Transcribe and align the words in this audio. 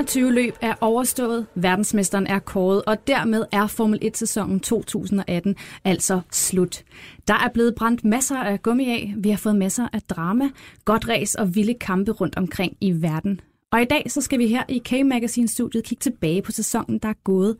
21 0.00 0.32
løb 0.32 0.56
er 0.60 0.74
overstået, 0.80 1.46
verdensmesteren 1.54 2.26
er 2.26 2.38
kåret, 2.38 2.82
og 2.86 3.06
dermed 3.06 3.44
er 3.52 3.66
Formel 3.66 3.98
1-sæsonen 4.04 4.60
2018 4.60 5.56
altså 5.84 6.20
slut. 6.32 6.84
Der 7.28 7.34
er 7.34 7.48
blevet 7.54 7.74
brændt 7.74 8.04
masser 8.04 8.36
af 8.36 8.62
gummi 8.62 8.90
af, 8.90 9.14
vi 9.16 9.30
har 9.30 9.36
fået 9.36 9.56
masser 9.56 9.88
af 9.92 10.02
drama, 10.02 10.50
godt 10.84 11.08
ræs 11.08 11.34
og 11.34 11.54
vilde 11.54 11.74
kampe 11.74 12.10
rundt 12.12 12.36
omkring 12.36 12.76
i 12.80 13.02
verden. 13.02 13.40
Og 13.72 13.82
i 13.82 13.84
dag 13.84 14.10
så 14.10 14.20
skal 14.20 14.38
vi 14.38 14.46
her 14.46 14.62
i 14.68 14.82
K-Magazine-studiet 14.88 15.84
kigge 15.84 16.02
tilbage 16.02 16.42
på 16.42 16.52
sæsonen, 16.52 16.98
der 16.98 17.08
er 17.08 17.22
gået. 17.24 17.56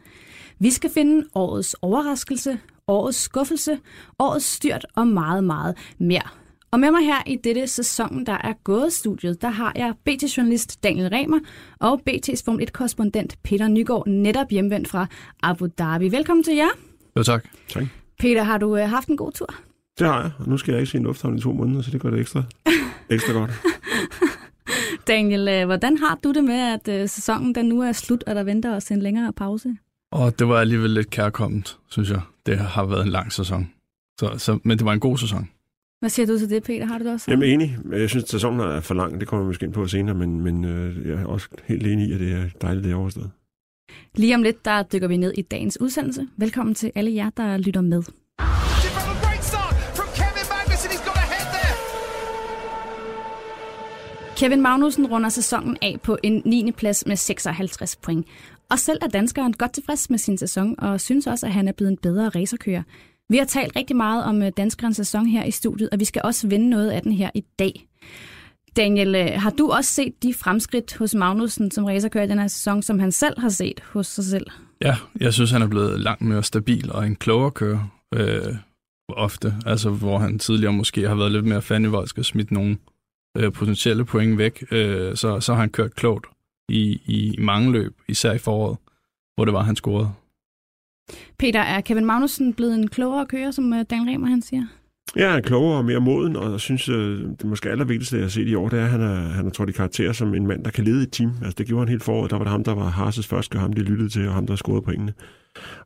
Vi 0.58 0.70
skal 0.70 0.90
finde 0.90 1.26
årets 1.34 1.76
overraskelse, 1.82 2.58
årets 2.86 3.18
skuffelse, 3.18 3.78
årets 4.18 4.46
styrt 4.46 4.86
og 4.96 5.06
meget, 5.06 5.44
meget 5.44 5.76
mere. 5.98 6.28
Og 6.72 6.80
med 6.80 6.90
mig 6.90 7.04
her 7.04 7.22
i 7.26 7.36
dette 7.44 7.66
sæson, 7.66 8.26
der 8.26 8.38
er 8.44 8.52
gået 8.64 8.92
studiet, 8.92 9.42
der 9.42 9.48
har 9.48 9.72
jeg 9.76 9.94
BT-journalist 10.04 10.82
Daniel 10.82 11.08
Remer 11.08 11.38
og 11.80 12.02
BT's 12.10 12.42
Formel 12.44 12.68
1-korrespondent 12.68 13.36
Peter 13.44 13.68
Nygaard, 13.68 14.06
netop 14.06 14.50
hjemvendt 14.50 14.88
fra 14.88 15.06
Abu 15.42 15.66
Dhabi. 15.78 16.08
Velkommen 16.08 16.44
til 16.44 16.54
jer. 16.56 16.68
Jo, 17.16 17.22
tak. 17.22 17.44
tak. 17.68 17.84
Peter, 18.18 18.42
har 18.42 18.58
du 18.58 18.76
øh, 18.76 18.88
haft 18.88 19.08
en 19.08 19.16
god 19.16 19.32
tur? 19.32 19.54
Det 19.98 20.06
har 20.06 20.22
jeg, 20.22 20.30
og 20.38 20.48
nu 20.48 20.56
skal 20.56 20.72
jeg 20.72 20.80
ikke 20.80 20.90
se 20.90 20.98
en 20.98 21.04
lufthavn 21.04 21.38
i 21.38 21.40
to 21.40 21.52
måneder, 21.52 21.82
så 21.82 21.90
det 21.90 22.00
gør 22.00 22.10
det 22.10 22.20
ekstra, 22.20 22.42
ekstra 23.10 23.32
godt. 23.32 23.50
Daniel, 25.06 25.48
øh, 25.48 25.66
hvordan 25.66 25.98
har 25.98 26.18
du 26.24 26.32
det 26.32 26.44
med, 26.44 26.60
at 26.60 26.88
øh, 26.88 27.08
sæsonen 27.08 27.54
den 27.54 27.66
nu 27.66 27.80
er 27.80 27.92
slut, 27.92 28.24
og 28.26 28.34
der 28.34 28.42
venter 28.42 28.76
os 28.76 28.90
en 28.90 29.02
længere 29.02 29.32
pause? 29.32 29.76
Og 30.12 30.38
det 30.38 30.48
var 30.48 30.60
alligevel 30.60 30.90
lidt 30.90 31.10
kærkommet, 31.10 31.78
synes 31.88 32.10
jeg. 32.10 32.20
Det 32.46 32.58
har 32.58 32.84
været 32.84 33.02
en 33.02 33.08
lang 33.10 33.32
sæson. 33.32 33.70
Så, 34.20 34.34
så, 34.38 34.58
men 34.64 34.78
det 34.78 34.86
var 34.86 34.92
en 34.92 35.00
god 35.00 35.18
sæson. 35.18 35.48
Hvad 36.00 36.10
siger 36.10 36.26
du 36.26 36.38
til 36.38 36.50
det, 36.50 36.62
Peter? 36.62 36.86
Har 36.86 36.98
du 36.98 37.04
det 37.04 37.12
også? 37.12 37.30
Jamen 37.30 37.48
enig. 37.48 37.78
Jeg 37.92 38.08
synes, 38.10 38.24
at 38.24 38.30
sæsonen 38.30 38.60
er 38.60 38.80
for 38.80 38.94
lang. 38.94 39.20
Det 39.20 39.28
kommer 39.28 39.44
vi 39.44 39.48
måske 39.48 39.66
ind 39.66 39.72
på 39.72 39.86
senere, 39.86 40.14
men, 40.14 40.40
men 40.40 40.64
øh, 40.64 41.08
jeg 41.08 41.14
er 41.14 41.24
også 41.24 41.48
helt 41.64 41.86
enig 41.86 42.08
i, 42.08 42.12
at 42.12 42.20
det 42.20 42.32
er 42.32 42.48
dejligt, 42.62 42.84
det 42.84 42.92
er 42.92 42.96
overstået. 42.96 43.30
Lige 44.14 44.34
om 44.34 44.42
lidt, 44.42 44.64
der 44.64 44.82
dykker 44.82 45.08
vi 45.08 45.16
ned 45.16 45.32
i 45.36 45.42
dagens 45.42 45.80
udsendelse. 45.80 46.28
Velkommen 46.36 46.74
til 46.74 46.92
alle 46.94 47.14
jer, 47.14 47.30
der 47.30 47.56
lytter 47.56 47.80
med. 47.80 48.02
Kevin 54.36 54.60
Magnussen 54.60 55.06
runder 55.06 55.28
sæsonen 55.28 55.76
af 55.82 55.98
på 56.02 56.18
en 56.22 56.42
9. 56.44 56.72
plads 56.72 57.06
med 57.06 57.16
56 57.16 57.96
point. 57.96 58.26
Og 58.70 58.78
selv 58.78 58.98
er 59.02 59.08
danskeren 59.08 59.52
godt 59.52 59.72
tilfreds 59.72 60.10
med 60.10 60.18
sin 60.18 60.38
sæson, 60.38 60.74
og 60.78 61.00
synes 61.00 61.26
også, 61.26 61.46
at 61.46 61.52
han 61.52 61.68
er 61.68 61.72
blevet 61.72 61.90
en 61.90 61.98
bedre 62.02 62.28
racerkører. 62.28 62.82
Vi 63.30 63.36
har 63.36 63.44
talt 63.44 63.76
rigtig 63.76 63.96
meget 63.96 64.24
om 64.24 64.42
øh, 64.42 64.52
danskerens 64.56 64.96
sæson 64.96 65.26
her 65.26 65.44
i 65.44 65.50
studiet, 65.50 65.88
og 65.92 66.00
vi 66.00 66.04
skal 66.04 66.22
også 66.24 66.48
vende 66.48 66.68
noget 66.68 66.90
af 66.90 67.02
den 67.02 67.12
her 67.12 67.30
i 67.34 67.44
dag. 67.58 67.86
Daniel, 68.76 69.14
øh, 69.14 69.30
har 69.36 69.50
du 69.50 69.70
også 69.70 69.92
set 69.92 70.22
de 70.22 70.34
fremskridt 70.34 70.96
hos 70.96 71.14
Magnussen 71.14 71.70
som 71.70 71.84
racerkører 71.84 72.24
i 72.24 72.28
den 72.28 72.38
her 72.38 72.48
sæson, 72.48 72.82
som 72.82 72.98
han 72.98 73.12
selv 73.12 73.40
har 73.40 73.48
set 73.48 73.80
hos 73.92 74.06
sig 74.06 74.24
selv? 74.24 74.46
Ja, 74.82 74.96
jeg 75.20 75.34
synes, 75.34 75.50
han 75.50 75.62
er 75.62 75.66
blevet 75.66 76.00
langt 76.00 76.22
mere 76.22 76.42
stabil 76.42 76.92
og 76.92 77.06
en 77.06 77.16
klogere 77.16 77.50
kører 77.50 77.88
øh, 78.14 78.54
ofte. 79.08 79.54
Altså, 79.66 79.90
hvor 79.90 80.18
han 80.18 80.38
tidligere 80.38 80.72
måske 80.72 81.08
har 81.08 81.14
været 81.14 81.32
lidt 81.32 81.44
mere 81.44 81.62
fandivoldsk 81.62 82.18
og 82.18 82.24
smidt 82.24 82.50
nogle 82.50 82.76
øh, 83.36 83.52
potentielle 83.52 84.04
point 84.04 84.38
væk, 84.38 84.64
øh, 84.70 85.16
så, 85.16 85.40
så 85.40 85.52
har 85.52 85.60
han 85.60 85.70
kørt 85.70 85.94
klogt 85.94 86.26
i, 86.68 87.00
i 87.06 87.36
mange 87.38 87.72
løb, 87.72 87.96
især 88.08 88.32
i 88.32 88.38
foråret, 88.38 88.78
hvor 89.34 89.44
det 89.44 89.54
var, 89.54 89.62
han 89.62 89.76
scorede. 89.76 90.10
Peter, 91.38 91.60
er 91.60 91.80
Kevin 91.80 92.04
Magnussen 92.04 92.54
blevet 92.54 92.74
en 92.74 92.88
klogere 92.88 93.26
kører, 93.26 93.50
som 93.50 93.72
øh, 93.72 93.84
Dan 93.90 94.08
Remer 94.08 94.26
han 94.26 94.42
siger? 94.42 94.62
Ja, 95.16 95.28
han 95.28 95.38
er 95.38 95.42
klogere 95.42 95.78
og 95.78 95.84
mere 95.84 96.00
moden, 96.00 96.36
og 96.36 96.50
jeg 96.52 96.60
synes, 96.60 96.88
øh, 96.88 97.20
det 97.20 97.44
måske 97.44 97.70
allervigtigste, 97.70 98.16
jeg 98.16 98.24
har 98.24 98.30
set 98.30 98.48
i 98.48 98.54
år, 98.54 98.68
det 98.68 98.78
er, 98.78 98.84
at 98.84 98.90
han 98.90 99.00
er, 99.00 99.14
han 99.14 99.46
er 99.46 99.50
trådt 99.50 99.68
i 99.68 99.72
karakter 99.72 100.12
som 100.12 100.34
en 100.34 100.46
mand, 100.46 100.64
der 100.64 100.70
kan 100.70 100.84
lede 100.84 101.02
et 101.02 101.12
team. 101.12 101.32
Altså, 101.42 101.54
det 101.58 101.66
gjorde 101.66 101.80
han 101.80 101.88
helt 101.88 102.02
foråret. 102.02 102.30
Der 102.30 102.36
var 102.36 102.44
det 102.44 102.50
ham, 102.50 102.64
der 102.64 102.74
var 102.74 102.88
Harses 102.88 103.26
første, 103.26 103.54
og 103.54 103.60
ham, 103.60 103.72
de 103.72 103.82
lyttede 103.82 104.08
til, 104.08 104.28
og 104.28 104.34
ham, 104.34 104.46
der 104.46 104.56
scorede 104.56 104.82
pointene. 104.82 105.12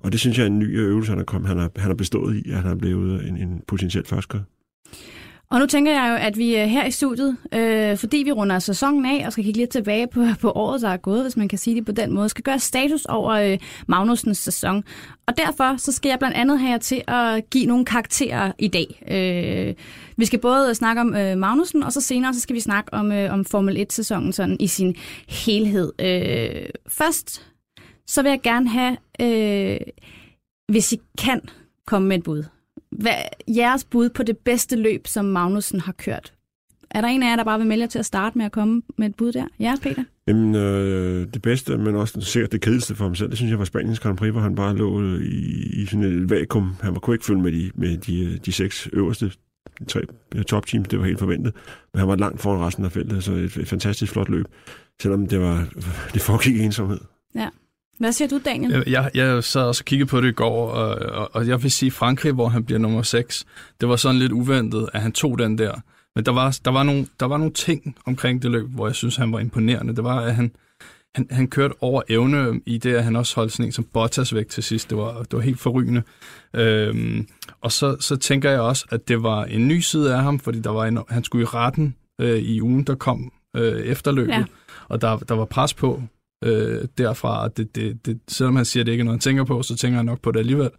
Og 0.00 0.12
det 0.12 0.20
synes 0.20 0.38
jeg 0.38 0.44
er 0.44 0.46
en 0.46 0.58
ny 0.58 0.78
øh, 0.78 0.88
øvelse, 0.88 1.10
han 1.10 1.18
har, 1.18 1.24
kommet, 1.24 1.48
han 1.48 1.58
har, 1.58 1.70
han 1.76 1.86
har 1.86 1.94
bestået 1.94 2.36
i, 2.36 2.50
at 2.50 2.56
han 2.56 2.70
er 2.70 2.74
blevet 2.74 3.28
en, 3.28 3.36
en 3.36 3.62
potentiel 3.66 4.06
første. 4.06 4.40
Og 5.54 5.60
nu 5.60 5.66
tænker 5.66 5.92
jeg 5.92 6.10
jo, 6.10 6.26
at 6.26 6.38
vi 6.38 6.54
er 6.54 6.66
her 6.66 6.86
i 6.86 6.90
studiet, 6.90 7.36
øh, 7.52 7.96
fordi 7.96 8.16
vi 8.16 8.32
runder 8.32 8.58
sæsonen 8.58 9.06
af 9.06 9.26
og 9.26 9.32
skal 9.32 9.44
kigge 9.44 9.60
lidt 9.60 9.70
tilbage 9.70 10.06
på, 10.06 10.24
på 10.40 10.50
året, 10.50 10.82
der 10.82 10.88
er 10.88 10.96
gået, 10.96 11.22
hvis 11.22 11.36
man 11.36 11.48
kan 11.48 11.58
sige 11.58 11.76
det 11.76 11.84
på 11.84 11.92
den 11.92 12.12
måde, 12.12 12.28
skal 12.28 12.42
gøre 12.42 12.58
status 12.58 13.04
over 13.04 13.30
øh, 13.30 13.58
Magnusens 13.86 14.38
sæson. 14.38 14.84
Og 15.26 15.36
derfor 15.36 15.76
så 15.76 15.92
skal 15.92 16.08
jeg 16.08 16.18
blandt 16.18 16.36
andet 16.36 16.60
have 16.60 16.70
jer 16.70 16.78
til 16.78 17.02
at 17.08 17.50
give 17.50 17.66
nogle 17.66 17.84
karakterer 17.84 18.52
i 18.58 18.68
dag. 18.68 19.02
Øh, 19.10 19.74
vi 20.16 20.24
skal 20.24 20.38
både 20.38 20.74
snakke 20.74 21.00
om 21.00 21.16
øh, 21.16 21.38
Magnusen, 21.38 21.82
og 21.82 21.92
så 21.92 22.00
senere 22.00 22.34
så 22.34 22.40
skal 22.40 22.56
vi 22.56 22.60
snakke 22.60 22.94
om, 22.94 23.12
øh, 23.12 23.32
om 23.32 23.44
Formel 23.44 23.86
1-sæsonen 23.90 24.32
sådan 24.32 24.56
i 24.60 24.66
sin 24.66 24.94
helhed. 25.28 25.92
Øh, 25.98 26.68
først 26.88 27.46
så 28.06 28.22
vil 28.22 28.28
jeg 28.28 28.40
gerne 28.42 28.68
have, 28.68 28.96
øh, 29.20 29.80
hvis 30.68 30.92
I 30.92 31.00
kan 31.18 31.40
komme 31.86 32.08
med 32.08 32.18
et 32.18 32.24
bud. 32.24 32.44
Hvad 32.94 33.14
jeres 33.48 33.84
bud 33.84 34.08
på 34.08 34.22
det 34.22 34.38
bedste 34.38 34.76
løb, 34.76 35.06
som 35.06 35.24
Magnussen 35.24 35.80
har 35.80 35.92
kørt? 35.92 36.32
Er 36.90 37.00
der 37.00 37.08
en 37.08 37.22
af 37.22 37.30
jer, 37.30 37.36
der 37.36 37.44
bare 37.44 37.58
vil 37.58 37.68
melde 37.68 37.86
til 37.86 37.98
at 37.98 38.06
starte 38.06 38.38
med 38.38 38.46
at 38.46 38.52
komme 38.52 38.82
med 38.98 39.08
et 39.08 39.14
bud 39.14 39.32
der? 39.32 39.46
Ja, 39.60 39.74
Peter? 39.82 40.04
Jamen, 40.26 40.54
øh, 40.54 41.26
det 41.34 41.42
bedste, 41.42 41.76
men 41.76 41.94
også 41.94 42.20
sikkert 42.20 42.52
det 42.52 42.60
kedeligste 42.60 42.94
for 42.94 43.04
ham 43.04 43.14
selv, 43.14 43.30
det 43.30 43.36
synes 43.38 43.50
jeg 43.50 43.58
var 43.58 43.64
Spaniens 43.64 44.00
Grand 44.00 44.16
Prix, 44.16 44.32
hvor 44.32 44.40
han 44.40 44.54
bare 44.54 44.76
lå 44.76 45.18
i, 45.18 45.82
i 45.82 45.86
sådan 45.86 46.02
et 46.02 46.30
vakuum. 46.30 46.74
Han 46.80 46.92
var 46.92 47.00
kunne 47.00 47.14
ikke 47.14 47.24
følge 47.24 47.42
med 47.42 47.52
de, 47.52 47.70
med 47.74 47.98
de, 47.98 48.38
de 48.38 48.52
seks 48.52 48.88
øverste 48.92 49.32
de 49.78 49.84
tre 49.84 50.00
top 50.46 50.66
teams, 50.66 50.88
det 50.88 50.98
var 50.98 51.04
helt 51.04 51.18
forventet. 51.18 51.54
Men 51.92 51.98
han 51.98 52.08
var 52.08 52.16
langt 52.16 52.40
foran 52.40 52.60
resten 52.60 52.84
af 52.84 52.92
feltet, 52.92 53.24
så 53.24 53.32
et, 53.32 53.56
et 53.56 53.68
fantastisk 53.68 54.12
flot 54.12 54.28
løb, 54.28 54.46
selvom 55.02 55.26
det 55.26 55.40
var 55.40 55.68
det 56.14 56.22
foregik 56.22 56.60
ensomhed. 56.60 56.98
Ja. 57.34 57.48
Hvad 57.98 58.12
siger 58.12 58.28
du, 58.28 58.40
Daniel? 58.44 58.84
Jeg, 58.86 59.10
jeg 59.14 59.44
sad 59.44 59.62
også 59.62 59.80
og 59.82 59.84
kiggede 59.84 60.08
på 60.08 60.20
det 60.20 60.28
i 60.28 60.32
går, 60.32 60.68
og, 60.70 60.94
og, 60.94 61.34
og 61.34 61.48
jeg 61.48 61.62
vil 61.62 61.70
sige 61.70 61.90
Frankrig, 61.90 62.32
hvor 62.32 62.48
han 62.48 62.64
bliver 62.64 62.78
nummer 62.78 63.02
6. 63.02 63.44
Det 63.80 63.88
var 63.88 63.96
sådan 63.96 64.18
lidt 64.18 64.32
uventet, 64.32 64.88
at 64.92 65.00
han 65.00 65.12
tog 65.12 65.38
den 65.38 65.58
der. 65.58 65.74
Men 66.14 66.26
der 66.26 66.32
var, 66.32 66.58
der 66.64 66.70
var, 66.70 66.82
nogle, 66.82 67.06
der 67.20 67.26
var 67.26 67.36
nogle 67.36 67.52
ting 67.52 67.96
omkring 68.06 68.42
det 68.42 68.50
løb, 68.50 68.68
hvor 68.68 68.86
jeg 68.86 68.94
synes, 68.94 69.16
han 69.16 69.32
var 69.32 69.38
imponerende. 69.38 69.96
Det 69.96 70.04
var, 70.04 70.20
at 70.20 70.34
han, 70.34 70.52
han, 71.14 71.26
han 71.30 71.48
kørte 71.48 71.74
over 71.80 72.02
evne 72.08 72.60
i 72.66 72.78
det, 72.78 72.94
at 72.94 73.04
han 73.04 73.16
også 73.16 73.36
holdt 73.36 73.52
sådan 73.52 73.66
en 73.66 73.72
som 73.72 73.84
Bottas 73.84 74.34
væk 74.34 74.48
til 74.48 74.62
sidst. 74.62 74.90
Det 74.90 74.98
var, 74.98 75.22
det 75.22 75.32
var 75.32 75.40
helt 75.40 75.60
forrygende. 75.60 76.02
Øhm, 76.54 77.28
og 77.60 77.72
så, 77.72 77.96
så 78.00 78.16
tænker 78.16 78.50
jeg 78.50 78.60
også, 78.60 78.86
at 78.90 79.08
det 79.08 79.22
var 79.22 79.44
en 79.44 79.68
ny 79.68 79.80
side 79.80 80.14
af 80.14 80.22
ham, 80.22 80.38
fordi 80.38 80.60
der 80.60 80.70
var 80.70 80.84
en, 80.84 80.98
han 81.08 81.24
skulle 81.24 81.42
i 81.42 81.46
retten 81.46 81.94
øh, 82.20 82.38
i 82.38 82.62
ugen, 82.62 82.84
der 82.84 82.94
kom 82.94 83.32
øh, 83.56 83.80
efterløbet. 83.80 84.32
Ja. 84.32 84.44
Og 84.88 85.00
der, 85.00 85.16
der 85.16 85.34
var 85.34 85.44
pres 85.44 85.74
på 85.74 86.02
øh, 86.44 86.84
derfra. 86.98 87.48
Det, 87.48 87.76
det, 87.76 88.06
det, 88.06 88.20
selvom 88.28 88.56
han 88.56 88.64
siger, 88.64 88.82
at 88.82 88.86
det 88.86 88.92
ikke 88.92 89.02
er 89.02 89.04
noget, 89.04 89.16
han 89.16 89.20
tænker 89.20 89.44
på, 89.44 89.62
så 89.62 89.76
tænker 89.76 89.96
han 89.96 90.06
nok 90.06 90.20
på 90.20 90.32
det 90.32 90.38
alligevel. 90.38 90.70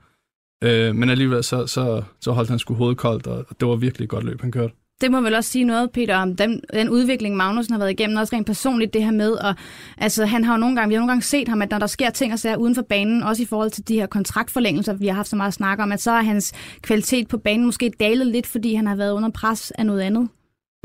Øh, 0.64 0.96
men 0.96 1.10
alligevel 1.10 1.44
så, 1.44 1.68
så, 1.68 2.04
så 2.22 2.32
holdt 2.32 2.50
han 2.50 2.60
sgu 2.60 2.74
hovedet 2.74 2.98
koldt, 2.98 3.28
og 3.28 3.46
det 3.60 3.68
var 3.68 3.76
virkelig 3.76 4.04
et 4.06 4.10
godt 4.10 4.24
løb, 4.24 4.42
han 4.42 4.52
kørte. 4.52 4.74
Det 5.02 5.12
må 5.12 5.22
vel 5.22 5.36
også 5.36 5.50
sige 5.50 5.66
noget, 5.66 5.92
Peter, 5.92 6.18
om 6.18 6.36
den, 6.36 6.62
den 6.74 6.90
udvikling, 6.90 7.36
Magnussen 7.36 7.74
har 7.74 7.80
været 7.80 7.92
igennem, 7.92 8.18
også 8.18 8.36
rent 8.36 8.48
personligt 8.48 8.94
det 8.94 9.04
her 9.04 9.12
med, 9.12 9.32
og 9.32 9.56
altså, 9.98 10.26
han 10.26 10.44
har 10.44 10.54
jo 10.54 10.60
nogle 10.60 10.76
gange, 10.76 10.90
vi 10.90 10.94
har 10.94 11.00
nogle 11.00 11.12
gange 11.12 11.22
set 11.22 11.48
ham, 11.48 11.62
at 11.62 11.72
når 11.72 11.80
der 11.80 11.88
sker 11.88 12.10
ting 12.10 12.34
og 12.34 12.40
sager 12.40 12.58
uden 12.58 12.76
for 12.76 12.82
banen, 12.82 13.24
også 13.24 13.44
i 13.44 13.46
forhold 13.46 13.72
til 13.72 13.88
de 13.88 13.96
her 13.96 14.06
kontraktforlængelser, 14.06 14.94
vi 14.94 15.08
har 15.08 15.14
haft 15.14 15.28
så 15.28 15.36
meget 15.36 15.48
at 15.48 15.54
snakke 15.54 15.84
om, 15.84 15.92
at 15.92 16.02
så 16.02 16.12
er 16.12 16.22
hans 16.22 16.54
kvalitet 16.82 17.28
på 17.28 17.38
banen 17.38 17.66
måske 17.66 17.92
dalet 18.00 18.28
lidt, 18.28 18.48
fordi 18.48 18.74
han 18.74 18.88
har 18.88 18.96
været 18.96 19.12
under 19.12 19.30
pres 19.30 19.72
af 19.72 19.86
noget 19.86 20.02
andet. 20.02 20.30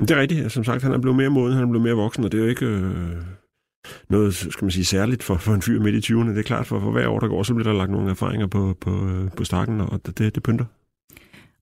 Det 0.00 0.10
er 0.10 0.20
rigtigt. 0.20 0.52
Som 0.52 0.64
sagt, 0.64 0.82
han 0.82 0.92
er 0.92 0.98
blevet 0.98 1.16
mere 1.16 1.28
moden, 1.28 1.52
han 1.52 1.62
er 1.62 1.68
blevet 1.68 1.84
mere 1.84 1.94
voksen, 1.94 2.24
og 2.24 2.32
det 2.32 2.38
er 2.38 2.42
jo 2.42 2.48
ikke 2.48 2.66
øh, 2.66 3.16
noget, 4.08 4.34
skal 4.34 4.64
man 4.64 4.70
sige, 4.70 4.84
særligt 4.84 5.22
for, 5.22 5.36
for 5.36 5.54
en 5.54 5.62
fyr 5.62 5.80
midt 5.80 6.10
i 6.10 6.12
20'erne. 6.12 6.28
Det 6.28 6.38
er 6.38 6.42
klart, 6.42 6.66
for, 6.66 6.80
for 6.80 6.90
hver 6.90 7.08
år, 7.08 7.18
der 7.18 7.28
går, 7.28 7.42
så 7.42 7.54
bliver 7.54 7.72
der 7.72 7.78
lagt 7.78 7.90
nogle 7.90 8.10
erfaringer 8.10 8.46
på, 8.46 8.76
på, 8.80 9.08
øh, 9.08 9.30
på 9.36 9.44
stakken, 9.44 9.80
og 9.80 10.06
det, 10.06 10.34
det, 10.34 10.42
pynter. 10.42 10.64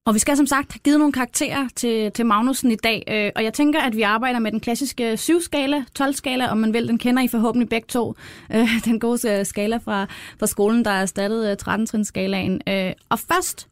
Og 0.04 0.14
vi 0.14 0.19
skal 0.19 0.37
som 0.37 0.46
sagt 0.46 0.72
have 0.72 0.81
givet 0.84 0.98
nogle 0.98 1.12
karakterer 1.12 1.69
til, 1.76 2.12
til 2.12 2.26
Magnussen 2.26 2.70
i 2.70 2.76
dag, 2.76 3.04
øh, 3.08 3.32
og 3.37 3.44
jeg 3.44 3.52
tænker, 3.52 3.81
at 3.81 3.96
vi 3.96 4.02
arbejder 4.02 4.38
med 4.38 4.52
den 4.52 4.60
klassiske 4.60 5.12
7-skala, 5.12 5.84
12-skala, 6.00 6.50
om 6.50 6.58
man 6.58 6.72
vil. 6.72 6.88
Den 6.88 6.98
kender 6.98 7.22
I 7.22 7.28
forhåbentlig 7.28 7.69
begge 7.69 7.87
to. 7.88 8.14
Øh, 8.54 8.69
den 8.84 9.00
gode 9.00 9.38
øh, 9.38 9.46
skala 9.46 9.76
fra, 9.76 10.06
fra 10.38 10.46
skolen, 10.46 10.84
der 10.84 10.90
er 10.90 11.02
erstattet 11.02 11.50
øh, 11.50 11.56
13-trins-skalaen. 11.69 12.60
Øh, 12.69 12.93
og 13.08 13.19
først, 13.19 13.69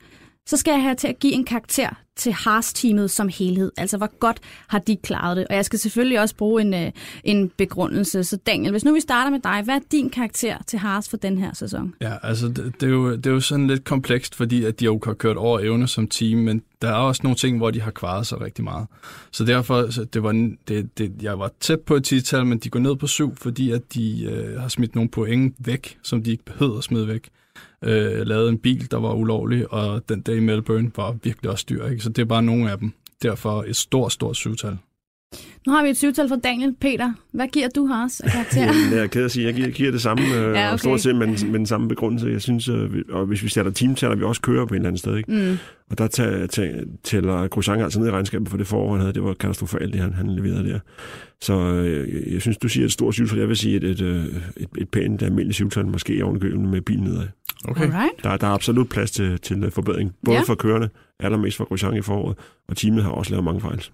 så 0.47 0.57
skal 0.57 0.73
jeg 0.73 0.83
have 0.83 0.95
til 0.95 1.09
at 1.09 1.19
give 1.19 1.33
en 1.33 1.45
karakter 1.45 1.89
til 2.17 2.33
Haas-teamet 2.33 3.11
som 3.11 3.29
helhed. 3.29 3.73
Altså, 3.77 3.97
hvor 3.97 4.19
godt 4.19 4.41
har 4.69 4.79
de 4.79 4.97
klaret 4.97 5.37
det? 5.37 5.47
Og 5.51 5.57
jeg 5.57 5.65
skal 5.65 5.79
selvfølgelig 5.79 6.21
også 6.21 6.37
bruge 6.37 6.63
en, 6.63 6.75
øh, 6.75 6.93
en 7.25 7.49
begrundelse. 7.49 8.25
Så 8.25 8.37
Daniel, 8.37 8.71
hvis 8.71 8.85
nu 8.85 8.95
vi 8.95 9.01
starter 9.01 9.31
med 9.31 9.41
dig, 9.41 9.63
hvad 9.65 9.75
er 9.75 9.81
din 9.93 10.11
karakter 10.11 10.57
til 10.67 10.79
Haas 10.79 11.09
for 11.09 11.17
den 11.17 11.39
her 11.39 11.55
sæson? 11.55 11.95
Ja, 12.01 12.13
altså, 12.23 12.49
det, 12.49 12.75
det, 12.81 12.83
er, 12.83 12.91
jo, 12.91 13.17
det 13.17 13.27
er 13.27 13.31
jo 13.31 13.41
sådan 13.41 13.67
lidt 13.67 13.85
komplekst, 13.85 14.35
fordi 14.35 14.65
at 14.65 14.81
de 14.81 14.85
jo 14.85 15.01
har 15.05 15.15
kørt 15.15 15.37
over 15.37 15.61
evne 15.61 15.89
som 15.89 16.09
team, 16.09 16.39
men 16.39 16.63
der 16.83 16.89
er 16.89 16.95
også 16.95 17.21
nogle 17.25 17.37
ting, 17.37 17.57
hvor 17.57 17.71
de 17.71 17.81
har 17.81 17.91
kvaret 17.91 18.27
sig 18.27 18.41
rigtig 18.41 18.65
meget. 18.65 18.87
Så 19.33 19.45
derfor, 19.45 19.91
så 19.91 20.05
det 20.05 20.23
var, 20.23 20.33
det, 20.69 20.99
det, 20.99 21.13
jeg 21.23 21.39
var 21.39 21.51
tæt 21.61 21.81
på 21.81 21.95
et 21.95 22.05
tital, 22.05 22.47
men 22.47 22.59
de 22.59 22.71
går 22.71 22.81
ned 22.81 22.97
på 22.97 23.07
syv, 23.07 23.37
fordi 23.37 23.71
at 23.71 23.95
de 23.95 24.25
øh, 24.25 24.61
har 24.61 24.69
smidt 24.69 24.95
nogle 24.95 25.11
point 25.11 25.55
væk, 25.59 25.99
som 26.03 26.23
de 26.23 26.31
ikke 26.31 26.45
behøver 26.45 26.79
at 26.79 26.85
smide 26.85 27.09
væk 27.09 27.29
øh, 27.83 28.27
lavede 28.27 28.49
en 28.49 28.59
bil, 28.59 28.91
der 28.91 28.97
var 28.97 29.13
ulovlig, 29.13 29.73
og 29.73 30.09
den 30.09 30.21
dag 30.21 30.37
i 30.37 30.41
Melbourne 30.41 30.91
var 30.97 31.13
virkelig 31.23 31.51
også 31.51 31.67
dyr. 31.69 31.87
Ikke? 31.87 32.03
Så 32.03 32.09
det 32.09 32.23
er 32.23 32.27
bare 32.27 32.43
nogle 32.43 32.71
af 32.71 32.79
dem. 32.79 32.93
Derfor 33.23 33.65
et 33.69 33.77
stort, 33.77 34.13
stort 34.13 34.37
syvtal. 34.37 34.79
Nu 35.67 35.73
har 35.73 35.83
vi 35.85 35.89
et 35.91 35.97
syvtal 35.97 36.29
fra 36.29 36.37
Daniel. 36.37 36.75
Peter, 36.81 37.13
hvad 37.33 37.49
giver 37.49 37.69
du 37.69 37.87
her 37.87 38.03
også 38.03 38.23
af 38.25 38.31
karakter? 38.31 38.73
Det 38.91 38.97
er 38.97 39.01
jeg 39.01 39.11
ked 39.11 39.25
at 39.25 39.31
sige. 39.31 39.47
Jeg 39.47 39.55
giver, 39.55 39.69
giver 39.69 39.91
det 39.91 40.01
samme, 40.03 40.25
øh, 40.37 40.55
Ja, 40.55 40.69
okay. 40.69 40.79
stort 40.79 41.01
set 41.01 41.17
med, 41.17 41.27
den- 41.27 41.51
med 41.51 41.59
den 41.59 41.67
samme 41.67 41.89
begrundelse. 41.89 42.27
Jeg 42.29 42.41
synes, 42.43 42.69
øh, 42.69 42.95
vi- 42.95 43.03
og 43.11 43.27
hvis 43.27 43.43
vi 43.43 43.49
sætter 43.49 43.71
teamtaller, 43.73 44.17
vi 44.17 44.23
også 44.23 44.41
kører 44.43 44.67
på 44.67 44.75
et 44.75 44.77
eller 44.77 44.89
andet 44.89 44.99
sted. 45.01 45.17
Ikke? 45.17 45.33
Mm. 45.33 45.57
Og 45.91 45.99
der 45.99 46.09
tæ- 46.09 46.47
tæ- 46.61 47.01
tæller 47.05 47.49
Grosjean 47.49 47.81
altså 47.81 48.01
ned 48.01 48.09
i 48.09 48.11
regnskabet 48.11 48.49
for 48.49 48.57
det 48.57 48.67
forår, 48.67 48.91
han 48.93 49.01
havde. 49.01 49.13
Det 49.13 49.23
var 49.23 49.35
katastrofalt, 49.35 49.93
det 49.93 50.01
han, 50.01 50.13
han 50.13 50.31
leverede 50.37 50.69
der. 50.69 50.79
Så 51.41 51.53
øh, 51.61 52.15
jeg- 52.15 52.33
jeg 52.33 52.41
synes, 52.41 52.57
du 52.59 52.69
siger 52.69 52.85
et 52.85 52.93
stort 52.93 53.15
syvtal. 53.15 53.39
Jeg 53.39 53.49
vil 53.49 53.57
sige 53.57 53.77
et, 53.77 53.85
et, 53.85 54.01
øh, 54.01 54.25
et, 54.57 54.69
et 54.79 54.89
pænt 54.89 55.23
almindeligt 55.23 55.55
syvtal, 55.55 55.87
måske 55.87 56.25
ovenikøbet 56.25 56.61
med 56.61 56.81
bilen 56.81 57.05
nedad. 57.05 57.27
Okay. 57.69 57.83
Alright. 57.85 58.25
Der, 58.25 58.37
der 58.37 58.47
er 58.47 58.51
absolut 58.51 58.89
plads 58.89 59.11
til, 59.11 59.39
til 59.41 59.71
forbedring. 59.71 60.13
Både 60.25 60.35
Ja. 60.35 60.41
ja. 60.41 60.45
for 60.47 60.55
kørende, 60.55 60.89
allermest 61.21 61.57
for 61.57 61.65
Grosjean 61.65 61.97
i 61.97 62.03
foråret, 62.03 62.37
og 62.69 62.77
teamet 62.77 63.03
har 63.03 63.11
også 63.11 63.31
lavet 63.31 63.45
mange 63.45 63.61
fejl. 63.61 63.85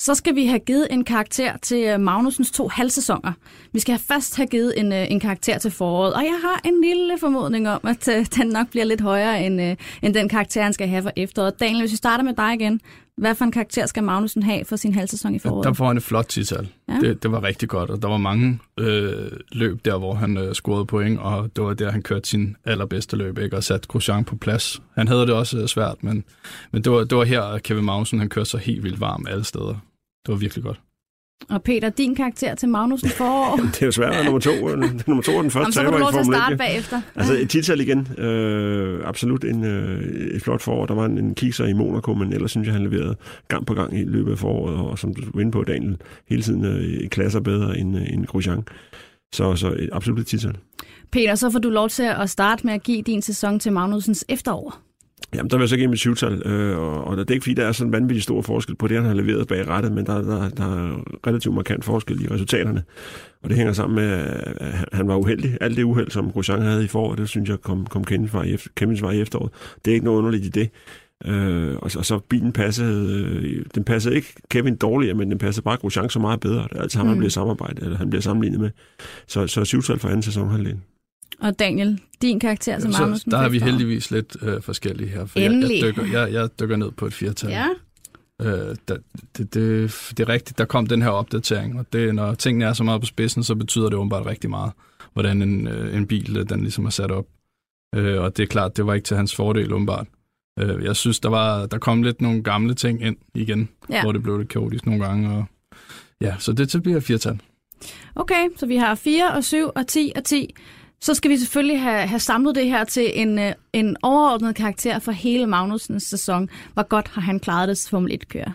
Så 0.00 0.14
skal 0.14 0.34
vi 0.34 0.46
have 0.46 0.58
givet 0.58 0.86
en 0.90 1.04
karakter 1.04 1.56
til 1.56 1.84
øh, 1.84 2.00
Magnusens 2.00 2.50
to 2.50 2.68
halvsæsoner. 2.68 3.32
Vi 3.72 3.80
skal 3.80 3.92
have 3.92 4.02
først 4.08 4.36
have 4.36 4.46
givet 4.46 4.80
en, 4.80 4.92
øh, 4.92 5.10
en 5.10 5.20
karakter 5.20 5.58
til 5.58 5.70
foråret, 5.70 6.14
og 6.14 6.22
jeg 6.22 6.38
har 6.42 6.60
en 6.64 6.80
lille 6.84 7.18
formodning 7.20 7.68
om, 7.68 7.80
at 7.84 8.08
øh, 8.08 8.26
den 8.36 8.48
nok 8.48 8.70
bliver 8.70 8.84
lidt 8.84 9.00
højere 9.00 9.46
end, 9.46 9.76
end 10.02 10.14
den 10.14 10.28
karakter, 10.28 10.62
han 10.62 10.72
skal 10.72 10.88
have 10.88 11.02
for 11.02 11.12
efteråret. 11.16 11.60
Daniel, 11.60 11.80
hvis 11.80 11.92
vi 11.92 11.96
starter 11.96 12.24
med 12.24 12.34
dig 12.34 12.54
igen, 12.54 12.80
hvad 13.16 13.34
for 13.34 13.44
en 13.44 13.52
karakter 13.52 13.86
skal 13.86 14.04
Magnussen 14.04 14.42
have 14.42 14.64
for 14.64 14.76
sin 14.76 14.94
halvsæson 14.94 15.34
i 15.34 15.38
foråret? 15.38 15.66
Der 15.66 15.72
får 15.72 15.86
han 15.86 15.96
et 15.96 16.02
flot 16.02 16.26
tital. 16.28 16.68
Ja. 16.88 16.98
Det, 17.00 17.22
det 17.22 17.32
var 17.32 17.42
rigtig 17.42 17.68
godt, 17.68 17.90
og 17.90 18.02
der 18.02 18.08
var 18.08 18.16
mange 18.16 18.58
øh, 18.78 19.30
løb 19.52 19.84
der, 19.84 19.98
hvor 19.98 20.14
han 20.14 20.36
øh, 20.36 20.54
scorede 20.54 20.86
point, 20.86 21.18
og 21.18 21.56
det 21.56 21.64
var 21.64 21.74
der, 21.74 21.90
han 21.90 22.02
kørte 22.02 22.28
sin 22.28 22.56
allerbedste 22.64 23.16
løb, 23.16 23.38
ikke? 23.38 23.56
og 23.56 23.64
satte 23.64 23.88
Grosjean 23.88 24.24
på 24.24 24.36
plads. 24.36 24.82
Han 24.96 25.08
havde 25.08 25.20
det 25.20 25.30
også 25.30 25.58
øh, 25.58 25.68
svært, 25.68 25.96
men, 26.00 26.24
men 26.72 26.84
det, 26.84 26.92
var, 26.92 27.04
det 27.04 27.18
var 27.18 27.24
her, 27.24 27.58
Kevin 27.58 27.84
Magnussen 27.84 28.18
han 28.18 28.28
kørte 28.28 28.50
så 28.50 28.58
helt 28.58 28.84
vildt 28.84 29.00
varm 29.00 29.26
alle 29.28 29.44
steder. 29.44 29.74
Det 30.26 30.32
var 30.32 30.38
virkelig 30.38 30.64
godt. 30.64 30.80
Og 31.48 31.62
Peter, 31.62 31.88
din 31.88 32.14
karakter 32.14 32.54
til 32.54 32.68
Magnussen 32.68 33.10
forår? 33.10 33.56
Det 33.74 33.82
er 33.82 33.86
jo 33.86 33.92
svært, 33.92 34.14
at 34.14 34.24
nummer 34.24 34.40
to, 34.40 34.50
øh, 34.50 34.78
nummer 35.06 35.22
to 35.22 35.32
er 35.32 35.42
den 35.42 35.50
første 35.50 35.58
Jamen, 35.58 35.72
så 35.72 35.80
taber 35.80 35.92
du 35.92 35.98
lov 35.98 36.12
til 36.12 36.18
at 36.18 36.24
Formel 36.24 36.36
1. 36.36 36.40
starte 36.40 36.56
bagefter. 36.56 37.00
Altså 37.14 37.34
et 37.34 37.80
igen. 37.80 38.24
Øh, 38.24 39.08
absolut 39.08 39.44
en, 39.44 39.64
øh, 39.64 40.02
et 40.34 40.42
flot 40.42 40.62
forår. 40.62 40.86
Der 40.86 40.94
var 40.94 41.04
en, 41.04 41.18
en 41.18 41.34
kikser 41.34 41.66
i 41.66 41.72
Monaco, 41.72 42.14
men 42.14 42.32
ellers 42.32 42.50
synes 42.50 42.66
jeg, 42.66 42.74
han 42.74 42.82
leverede 42.82 43.16
gang 43.48 43.66
på 43.66 43.74
gang 43.74 43.98
i 43.98 44.04
løbet 44.04 44.32
af 44.32 44.38
foråret. 44.38 44.76
Og 44.76 44.98
som 44.98 45.14
du 45.14 45.22
var 45.34 45.40
inde 45.40 45.52
på, 45.52 45.64
Daniel, 45.64 45.96
hele 46.28 46.42
tiden 46.42 46.64
øh, 46.64 47.08
klasser 47.08 47.40
bedre 47.40 47.78
end, 47.78 47.96
øh, 47.96 48.12
end 48.12 48.26
Grosjean. 48.26 48.62
Så, 49.34 49.56
så 49.56 49.68
et 49.68 49.88
absolut 49.92 50.20
et 50.20 50.26
tital. 50.26 50.56
Peter, 51.12 51.34
så 51.34 51.50
får 51.50 51.58
du 51.58 51.70
lov 51.70 51.88
til 51.88 52.02
at 52.02 52.30
starte 52.30 52.66
med 52.66 52.74
at 52.74 52.82
give 52.82 53.02
din 53.02 53.22
sæson 53.22 53.60
til 53.60 53.72
Magnusens 53.72 54.24
efterår. 54.28 54.89
Jamen, 55.34 55.50
der 55.50 55.56
vil 55.56 55.62
jeg 55.62 55.68
så 55.68 55.76
give 55.76 55.88
mit 55.88 55.98
syvtal, 55.98 56.42
øh, 56.46 56.78
og, 56.78 57.04
og 57.04 57.16
det 57.16 57.30
er 57.30 57.34
ikke 57.34 57.44
fordi, 57.44 57.54
der 57.54 57.64
er 57.66 57.72
sådan 57.72 57.88
en 57.88 57.92
vanvittig 57.92 58.22
stor 58.22 58.42
forskel 58.42 58.76
på 58.76 58.88
det, 58.88 58.96
han 58.96 59.06
har 59.06 59.14
leveret 59.14 59.48
bag 59.48 59.68
rettet, 59.68 59.92
men 59.92 60.06
der, 60.06 60.22
der, 60.22 60.48
der 60.48 60.64
er 60.64 61.04
relativt 61.26 61.54
markant 61.54 61.84
forskel 61.84 62.22
i 62.24 62.28
resultaterne. 62.28 62.82
Og 63.42 63.48
det 63.48 63.56
hænger 63.56 63.72
sammen 63.72 63.94
med, 63.96 64.04
at 64.56 64.72
han- 64.76 64.88
han 64.92 65.08
var 65.08 65.16
uheldig. 65.16 65.56
Alt 65.60 65.76
det 65.76 65.82
uheld, 65.82 66.10
som 66.10 66.30
Grosjean 66.30 66.62
havde 66.62 66.84
i 66.84 66.88
foråret, 66.88 67.18
det 67.18 67.28
synes 67.28 67.48
jeg 67.50 67.60
kom, 67.60 67.86
kom 67.86 68.04
Kevins 68.04 68.34
vej, 68.34 68.56
vej 69.00 69.10
i 69.12 69.20
efteråret. 69.20 69.50
Det 69.84 69.90
er 69.90 69.94
ikke 69.94 70.04
noget 70.04 70.18
underligt 70.18 70.44
i 70.44 70.48
det. 70.48 70.70
Øh, 71.26 71.76
og, 71.76 71.90
så, 71.90 71.98
og 71.98 72.04
så 72.06 72.18
bilen 72.18 72.52
passede, 72.52 73.24
øh, 73.24 73.64
den 73.74 73.84
passede 73.84 74.14
ikke 74.16 74.34
Kevin 74.50 74.76
dårligere, 74.76 75.14
men 75.14 75.30
den 75.30 75.38
passede 75.38 75.64
bare 75.64 75.76
Grosjean 75.76 76.08
så 76.10 76.18
meget 76.18 76.40
bedre. 76.40 76.62
Det 76.62 76.76
er 76.78 76.82
altid 76.82 76.98
ham, 76.98 77.06
Mm. 77.06 77.10
han 77.10 77.18
bliver 77.18 77.30
samarbejdet, 77.30 77.82
eller 77.84 77.96
han 77.96 78.10
bliver 78.10 78.22
sammenlignet 78.22 78.60
med. 78.60 78.70
Så, 79.26 79.46
så 79.46 79.64
syvtal 79.64 79.98
for 79.98 80.08
anden 80.08 80.22
sæson 80.22 80.48
halvdelen. 80.50 80.82
Og 81.40 81.58
Daniel, 81.58 82.00
din 82.22 82.40
karakter 82.40 82.78
til 82.80 82.92
Så 82.92 83.00
Magnussen 83.00 83.30
der 83.30 83.38
er 83.38 83.48
vi 83.48 83.58
heldigvis 83.58 84.10
lidt 84.10 84.36
øh, 84.42 84.62
forskellige 84.62 85.08
her, 85.10 85.26
for 85.26 85.38
jeg, 85.40 85.52
Endelig. 85.52 85.80
jeg, 85.80 85.88
dykker, 85.88 86.04
jeg, 86.20 86.32
jeg 86.32 86.48
dykker 86.60 86.76
ned 86.76 86.90
på 86.90 87.06
et 87.06 87.14
firtal. 87.14 87.50
Ja, 87.50 87.66
Øh, 88.42 88.76
der, 88.88 88.96
det, 89.36 89.54
det, 89.54 89.54
det 90.16 90.20
er 90.20 90.28
rigtigt, 90.28 90.58
der 90.58 90.64
kom 90.64 90.86
den 90.86 91.02
her 91.02 91.08
opdatering, 91.08 91.78
og 91.78 91.86
det, 91.92 92.14
når 92.14 92.34
tingene 92.34 92.64
er 92.64 92.72
så 92.72 92.84
meget 92.84 93.00
på 93.00 93.06
spidsen, 93.06 93.42
så 93.44 93.54
betyder 93.54 93.84
det 93.88 93.94
åbenbart 93.94 94.26
rigtig 94.26 94.50
meget, 94.50 94.72
hvordan 95.12 95.42
en, 95.42 95.68
øh, 95.68 95.96
en 95.96 96.06
bil 96.06 96.36
øh, 96.36 96.48
den 96.48 96.60
ligesom 96.60 96.84
er 96.86 96.90
sat 96.90 97.10
op. 97.10 97.26
Øh, 97.94 98.20
og 98.22 98.36
det 98.36 98.42
er 98.42 98.46
klart, 98.46 98.76
det 98.76 98.86
var 98.86 98.94
ikke 98.94 99.04
til 99.04 99.16
hans 99.16 99.34
fordel 99.34 99.72
åbenbart. 99.72 100.06
Øh, 100.60 100.84
jeg 100.84 100.96
synes, 100.96 101.20
der, 101.20 101.28
var, 101.28 101.66
der 101.66 101.78
kom 101.78 102.02
lidt 102.02 102.20
nogle 102.20 102.42
gamle 102.42 102.74
ting 102.74 103.02
ind 103.02 103.16
igen, 103.34 103.68
Ja. 103.90 104.02
hvor 104.02 104.12
det 104.12 104.22
blev 104.22 104.38
lidt 104.38 104.48
kaotisk 104.48 104.86
nogle 104.86 105.04
gange. 105.04 105.30
Og, 105.30 105.44
ja, 106.20 106.34
så 106.38 106.52
det 106.52 106.82
bliver 106.82 106.96
et 106.98 107.04
firtal. 107.04 107.40
okay, 108.14 108.48
så 108.56 108.66
vi 108.66 108.76
har 108.76 108.94
4 108.94 109.32
og 109.32 109.44
7 109.44 109.68
og 109.74 109.86
10 109.86 110.12
og 110.16 110.24
10. 110.24 110.54
Så 111.02 111.14
skal 111.14 111.30
vi 111.30 111.36
selvfølgelig 111.36 111.80
have, 111.80 112.06
have 112.06 112.18
samlet 112.20 112.54
det 112.54 112.66
her 112.66 112.84
til 112.84 113.20
en, 113.20 113.38
øh, 113.38 113.52
en 113.72 113.96
overordnet 114.02 114.54
karakter 114.54 114.98
for 114.98 115.12
hele 115.12 115.46
Magnusens 115.46 116.02
sæson. 116.02 116.48
Hvor 116.74 116.82
godt 116.82 117.08
har 117.08 117.20
han 117.22 117.40
klaret 117.40 117.68
det 117.68 117.78
som 117.78 117.90
Formel 117.90 118.12
1-kører? 118.22 118.52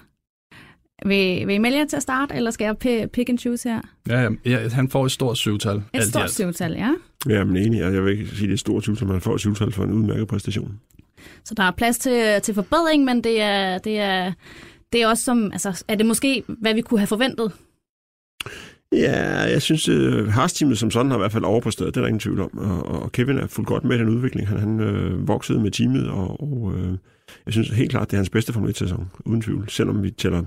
Vil, 1.05 1.47
vil 1.47 1.55
I 1.55 1.57
melde 1.57 1.77
jer 1.77 1.85
til 1.85 1.95
at 1.95 2.01
starte, 2.01 2.35
eller 2.35 2.51
skal 2.51 2.65
jeg 2.65 2.75
pi- 2.85 3.05
pick 3.07 3.29
and 3.29 3.39
choose 3.39 3.69
her? 3.69 3.81
Ja, 4.07 4.29
ja, 4.45 4.69
han 4.69 4.89
får 4.89 5.05
et 5.05 5.11
stort 5.11 5.37
syvtal. 5.37 5.83
Et 5.93 6.03
stort 6.03 6.23
alt. 6.23 6.31
syvtal, 6.33 6.71
ja. 6.71 6.93
Ja, 7.29 7.43
men 7.43 7.57
enig. 7.57 7.79
Jeg 7.79 8.03
vil 8.05 8.11
ikke 8.19 8.27
sige, 8.27 8.41
det 8.41 8.49
er 8.49 8.53
et 8.53 8.59
stort 8.59 8.83
syvtal, 8.83 9.07
men 9.07 9.13
han 9.13 9.21
får 9.21 9.33
et 9.33 9.39
syvtal 9.39 9.71
for 9.71 9.83
en 9.83 9.91
udmærket 9.91 10.27
præstation. 10.27 10.79
Så 11.45 11.53
der 11.53 11.63
er 11.63 11.71
plads 11.71 11.97
til, 11.97 12.41
til 12.43 12.53
forbedring, 12.53 13.03
men 13.03 13.23
det 13.23 13.41
er, 13.41 13.77
det 13.77 13.99
er, 13.99 14.33
det 14.93 15.01
er 15.01 15.07
også 15.07 15.23
som, 15.23 15.51
altså, 15.51 15.83
er 15.87 15.95
det 15.95 16.05
måske, 16.05 16.43
hvad 16.47 16.73
vi 16.73 16.81
kunne 16.81 16.99
have 16.99 17.07
forventet? 17.07 17.51
Ja, 18.91 19.41
jeg 19.41 19.61
synes, 19.61 19.89
uh, 19.89 20.27
Haas-teamet 20.27 20.77
som 20.77 20.91
sådan 20.91 21.11
har 21.11 21.17
i 21.17 21.19
hvert 21.19 21.31
fald 21.31 21.43
overpræsteret, 21.43 21.95
det 21.95 21.99
er 21.99 22.01
der 22.01 22.07
ingen 22.07 22.19
tvivl 22.19 22.41
om. 22.41 22.57
Og, 22.57 23.01
og 23.01 23.11
Kevin 23.11 23.37
er 23.37 23.47
fuldt 23.47 23.67
godt 23.67 23.83
med 23.83 23.99
den 23.99 24.09
udvikling. 24.09 24.47
Han, 24.47 24.59
han 24.59 24.79
øh, 24.79 25.27
voksede 25.27 25.59
med 25.59 25.71
teamet, 25.71 26.09
og, 26.09 26.41
og 26.41 26.73
øh, 26.77 26.97
jeg 27.45 27.53
synes 27.53 27.69
helt 27.69 27.91
klart, 27.91 28.11
det 28.11 28.13
er 28.13 28.19
hans 28.19 28.29
bedste 28.29 28.53
Formel 28.53 28.71
1-sæson, 28.71 29.11
uden 29.25 29.41
tvivl. 29.41 29.69
Selvom 29.69 30.03
vi 30.03 30.11
tæller 30.11 30.43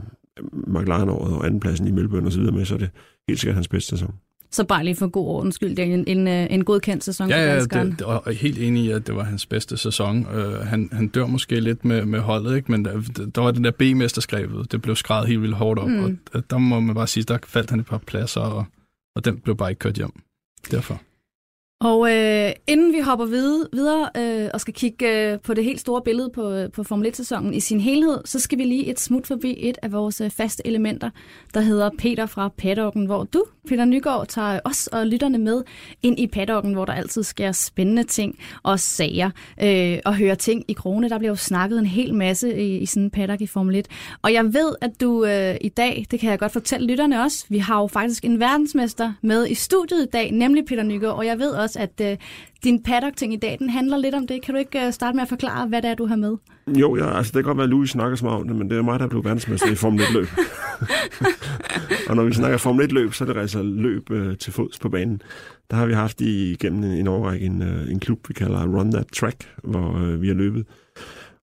McLaren-året 0.53 1.37
og 1.37 1.47
andenpladsen 1.47 1.87
i 1.87 1.91
Melbourne 1.91 2.27
og 2.27 2.33
så 2.33 2.39
videre 2.39 2.57
med, 2.57 2.65
så 2.65 2.75
er 2.75 2.79
det 2.79 2.91
helt 3.29 3.41
sikkert 3.41 3.55
hans 3.55 3.69
bedste 3.69 3.89
sæson. 3.89 4.15
Så 4.51 4.65
bare 4.65 4.85
lige 4.85 4.97
for 4.97 5.07
god 5.09 5.27
ordens 5.29 5.55
skyld, 5.55 5.77
det 5.77 5.79
er 5.79 5.95
en, 5.95 6.05
en, 6.07 6.29
øh, 6.29 6.47
en 6.51 6.65
godkendt 6.65 7.05
sæson 7.05 7.31
for 7.31 7.37
Ja, 7.37 7.47
ja, 7.47 7.55
danskeren. 7.55 7.91
det, 7.91 8.03
og 8.03 8.23
jeg 8.27 8.33
er 8.33 8.37
helt 8.37 8.59
enig 8.59 8.85
i, 8.85 8.91
at 8.91 9.07
det 9.07 9.15
var 9.17 9.23
hans 9.25 9.47
bedste 9.47 9.77
sæson. 9.77 10.27
Uh, 10.27 10.55
han, 10.67 10.89
han 10.93 11.09
dør 11.09 11.27
måske 11.27 11.61
lidt 11.61 11.85
med, 11.85 12.05
med 12.05 12.21
holdet, 12.21 12.57
ikke? 12.57 12.71
men 12.73 12.85
der, 12.85 13.01
der 13.35 13.41
var 13.41 13.51
den 13.51 13.65
der 13.65 13.71
B-mesterskabet, 13.71 14.73
det 14.73 14.83
blev 14.83 14.97
skrevet 14.97 15.29
helt 15.29 15.43
vildt 15.43 15.55
hårdt 15.57 15.81
op, 15.81 15.89
Mm. 15.89 16.05
og 16.05 16.11
der, 16.33 16.41
der 16.41 16.59
må 16.59 16.81
man 16.81 16.95
bare 16.95 17.07
sige, 17.07 17.25
der 17.25 17.39
faldt 17.47 17.71
han 17.71 17.81
et 17.81 17.87
par 17.87 17.99
pladser, 17.99 18.41
og, 18.41 18.65
og 19.17 19.25
den 19.25 19.39
blev 19.39 19.57
bare 19.57 19.71
ikke 19.71 19.79
kørt 19.79 19.95
hjem. 19.95 20.13
Derfor. 20.71 21.01
Og 21.81 22.11
øh, 22.13 22.53
inden 22.67 22.93
vi 22.93 23.01
hopper 23.01 23.27
videre, 23.27 23.67
videre 23.73 24.09
øh, 24.17 24.51
og 24.55 24.61
skal 24.61 24.75
kigge 24.75 25.33
øh, 25.33 25.39
på 25.41 25.55
det 25.55 25.65
helt 25.65 25.81
store 25.81 26.03
billede 26.03 26.31
på, 26.35 26.51
øh, 26.51 26.71
på 26.71 26.83
Formel 26.83 27.09
1-sæsonen 27.09 27.55
i 27.55 27.61
sin 27.61 27.81
helhed, 27.81 28.19
så 28.25 28.39
skal 28.39 28.59
vi 28.59 28.65
lige 28.65 28.87
et 28.87 29.01
smut 29.01 29.27
forbi 29.27 29.57
et 29.59 29.79
af 29.83 29.93
vores 29.93 30.21
øh, 30.21 30.31
faste 30.31 30.67
elementer, 30.67 31.11
der 31.55 31.61
hedder 31.61 31.91
Peter 31.99 32.27
fra 32.27 32.49
paddocken, 32.49 33.07
hvor 33.07 33.25
du, 33.25 33.45
Peter 33.69 33.85
Nygaard, 33.85 34.27
tager 34.27 34.61
os 34.65 34.87
og 34.87 35.07
lytterne 35.07 35.39
med 35.39 35.63
ind 36.03 36.21
i 36.21 36.27
paddocken, 36.27 36.73
hvor 36.73 36.85
der 36.85 36.93
altid 36.93 37.23
sker 37.23 37.53
spændende 37.53 38.03
ting 38.03 38.39
og 38.63 38.81
sager 38.81 39.31
øh, 39.63 39.99
og 40.05 40.17
hører 40.17 40.35
ting 40.35 40.65
i 40.69 40.73
krone. 40.73 41.09
Der 41.09 41.19
bliver 41.19 41.31
jo 41.31 41.37
snakket 41.37 41.79
en 41.79 41.87
hel 41.87 42.15
masse 42.15 42.59
i, 42.61 42.79
i 42.79 42.87
sådan 42.87 43.03
en 43.03 43.11
paddock 43.11 43.41
i 43.41 43.47
Formel 43.47 43.75
1. 43.75 43.89
Og 44.23 44.33
jeg 44.33 44.45
ved, 44.45 44.75
at 44.81 45.01
du 45.01 45.25
øh, 45.25 45.57
i 45.61 45.69
dag, 45.69 46.07
det 46.11 46.21
kan 46.21 46.31
jeg 46.31 46.39
godt 46.39 46.53
fortælle 46.53 46.87
lytterne 46.87 47.23
også, 47.23 47.45
vi 47.49 47.59
har 47.59 47.81
jo 47.81 47.87
faktisk 47.87 48.25
en 48.25 48.41
verdensmester 48.41 49.13
med 49.23 49.49
i 49.49 49.55
studiet 49.55 50.03
i 50.03 50.11
dag, 50.13 50.31
nemlig 50.31 50.65
Peter 50.65 50.83
Nygaard, 50.83 51.17
og 51.17 51.27
jeg 51.27 51.39
ved 51.39 51.51
også, 51.51 51.68
at 51.77 52.01
øh, 52.03 52.17
din 52.65 52.83
paddock-ting 52.83 53.33
i 53.33 53.37
dag, 53.37 53.57
den 53.59 53.71
handler 53.71 53.97
lidt 53.97 54.15
om 54.15 54.27
det. 54.27 54.43
Kan 54.43 54.55
du 54.55 54.59
ikke 54.59 54.87
øh, 54.87 54.93
starte 54.93 55.17
med 55.17 55.23
at 55.23 55.29
forklare, 55.29 55.69
hvad 55.69 55.83
det 55.83 55.91
er, 55.91 55.95
du 55.95 56.07
har 56.07 56.17
med? 56.17 56.37
Jo, 56.67 56.97
ja, 56.97 57.17
altså 57.17 57.31
det 57.31 57.35
kan 57.35 57.43
godt 57.45 57.57
være, 57.57 57.65
at 57.65 57.71
Louis 57.71 57.91
snakker 57.91 58.17
så 58.17 58.25
meget 58.25 58.41
om 58.41 58.49
det, 58.49 58.57
men 58.57 58.71
det 58.71 58.79
er 58.79 58.83
mig, 58.83 59.01
der 59.01 59.07
blev 59.07 59.25
verdensmester 59.25 59.71
i 59.71 59.75
Formel 59.75 60.01
1-løb. 60.01 60.27
og 62.09 62.17
når 62.17 62.25
vi 62.25 62.33
snakker 62.33 62.59
Formel 62.59 62.91
1-løb, 62.91 63.13
så 63.13 63.25
er 63.25 63.33
det 63.33 63.41
altså 63.41 63.63
løb 63.63 64.11
øh, 64.11 64.37
til 64.37 64.53
fods 64.53 64.79
på 64.79 64.89
banen. 64.89 65.23
Der 65.71 65.77
har 65.77 65.87
vi 65.87 65.93
haft 65.93 66.21
i, 66.21 66.57
gennem 66.61 66.85
en, 66.85 66.91
en 66.91 67.07
årrække 67.07 67.47
en, 67.47 67.63
øh, 67.63 67.91
en 67.91 68.01
klub, 68.01 68.29
vi 68.29 68.35
kalder 68.35 68.67
Run 68.67 68.93
That 68.93 69.07
Track, 69.17 69.49
hvor 69.65 69.99
øh, 69.99 70.23
vi 70.23 70.29
har 70.29 70.35
løbet. 70.35 70.67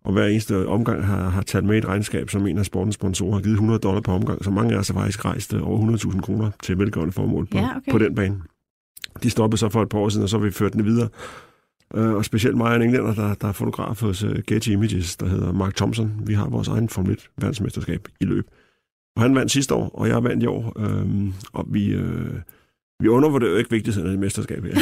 Og 0.04 0.14
hver 0.14 0.26
eneste 0.26 0.68
omgang 0.68 1.06
har, 1.06 1.30
har 1.30 1.42
talt 1.42 1.66
med 1.66 1.78
et 1.78 1.86
regnskab, 1.86 2.30
som 2.30 2.48
en 2.48 2.58
af 2.58 2.66
sportens 2.66 2.96
sponsorer 2.96 3.34
har 3.34 3.42
givet 3.42 3.54
100 3.54 3.80
dollar 3.80 4.02
per 4.02 4.14
omgang. 4.14 4.44
Så 4.44 4.52
mange 4.52 4.74
af 4.76 4.80
os 4.80 4.88
har 4.88 4.96
faktisk 4.96 5.26
rejst 5.26 5.54
øh, 5.54 5.68
over 5.68 5.98
100.000 5.98 6.22
kroner 6.22 6.52
til 6.64 6.80
velgørende 6.80 7.12
formål 7.12 7.46
på, 7.46 7.58
Ja, 7.58 7.70
okay. 7.78 7.92
på 7.92 7.98
den 7.98 8.16
bane. 8.16 8.36
De 9.24 9.30
stoppede 9.30 9.60
så 9.60 9.70
for 9.70 9.82
et 9.82 9.90
par 9.90 10.00
år 10.00 10.10
siden, 10.10 10.24
og 10.24 10.30
så 10.30 10.38
har 10.38 10.46
vi 10.46 10.52
ført 10.52 10.74
den 10.74 10.86
videre. 10.86 11.10
Øh, 11.96 12.14
og 12.14 12.26
specielt 12.26 12.58
mig 12.58 12.68
og 12.68 12.76
en 12.76 12.82
englænder, 12.82 13.14
der, 13.14 13.34
der 13.34 13.48
er 13.48 13.52
fotograf 13.52 14.02
hos 14.02 14.24
uh, 14.24 14.36
Getty 14.48 14.70
Images, 14.70 15.18
der 15.18 15.28
hedder 15.28 15.52
Mark 15.52 15.76
Thompson. 15.76 16.22
Vi 16.26 16.34
har 16.34 16.50
vores 16.50 16.68
egen 16.68 16.90
Formel 16.90 17.12
1 17.12 17.30
verdensmesterskab 17.38 18.08
i 18.20 18.26
løb. 18.26 18.48
Og 19.16 19.22
han 19.22 19.36
vandt 19.36 19.52
sidste 19.52 19.74
år, 19.74 19.92
og 19.94 20.08
jeg 20.08 20.24
vandt 20.24 20.44
i 20.44 20.46
år. 20.46 20.74
Øhm, 20.80 21.34
og 21.54 21.66
vi, 21.68 21.94
øh, 21.94 22.34
vi 23.00 23.08
undervurderer 23.08 23.52
jo 23.52 23.58
ikke 23.58 23.72
vigtigheden 23.72 24.08
af 24.08 24.12
det 24.12 24.20
mesterskab 24.20 24.64
her. 24.64 24.76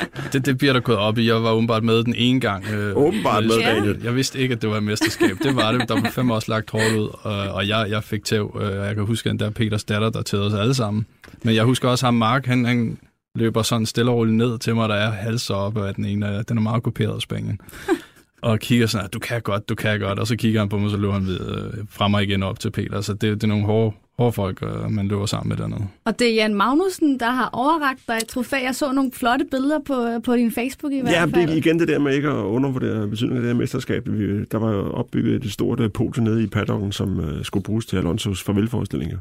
Det, 0.32 0.46
det 0.46 0.58
bliver 0.58 0.72
der 0.72 0.80
gået 0.80 0.98
op 0.98 1.18
i. 1.18 1.26
Jeg 1.28 1.42
var 1.42 1.50
åbenbart 1.52 1.84
med 1.84 2.04
den 2.04 2.14
ene 2.16 2.40
gang. 2.40 2.64
Øh, 2.72 2.96
Åbenbart 2.96 3.44
med, 3.44 3.52
Daniel. 3.64 4.00
Jeg 4.04 4.14
vidste 4.16 4.38
ikke, 4.38 4.52
at 4.54 4.62
det 4.62 4.70
var 4.70 4.76
et 4.76 4.82
mesterskab. 4.82 5.36
Det 5.42 5.56
var 5.56 5.72
det. 5.72 5.88
Der 5.88 6.00
var 6.00 6.10
fem 6.10 6.30
også 6.30 6.52
lagt 6.52 6.70
hårdt 6.70 6.96
ud, 6.98 7.08
og, 7.22 7.32
og 7.54 7.68
jeg, 7.68 7.86
jeg 7.90 8.04
fik 8.04 8.24
tæv. 8.24 8.60
Øh, 8.62 8.72
Jeg 8.86 8.94
kan 8.94 9.04
huske, 9.06 9.30
at 9.30 9.40
der 9.40 9.46
er 9.46 9.50
Peters 9.50 9.84
datter, 9.84 10.10
der 10.10 10.22
tævede 10.22 10.46
os 10.46 10.54
alle 10.54 10.74
sammen. 10.74 11.06
Men 11.44 11.54
jeg 11.54 11.64
husker 11.64 11.88
også 11.88 12.06
ham, 12.06 12.14
Mark, 12.14 12.46
han, 12.46 12.64
han 12.64 12.98
løber 13.34 13.62
sådan 13.62 13.86
stille 13.86 14.10
og 14.10 14.16
roligt 14.16 14.36
ned 14.36 14.58
til 14.58 14.74
mig, 14.74 14.88
der 14.88 14.94
er 14.94 15.10
halser 15.10 15.54
op 15.54 15.78
af 15.78 15.94
den 15.94 16.04
ene. 16.04 16.44
Den 16.48 16.56
er 16.58 16.62
meget 16.62 16.82
kopieret 16.82 17.14
af 17.14 17.20
Spanien. 17.20 17.60
Og 18.42 18.58
kigger 18.60 18.86
sådan, 18.86 19.10
du 19.10 19.18
kan 19.18 19.40
godt, 19.40 19.68
du 19.68 19.74
kan 19.74 20.00
godt, 20.00 20.18
og 20.18 20.26
så 20.26 20.36
kigger 20.36 20.60
han 20.60 20.68
på 20.68 20.78
mig, 20.78 20.90
så 20.90 20.96
løber 20.96 21.12
han 21.14 21.26
ved, 21.26 21.40
øh, 21.40 21.84
fra 21.90 22.08
mig 22.08 22.22
igen 22.22 22.42
op 22.42 22.60
til 22.60 22.70
Peter. 22.70 23.00
Så 23.00 23.12
det, 23.12 23.22
det 23.22 23.42
er 23.42 23.46
nogle 23.46 23.64
hårde, 23.64 23.92
hårde 24.18 24.32
folk, 24.32 24.62
øh, 24.62 24.90
man 24.90 25.08
løber 25.08 25.26
sammen 25.26 25.48
med 25.48 25.56
dernede. 25.56 25.80
Og 26.04 26.18
det 26.18 26.30
er 26.30 26.34
Jan 26.34 26.54
Magnussen, 26.54 27.20
der 27.20 27.30
har 27.30 27.50
overragt 27.52 28.00
dig 28.08 28.14
et 28.14 28.26
trofæ. 28.26 28.56
Jeg 28.64 28.74
så 28.74 28.92
nogle 28.92 29.10
flotte 29.14 29.44
billeder 29.50 29.78
på, 29.86 30.06
på 30.24 30.36
din 30.36 30.52
Facebook 30.52 30.92
i 30.92 31.00
hvert 31.00 31.12
Ja, 31.12 31.20
fald. 31.24 31.34
det 31.34 31.42
er 31.42 31.56
igen 31.56 31.78
det 31.78 31.88
der 31.88 31.98
med 31.98 32.14
ikke 32.14 32.28
at 32.28 32.34
undervurdere 32.34 33.08
betydningen 33.08 33.36
af 33.36 33.42
det 33.42 33.52
her 33.52 33.58
mesterskab. 33.58 34.08
Vi, 34.08 34.44
der 34.44 34.58
var 34.58 34.70
jo 34.72 34.90
opbygget 34.92 35.44
et 35.44 35.52
stort 35.52 35.80
øh, 35.80 35.90
podium 35.92 36.24
nede 36.24 36.42
i 36.42 36.46
paddocken, 36.46 36.92
som 36.92 37.18
uh, 37.18 37.24
skulle 37.42 37.64
bruges 37.64 37.86
til 37.86 37.96
Alonsos 37.96 38.42
farvelforestillinger. 38.42 39.18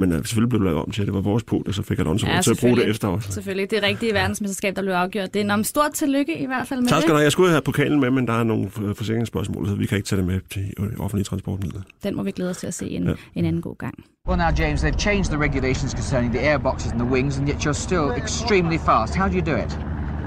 Men 0.00 0.12
uh, 0.12 0.18
selvfølgelig 0.18 0.48
blev 0.48 0.60
det 0.60 0.64
lavet 0.64 0.80
om 0.82 0.90
til, 0.90 1.02
at 1.02 1.06
det 1.06 1.14
var 1.14 1.20
vores 1.20 1.42
podium, 1.44 1.64
og 1.68 1.74
så 1.74 1.82
fik 1.82 1.98
Alonso 1.98 2.26
Ja, 2.26 2.40
til 2.42 2.50
at 2.50 2.58
bruge 2.60 2.76
det 2.76 2.88
efter 2.88 3.08
os. 3.08 3.24
Selvfølgelig, 3.24 3.70
det 3.70 3.82
rigtige 3.82 4.14
verdensmesterskab, 4.14 4.76
der 4.76 4.82
blev 4.82 4.92
afgjort. 4.92 5.34
Det 5.34 5.50
er 5.50 5.54
en 5.54 5.64
stort 5.64 5.92
tillykke 5.92 6.38
i 6.38 6.46
hvert 6.46 6.68
fald 6.68 6.80
med 6.80 6.88
Tak 6.88 6.96
skal 6.96 7.02
det. 7.02 7.08
du 7.08 7.14
have. 7.14 7.22
Jeg 7.24 7.32
skulle 7.32 7.50
have 7.50 7.62
pokalen 7.62 8.00
med, 8.00 8.10
men 8.10 8.26
der 8.26 8.32
er 8.32 8.44
nogle 8.44 8.64
øh, 8.82 8.94
forsikringsspørgsmål, 8.94 9.66
så 9.68 9.74
vi 9.74 9.86
kan 9.86 9.96
ikke 9.96 10.06
tage 10.08 10.18
det 10.18 10.26
med 10.26 10.40
til 10.52 10.74
øh, 10.78 10.86
offentlige 10.98 11.24
transportmidler. 11.24 11.80
Den 12.02 12.16
må 12.16 12.22
vi 12.22 12.30
glæde 12.30 12.50
os 12.50 12.56
til 12.56 12.66
at 12.66 12.74
se 12.74 12.88
en, 12.90 13.04
Ja. 13.04 13.12
en 13.34 13.44
anden 13.44 13.62
god 13.62 13.76
gang. 13.78 13.94
Well, 14.28 14.38
now, 14.38 14.48
James, 14.58 14.84
they've 14.84 14.98
changed 14.98 15.24
the 15.32 15.38
regulations 15.40 15.90
concerning 15.92 16.32
the 16.34 16.42
airboxes 16.52 16.92
and 16.92 17.00
the 17.00 17.10
wings, 17.12 17.38
and 17.38 17.48
yet 17.48 17.66
you're 17.66 17.72
still 17.88 18.06
extremely 18.22 18.78
fast. 18.78 19.14
How 19.16 19.28
do 19.28 19.34
you 19.34 19.44
do 19.46 19.56
it? 19.64 19.78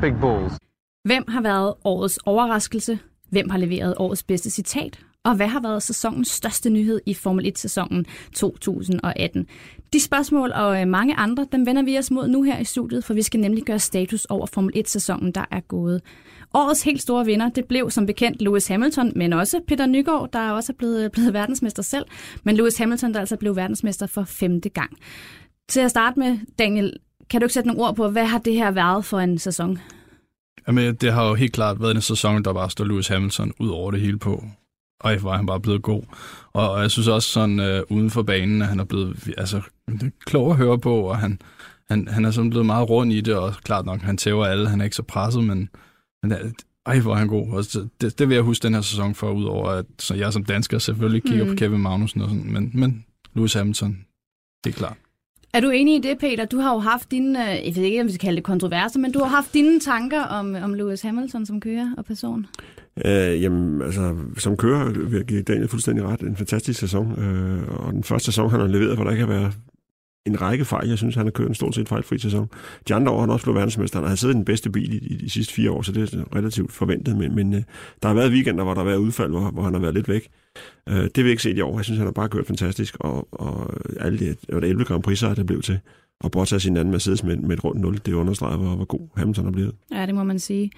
Big 0.01 0.13
balls. 0.22 0.53
Hvem 1.06 1.24
har 1.27 1.42
været 1.42 1.74
årets 1.84 2.20
overraskelse? 2.25 3.00
Hvem 3.30 3.50
har 3.50 3.58
leveret 3.58 3.94
årets 3.98 4.24
bedste 4.24 4.50
citat? 4.50 5.00
Og 5.25 5.36
hvad 5.36 5.48
har 5.48 5.60
været 5.60 5.84
sæsonens 5.84 6.27
største 6.27 6.70
nyhed 6.70 7.01
i 7.06 7.13
Formel 7.13 7.46
1-sæsonen 7.46 8.06
2018? 8.34 9.48
De 9.94 10.00
spørgsmål 10.00 10.51
og 10.51 10.82
øh, 10.82 10.88
mange 10.88 11.15
andre, 11.15 11.48
dem 11.51 11.65
vender 11.65 11.84
vi 11.84 11.98
os 11.98 12.12
mod 12.12 12.27
nu 12.27 12.44
her 12.44 12.60
i 12.60 12.63
studiet, 12.63 13.03
for 13.03 13.13
vi 13.13 13.22
skal 13.22 13.39
nemlig 13.39 13.63
gøre 13.63 13.80
status 13.80 14.25
over 14.25 14.46
Formel 14.46 14.74
1-sæsonen, 14.77 15.32
der 15.32 15.46
er 15.51 15.60
gået. 15.60 16.01
Årets 16.53 16.84
helt 16.84 17.01
store 17.01 17.25
vinder, 17.25 17.50
det 17.50 17.65
blev 17.65 17.92
som 17.92 18.06
bekendt 18.06 18.42
Lewis 18.42 18.68
Hamilton, 18.68 19.12
men 19.15 19.34
også 19.34 19.62
Peter 19.68 19.86
Nygaard, 19.86 20.32
der 20.34 20.51
også 20.51 20.72
er 20.72 20.75
blevet, 20.77 21.03
øh, 21.03 21.10
blevet 21.10 21.34
verdensmester 21.39 21.84
selv. 21.84 22.06
Men 22.44 22.56
Lewis 22.56 22.77
Hamilton, 22.77 23.13
der 23.13 23.20
altså 23.20 23.38
blev 23.38 23.56
verdensmester 23.56 24.08
for 24.08 24.24
femte 24.24 24.70
gang. 24.70 24.98
Til 25.70 25.80
at 25.80 25.89
starte 25.89 26.20
med, 26.20 26.38
Daniel, 26.60 26.94
kan 27.30 27.42
du 27.42 27.46
ikke 27.46 27.53
sætte 27.53 27.68
nogle 27.68 27.84
ord 27.84 27.96
på, 27.96 28.10
hvad 28.10 28.25
har 28.25 28.39
det 28.39 28.53
her 28.53 28.72
været 28.72 29.06
for 29.06 29.20
en 29.20 29.38
sæson? 29.38 29.80
Jamen, 30.68 30.96
det 30.96 31.13
har 31.13 31.27
jo 31.27 31.34
helt 31.34 31.53
klart 31.53 31.82
været 31.82 31.96
en 31.96 32.01
sæson, 32.01 32.44
der 32.44 32.53
bare 32.53 32.70
står 32.70 32.86
Lewis 32.86 33.08
Hamilton 33.08 33.53
ud 33.60 33.70
over 33.70 33.92
det 33.92 34.01
hele 34.01 34.20
på. 34.20 34.44
Og 35.03 35.15
hvor 35.15 35.31
er 35.31 35.38
han 35.38 35.45
bare 35.45 35.60
blevet 35.60 35.81
god. 35.81 36.03
Og, 36.53 36.72
og 36.72 36.81
jeg 36.81 36.91
synes 36.91 37.07
også 37.07 37.29
sådan 37.29 37.60
øh, 37.60 37.83
uden 37.89 38.10
for 38.10 38.24
banen, 38.24 38.62
at 38.62 38.67
han 38.67 38.79
er 38.79 38.83
blevet 38.83 39.33
altså, 39.38 39.62
det 39.88 40.03
er 40.03 40.10
klog 40.25 40.51
at 40.51 40.57
høre 40.57 40.79
på, 40.79 40.95
og 40.95 41.17
han, 41.17 41.39
han, 41.89 42.07
han 42.07 42.25
er 42.25 42.31
sådan 42.31 42.50
blevet 42.50 42.65
meget 42.65 42.89
rundt 42.89 43.13
i 43.13 43.22
det, 43.22 43.36
og 43.36 43.53
klart 43.63 43.86
nok, 43.86 44.01
han 44.01 44.17
tæver 44.17 44.45
alle, 44.45 44.69
han 44.69 44.81
er 44.81 44.83
ikke 44.83 44.95
så 44.95 45.03
presset, 45.03 45.43
men, 45.43 45.69
men 46.24 46.33
ej, 46.86 47.00
hvor 47.00 47.13
er 47.13 47.17
han 47.17 47.27
god. 47.27 47.50
Og 47.50 47.63
det, 48.01 48.19
det 48.19 48.29
vil 48.29 48.36
jeg 48.36 48.43
huske 48.43 48.63
den 48.63 48.74
her 48.74 48.81
sæson 48.81 49.15
for, 49.15 49.31
udover 49.31 49.69
at 49.69 49.86
så 50.00 50.15
jeg 50.15 50.33
som 50.33 50.43
dansker 50.43 50.79
selvfølgelig 50.79 51.24
kigger 51.24 51.45
mm. 51.45 51.51
på 51.51 51.55
Kevin 51.55 51.81
Magnussen 51.81 52.22
og 52.22 52.29
sådan, 52.29 52.53
men, 52.53 52.72
men 52.74 53.05
Lewis 53.33 53.53
Hamilton, 53.53 54.05
det 54.63 54.69
er 54.69 54.77
klart. 54.77 54.98
Er 55.53 55.60
du 55.60 55.69
enig 55.69 55.95
i 55.95 56.00
det, 56.00 56.17
Peter? 56.19 56.45
Du 56.45 56.60
har 56.60 56.74
jo 56.74 56.79
haft 56.79 57.12
dine, 57.12 57.51
øh, 57.51 57.67
jeg 57.67 57.75
ved 57.75 57.83
ikke, 57.83 58.01
om 58.01 58.07
vi 58.07 58.12
skal 58.12 58.19
kalde 58.19 58.36
det 58.36 58.43
kontroverser, 58.43 59.00
men 59.00 59.12
du 59.12 59.19
har 59.19 59.27
haft 59.27 59.53
dine 59.53 59.79
tanker 59.79 60.22
om, 60.22 60.55
om 60.63 60.74
Lewis 60.74 61.01
Hamilton 61.01 61.45
som 61.45 61.60
kører 61.60 61.91
og 61.98 62.05
person. 62.05 62.45
Øh, 63.05 63.41
jamen, 63.41 63.81
altså, 63.81 64.15
som 64.38 64.57
kører 64.57 64.89
vil 64.91 65.17
jeg 65.17 65.25
give 65.25 65.41
Daniel 65.41 65.67
fuldstændig 65.67 66.05
ret. 66.05 66.22
En 66.22 66.36
fantastisk 66.36 66.79
sæson. 66.79 67.19
Øh, 67.19 67.86
og 67.86 67.93
den 67.93 68.03
første 68.03 68.25
sæson, 68.25 68.50
han 68.50 68.60
har 68.60 68.67
leveret, 68.67 68.95
hvor 68.95 69.03
der 69.03 69.12
ikke 69.12 69.25
har 69.25 69.33
været 69.33 69.53
en 70.25 70.42
række 70.42 70.65
fejl. 70.65 70.89
Jeg 70.89 70.98
synes, 70.98 71.15
han 71.15 71.25
har 71.25 71.32
kørt 71.32 71.48
en 71.48 71.56
stort 71.56 71.75
set 71.75 71.89
fejlfri 71.89 72.20
sæson. 72.20 72.50
De 72.88 72.96
andre 72.96 73.12
år 73.12 73.15
har 73.15 73.22
han 73.22 73.30
også 73.30 73.46
blevet 73.46 73.58
verdensmester. 73.58 74.00
Han 74.00 74.08
har 74.08 74.15
siddet 74.15 74.36
i 74.36 74.38
den 74.38 74.46
bedste 74.46 74.70
bil 74.70 74.94
i, 74.94 74.98
i 74.98 75.15
de 75.15 75.30
sidste 75.30 75.53
fire 75.53 75.72
år, 75.72 75.82
så 75.82 75.92
det 75.92 76.13
er 76.13 76.36
relativt 76.36 76.72
forventet. 76.72 77.18
Men, 77.18 77.36
men 77.36 77.53
øh, 77.53 77.62
der 78.01 78.08
har 78.08 78.15
været 78.15 78.32
weekender, 78.32 78.63
hvor 78.63 78.74
der 78.74 78.82
har 78.82 78.89
været 78.89 78.98
udfald, 78.98 79.32
hvor, 79.32 79.51
hvor 79.51 79.63
han 79.63 79.74
har 79.74 79.82
været 79.82 79.94
lidt 79.94 80.10
væk. 80.10 80.30
Øh, 80.89 80.96
det 80.96 81.18
vil 81.18 81.24
jeg 81.24 81.32
ikke 81.32 81.44
se 81.44 81.51
i 81.51 81.62
år. 81.62 81.77
Jeg 81.77 81.86
synes, 81.86 81.98
han 81.98 82.08
har 82.08 82.12
bare 82.12 82.30
kørt 82.30 82.48
fantastisk. 82.48 82.96
Og, 83.00 83.27
og 83.32 83.74
alle 84.00 84.20
de, 84.20 84.25
det 84.25 84.38
var 84.53 84.60
det 84.60 84.70
11 84.70 84.86
Grand 84.86 85.03
Prix, 85.03 85.20
der 85.20 85.34
det 85.34 85.46
blev 85.46 85.62
til. 85.62 85.80
Og 86.24 86.32
bortset 86.32 86.62
sin 86.62 86.77
anden 86.77 86.92
Mercedes 86.92 87.24
med, 87.24 87.38
med 87.38 87.58
et 87.58 87.63
rundt 87.63 87.82
0, 87.82 87.98
det 88.06 88.13
understreger, 88.13 88.58
hvor, 88.58 88.75
hvor 88.75 88.86
god 88.86 89.08
Hamilton 89.18 89.48
er 89.48 89.51
blevet. 89.51 89.75
Ja, 89.94 90.06
det 90.06 90.15
må 90.15 90.24
man 90.24 90.39
sige. 90.39 90.72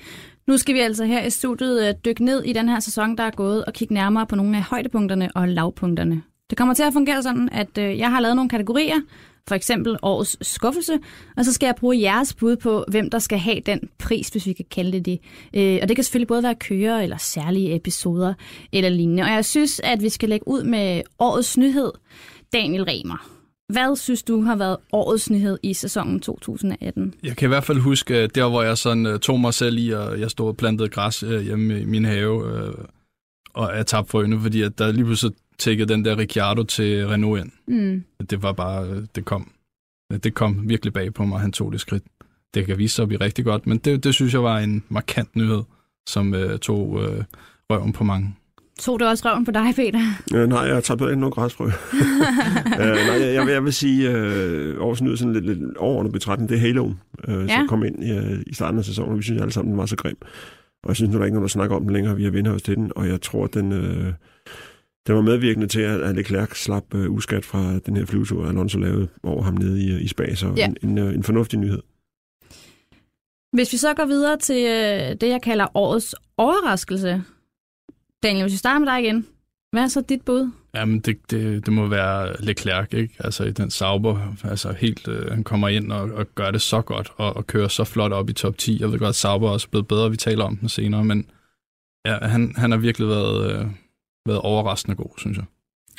Nu 0.48 0.58
skal 0.58 0.76
vi 0.76 0.80
altså 0.80 1.06
her 1.06 1.26
i 1.26 1.30
studiet 1.30 1.88
øh, 1.88 1.94
dykke 2.06 2.26
ned 2.26 2.44
i 2.44 2.54
den 2.54 2.70
her 2.70 2.80
sæson, 2.80 3.18
der 3.18 3.24
er 3.24 3.32
gået, 3.32 3.66
og 3.66 3.74
kigge 3.74 3.94
nærmere 3.94 4.26
på 4.26 4.36
nogle 4.36 4.58
af 4.58 4.64
højdepunkterne 4.64 5.30
og 5.36 5.48
lavpunkterne. 5.48 6.22
Det 6.50 6.58
kommer 6.58 6.74
til 6.74 6.84
at 6.84 6.94
fungere 6.94 7.24
sådan, 7.24 7.50
at 7.52 7.78
øh, 7.78 7.98
jeg 7.98 8.12
har 8.12 8.20
lavet 8.20 8.36
nogle 8.36 8.50
kategorier, 8.50 9.02
for 9.48 9.56
eksempel 9.56 9.98
årets 10.02 10.38
skuffelse, 10.48 11.00
og 11.38 11.46
så 11.46 11.54
skal 11.54 11.68
jeg 11.68 11.76
bruge 11.76 12.02
jeres 12.02 12.34
bud 12.34 12.56
på, 12.56 12.86
hvem 12.88 13.10
der 13.10 13.20
skal 13.20 13.38
have 13.38 13.60
den 13.66 13.80
pris, 14.00 14.30
hvis 14.30 14.46
vi 14.46 14.54
kan 14.54 14.66
kalde 14.72 14.92
det 14.92 15.06
det. 15.06 15.20
Øh, 15.54 15.80
og 15.82 15.88
det 15.88 15.98
kan 15.98 16.04
selvfølgelig 16.04 16.28
både 16.28 16.44
være 16.44 16.56
kører 16.56 17.02
eller 17.02 17.18
særlige 17.18 17.76
episoder 17.76 18.34
eller 18.74 18.90
lignende. 18.90 19.24
Og 19.24 19.30
jeg 19.30 19.46
synes, 19.46 19.82
at 19.84 20.02
vi 20.02 20.10
skal 20.10 20.30
lægge 20.30 20.48
ud 20.48 20.64
med 20.64 21.02
årets 21.20 21.58
nyhed, 21.58 21.92
Daniel 22.54 22.84
Remer. 22.84 23.30
Hvad 23.74 23.96
synes 23.96 24.24
du 24.24 24.42
har 24.42 24.56
været 24.56 24.78
årets 24.94 25.30
nyhed 25.30 25.58
i 25.64 25.74
sæsonen 25.74 26.20
2018? 26.20 27.14
Jeg 27.24 27.38
kan 27.38 27.48
i 27.48 27.50
hvert 27.50 27.64
fald 27.64 27.80
huske, 27.80 28.24
øh, 28.24 28.30
der 28.36 28.50
hvor 28.50 28.64
jeg 28.64 28.78
sådan 28.78 29.06
øh, 29.06 29.20
tog 29.20 29.40
mig 29.40 29.54
selv 29.54 29.78
i, 29.78 29.90
og 29.90 30.20
jeg 30.20 30.32
stod 30.32 30.48
og 30.48 30.58
plantede 30.58 30.90
græs 30.90 31.24
øh, 31.24 31.42
hjemme 31.42 31.82
i 31.82 31.86
min 31.86 32.06
have, 32.06 32.46
og 33.54 33.78
jeg 33.78 33.86
tabte 33.86 34.12
frøene, 34.12 34.40
fordi 34.40 34.62
at 34.62 34.78
der 34.78 34.92
lige 34.92 35.06
pludselig 35.06 35.36
tækkede 35.58 35.94
den 35.94 36.06
der 36.06 36.18
Ricciardo 36.18 36.64
til 36.64 37.08
Renault 37.08 37.42
ind. 37.44 37.52
Mm. 37.68 38.04
Det 38.30 38.44
var 38.44 38.52
bare, 38.52 38.90
øh, 38.90 39.04
det 39.16 39.26
kom, 39.26 39.52
det 40.24 40.34
kom 40.34 40.70
virkelig 40.70 40.94
bag 40.94 41.14
på 41.14 41.26
mig, 41.26 41.40
han 41.40 41.52
tog 41.52 41.72
det 41.72 41.82
skridt. 41.82 42.04
Det 42.54 42.66
kan 42.66 42.78
vise 42.78 42.96
sig 42.96 43.04
at 43.04 43.08
blive 43.10 43.22
rigtig 43.22 43.46
godt, 43.46 43.68
men 43.68 43.78
det, 43.78 44.04
det 44.04 44.14
synes 44.14 44.34
jeg 44.34 44.44
var 44.44 44.60
en 44.60 44.84
markant 44.90 45.36
nyhed, 45.36 45.64
som 46.10 46.34
uh, 46.34 46.58
tog 46.58 46.90
uh, 46.90 47.02
røven 47.70 47.94
på 47.94 48.04
mange. 48.04 48.36
Tog 48.80 49.00
det 49.00 49.08
også 49.08 49.30
røven 49.30 49.46
på 49.46 49.52
dig, 49.52 49.74
Peter? 49.76 50.00
Øh, 50.36 50.48
nej, 50.50 50.60
jeg 50.60 50.84
tager 50.84 51.10
ikke 51.10 51.20
nogen 51.20 51.34
græsfrø. 51.34 51.66
øh, 51.68 51.72
nej, 53.08 53.22
jeg, 53.22 53.34
jeg, 53.34 53.46
vil, 53.46 53.54
jeg 53.54 53.64
vil 53.64 53.74
sige, 53.74 54.12
øh, 54.12 54.82
årets 54.82 55.02
nyhed 55.02 55.18
sådan 55.18 55.34
lidt, 55.34 55.46
lidt 55.46 55.78
overordnet 55.78 56.14
betragtning, 56.14 56.50
det 56.50 56.56
er 56.56 56.60
Haloen, 56.60 57.00
øh, 57.28 57.46
Ja. 57.50 57.56
som 57.58 57.68
kom 57.68 57.84
ind 57.84 58.04
i, 58.04 58.12
øh, 58.12 58.40
i 58.48 58.54
starten 58.54 58.80
af 58.80 58.86
sæsonen. 58.86 59.18
Vi 59.18 59.24
synes 59.24 59.42
alle 59.42 59.52
sammen, 59.54 59.72
den 59.72 59.78
var 59.78 59.86
så 59.86 59.96
grim. 59.96 60.18
Og 60.84 60.88
jeg 60.90 60.96
synes 60.96 61.10
nu, 61.12 61.14
der 61.18 61.22
er 61.22 61.26
ikke 61.26 61.36
nogen, 61.36 61.44
der 61.44 61.50
snakker 61.50 61.76
om 61.76 61.82
den 61.84 61.94
længere. 61.94 62.16
Vi 62.16 62.24
har 62.24 62.32
vendt 62.32 62.48
os 62.48 62.62
til 62.62 62.76
den, 62.76 62.92
og 62.96 63.08
jeg 63.08 63.22
tror, 63.22 63.48
den, 63.48 63.72
øh, 63.72 64.14
den 65.08 65.16
var 65.16 65.22
medvirkende 65.22 65.68
til, 65.68 65.80
at 65.82 66.16
Leclerc 66.16 66.64
slap 66.64 66.94
øh, 66.96 67.12
uskat 67.12 67.46
fra 67.46 67.80
den 67.80 67.98
her 67.98 68.06
flyvetur, 68.06 68.48
Alonso 68.48 68.80
lavede 68.80 69.08
over 69.24 69.44
ham 69.44 69.54
nede 69.54 69.82
i, 69.82 70.02
i 70.04 70.08
Spa. 70.08 70.36
Så 70.36 70.54
Ja. 70.58 70.66
en, 70.68 70.78
en, 70.84 70.98
øh, 70.98 71.14
en 71.14 71.24
fornuftig 71.24 71.60
nyhed. 71.60 71.82
Hvis 73.54 73.74
vi 73.74 73.78
så 73.78 73.94
går 73.94 74.06
videre 74.06 74.38
til 74.38 74.66
øh, 74.66 75.16
det, 75.22 75.30
jeg 75.30 75.42
kalder 75.44 75.78
årets 75.78 76.16
overraskelse. 76.38 77.24
Daniel, 78.24 78.44
hvis 78.44 78.54
vi 78.54 78.58
starter 78.58 78.80
med 78.80 78.88
dig 78.88 79.04
igen. 79.04 79.26
Hvad 79.72 79.84
er 79.84 79.88
så 79.88 80.02
dit 80.02 80.22
bud? 80.22 80.52
Jamen, 80.76 81.00
det, 81.00 81.18
det, 81.32 81.66
det 81.66 81.74
må 81.74 81.88
være 81.88 82.42
Leclerc, 82.42 82.94
ikke? 82.94 83.16
Altså 83.20 83.44
i 83.44 83.52
den 83.52 83.72
Sauber, 83.72 84.36
altså 84.44 84.72
helt, 84.74 85.08
øh, 85.08 85.32
han 85.32 85.44
kommer 85.44 85.68
ind 85.68 85.92
og, 85.92 86.02
og 86.12 86.26
gør 86.36 86.52
det 86.52 86.62
så 86.62 86.82
godt, 86.82 87.12
og, 87.18 87.36
og 87.36 87.48
kører 87.48 87.68
så 87.68 87.84
flot 87.84 88.12
op 88.12 88.30
i 88.30 88.34
top 88.34 88.58
10. 88.58 88.78
Jeg 88.82 88.92
ved 88.92 89.00
godt, 89.00 89.10
at 89.10 89.16
Sauber 89.16 89.48
er 89.48 89.52
også 89.52 89.70
blevet 89.70 89.88
bedre, 89.88 90.10
vi 90.10 90.18
taler 90.18 90.44
om 90.44 90.58
den 90.58 90.70
senere, 90.70 91.04
men 91.04 91.30
ja, 92.06 92.18
han, 92.28 92.54
han 92.56 92.72
har 92.72 92.78
virkelig 92.78 93.08
været, 93.08 93.52
øh, 93.52 93.68
været 94.26 94.40
overraskende 94.42 94.96
god, 94.96 95.10
synes 95.18 95.38
jeg. 95.38 95.46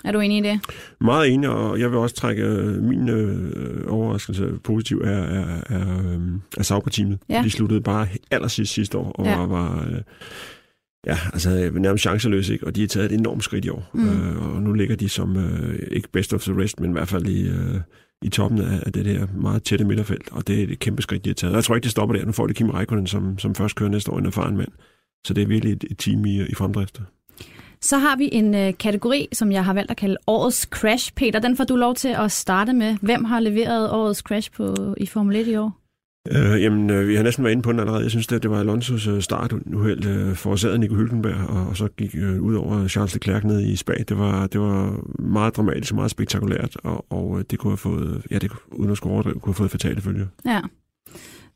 Er 0.04 0.12
du 0.12 0.20
enig 0.20 0.38
i 0.38 0.40
det? 0.48 0.60
Meget 1.00 1.32
enig, 1.32 1.48
og 1.48 1.80
jeg 1.80 1.90
vil 1.90 1.98
også 1.98 2.14
trække 2.14 2.42
øh, 2.42 2.82
min 2.82 3.08
øh, 3.08 3.84
overraskelse 3.88 4.52
positiv 4.64 4.98
er, 4.98 5.10
er, 5.10 5.60
er, 5.68 5.98
øh, 6.06 6.20
er 6.58 6.62
Sauber-teamet. 6.62 7.18
Ja. 7.28 7.42
De 7.44 7.50
sluttede 7.50 7.80
bare 7.80 8.08
allersidst 8.30 8.72
sidste 8.72 8.98
år, 8.98 9.12
og 9.12 9.24
Ja. 9.24 9.30
ja. 9.30 9.36
var, 9.38 9.46
var 9.46 9.86
øh, 9.86 10.00
ja, 11.06 11.18
altså, 11.32 11.70
nærmest 11.74 12.02
chanceløse, 12.02 12.52
ikke? 12.52 12.66
og 12.66 12.76
de 12.76 12.80
har 12.80 12.88
taget 12.88 13.12
et 13.12 13.18
enormt 13.18 13.44
skridt 13.44 13.64
i 13.64 13.68
år. 13.68 13.90
Mm. 13.94 14.08
Øh, 14.08 14.54
og 14.54 14.62
nu 14.62 14.72
ligger 14.72 14.96
de 14.96 15.08
som, 15.08 15.36
øh, 15.36 15.78
ikke 15.90 16.08
best 16.12 16.34
of 16.34 16.42
the 16.42 16.62
rest, 16.62 16.80
men 16.80 16.90
i 16.90 16.92
hvert 16.92 17.08
fald 17.08 17.26
i, 17.26 17.48
øh, 17.48 17.80
i 18.22 18.28
toppen 18.28 18.60
af, 18.60 18.82
af 18.86 18.92
det 18.92 19.06
her 19.06 19.26
meget 19.36 19.62
tætte 19.62 19.84
midterfelt, 19.84 20.28
og 20.32 20.46
det 20.46 20.60
er 20.60 20.66
et 20.72 20.78
kæmpe 20.78 21.02
skridt, 21.02 21.24
de 21.24 21.30
har 21.30 21.34
taget. 21.34 21.52
Og 21.52 21.56
jeg 21.56 21.64
tror 21.64 21.74
ikke, 21.74 21.84
det 21.84 21.90
stopper 21.92 22.16
der. 22.16 22.24
Nu 22.24 22.32
får 22.32 22.46
de 22.46 22.54
Kimi 22.54 22.70
Räikkönen, 22.70 23.06
som, 23.06 23.38
som 23.38 23.54
først 23.54 23.76
kører 23.76 23.90
næste 23.90 24.10
år, 24.12 24.18
en 24.18 24.26
erfaren 24.26 24.56
mand. 24.56 24.72
Så 25.26 25.34
det 25.34 25.42
er 25.42 25.46
virkelig 25.46 25.72
et, 25.72 25.84
et 25.90 25.98
team 25.98 26.24
i, 26.24 26.40
i 26.42 26.54
fremdrift. 26.54 27.00
Så 27.80 27.98
har 27.98 28.16
vi 28.16 28.28
en 28.32 28.54
øh, 28.54 28.72
kategori, 28.78 29.28
som 29.32 29.52
jeg 29.52 29.64
har 29.64 29.74
valgt 29.74 29.90
at 29.90 29.96
kalde 29.96 30.16
årets 30.26 30.60
crash. 30.70 31.12
Peter, 31.14 31.38
den 31.40 31.56
får 31.56 31.64
du 31.64 31.76
lov 31.76 31.94
til 31.94 32.08
at 32.08 32.32
starte 32.32 32.72
med. 32.72 32.96
Hvem 33.02 33.24
har 33.24 33.40
leveret 33.40 33.90
årets 33.90 34.20
crash 34.20 34.52
på, 34.52 34.94
i 34.96 35.06
Formel 35.06 35.36
1 35.36 35.46
i 35.46 35.56
år? 35.56 35.86
Øh, 36.30 36.62
jamen, 36.62 36.90
øh, 36.90 37.08
vi 37.08 37.14
har 37.14 37.22
næsten 37.22 37.44
været 37.44 37.52
inde 37.52 37.62
på 37.62 37.72
den 37.72 37.80
allerede. 37.80 38.02
Jeg 38.02 38.10
synes, 38.10 38.26
det, 38.26 38.42
det 38.42 38.50
var 38.50 38.60
Alonsos 38.60 39.06
øh, 39.06 39.22
startuheld 39.22 40.06
øh, 40.06 40.34
forårsaget 40.34 40.80
Nico 40.80 40.94
Hülkenberg, 40.94 41.50
og, 41.50 41.66
og 41.66 41.76
så 41.76 41.88
gik 41.88 42.14
øh, 42.18 42.42
ud 42.42 42.54
over 42.54 42.88
Charles 42.88 43.14
Leclerc 43.14 43.44
ned 43.44 43.60
i 43.60 43.76
Spa. 43.76 43.94
Det 44.08 44.18
var, 44.18 44.46
det 44.46 44.60
var 44.60 45.00
meget 45.22 45.56
dramatisk, 45.56 45.94
meget 45.94 46.10
spektakulært, 46.10 46.76
og, 46.84 47.06
og 47.10 47.38
øh, 47.38 47.44
det 47.50 47.58
kunne 47.58 47.70
have 47.70 47.76
fået, 47.76 48.22
ja, 48.30 48.38
det 48.38 48.52
uden 48.72 48.90
at 48.90 48.96
skulle 48.96 49.12
overdrive, 49.12 49.40
kunne 49.40 49.52
have 49.52 49.54
fået 49.54 49.70
fatale 49.70 50.00
følger. 50.00 50.26
Ja. 50.46 50.60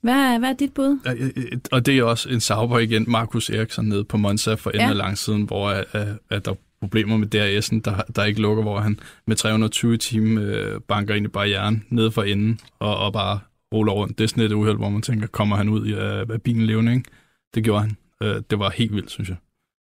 Hvad, 0.03 0.15
er- 0.15 0.39
hvad 0.39 0.49
er 0.49 0.53
dit 0.55 0.75
bud? 0.75 0.99
Øh, 1.07 1.31
øh, 1.37 1.59
Og 1.73 1.87
det 1.87 1.99
er 1.99 2.03
også 2.05 2.29
en 2.29 2.41
Sauber 2.41 2.79
igen, 2.79 3.05
Markus 3.09 3.51
Eriksson 3.51 3.85
nede 3.85 4.05
på 4.05 4.17
Monza 4.17 4.55
for 4.55 4.71
Ja. 4.75 4.89
af 4.89 4.97
langsiden, 4.97 5.43
hvor 5.43 5.69
øh, 5.69 6.07
at 6.31 6.45
der 6.45 6.51
er 6.51 6.57
problemer 6.81 7.17
med 7.17 7.35
DRS'en, 7.35 7.81
der, 7.85 8.03
der 8.17 8.25
ikke 8.25 8.41
lukker, 8.41 8.63
hvor 8.63 8.81
han 8.81 8.99
med 9.27 9.37
320 9.37 9.97
timer 9.97 10.43
øh, 10.45 10.81
banker 10.81 11.15
ind 11.15 11.25
i 11.27 11.29
barrieren 11.29 11.85
nede 11.91 12.11
for 12.13 12.23
enden 12.23 12.61
og, 12.79 12.97
og 12.99 13.13
bare 13.13 13.39
ruller 13.75 13.93
rundt. 13.93 14.19
Det 14.19 14.25
er 14.25 14.29
sådan 14.29 14.45
et 14.45 14.53
uheld, 14.53 14.77
hvor 14.77 14.89
man 14.89 15.03
tænker, 15.03 15.27
kommer 15.27 15.57
han 15.57 15.69
ud 15.69 15.87
i, 15.87 15.93
af, 15.93 16.25
af 16.31 16.43
bilen 16.43 16.67
levende, 16.67 16.93
ikke? 16.95 17.11
Det 17.55 17.65
gjorde 17.65 17.81
han. 17.81 17.97
Øh, 18.23 18.43
det 18.51 18.59
var 18.59 18.71
helt 18.71 18.95
vildt, 18.95 19.11
synes 19.11 19.29
jeg. 19.29 19.37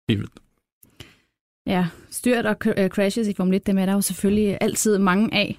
Helt 0.09 0.19
vildt. 0.19 0.33
Ja, 1.67 1.87
styrt 2.09 2.45
og 2.45 2.55
øh, 2.77 2.89
crashes 2.89 3.27
i 3.27 3.33
Formel 3.37 3.53
1, 3.55 3.67
dem 3.67 3.77
er 3.77 3.85
der 3.85 3.93
jo 3.93 4.01
selvfølgelig 4.01 4.57
altid 4.61 4.97
mange 4.97 5.29
af. 5.33 5.57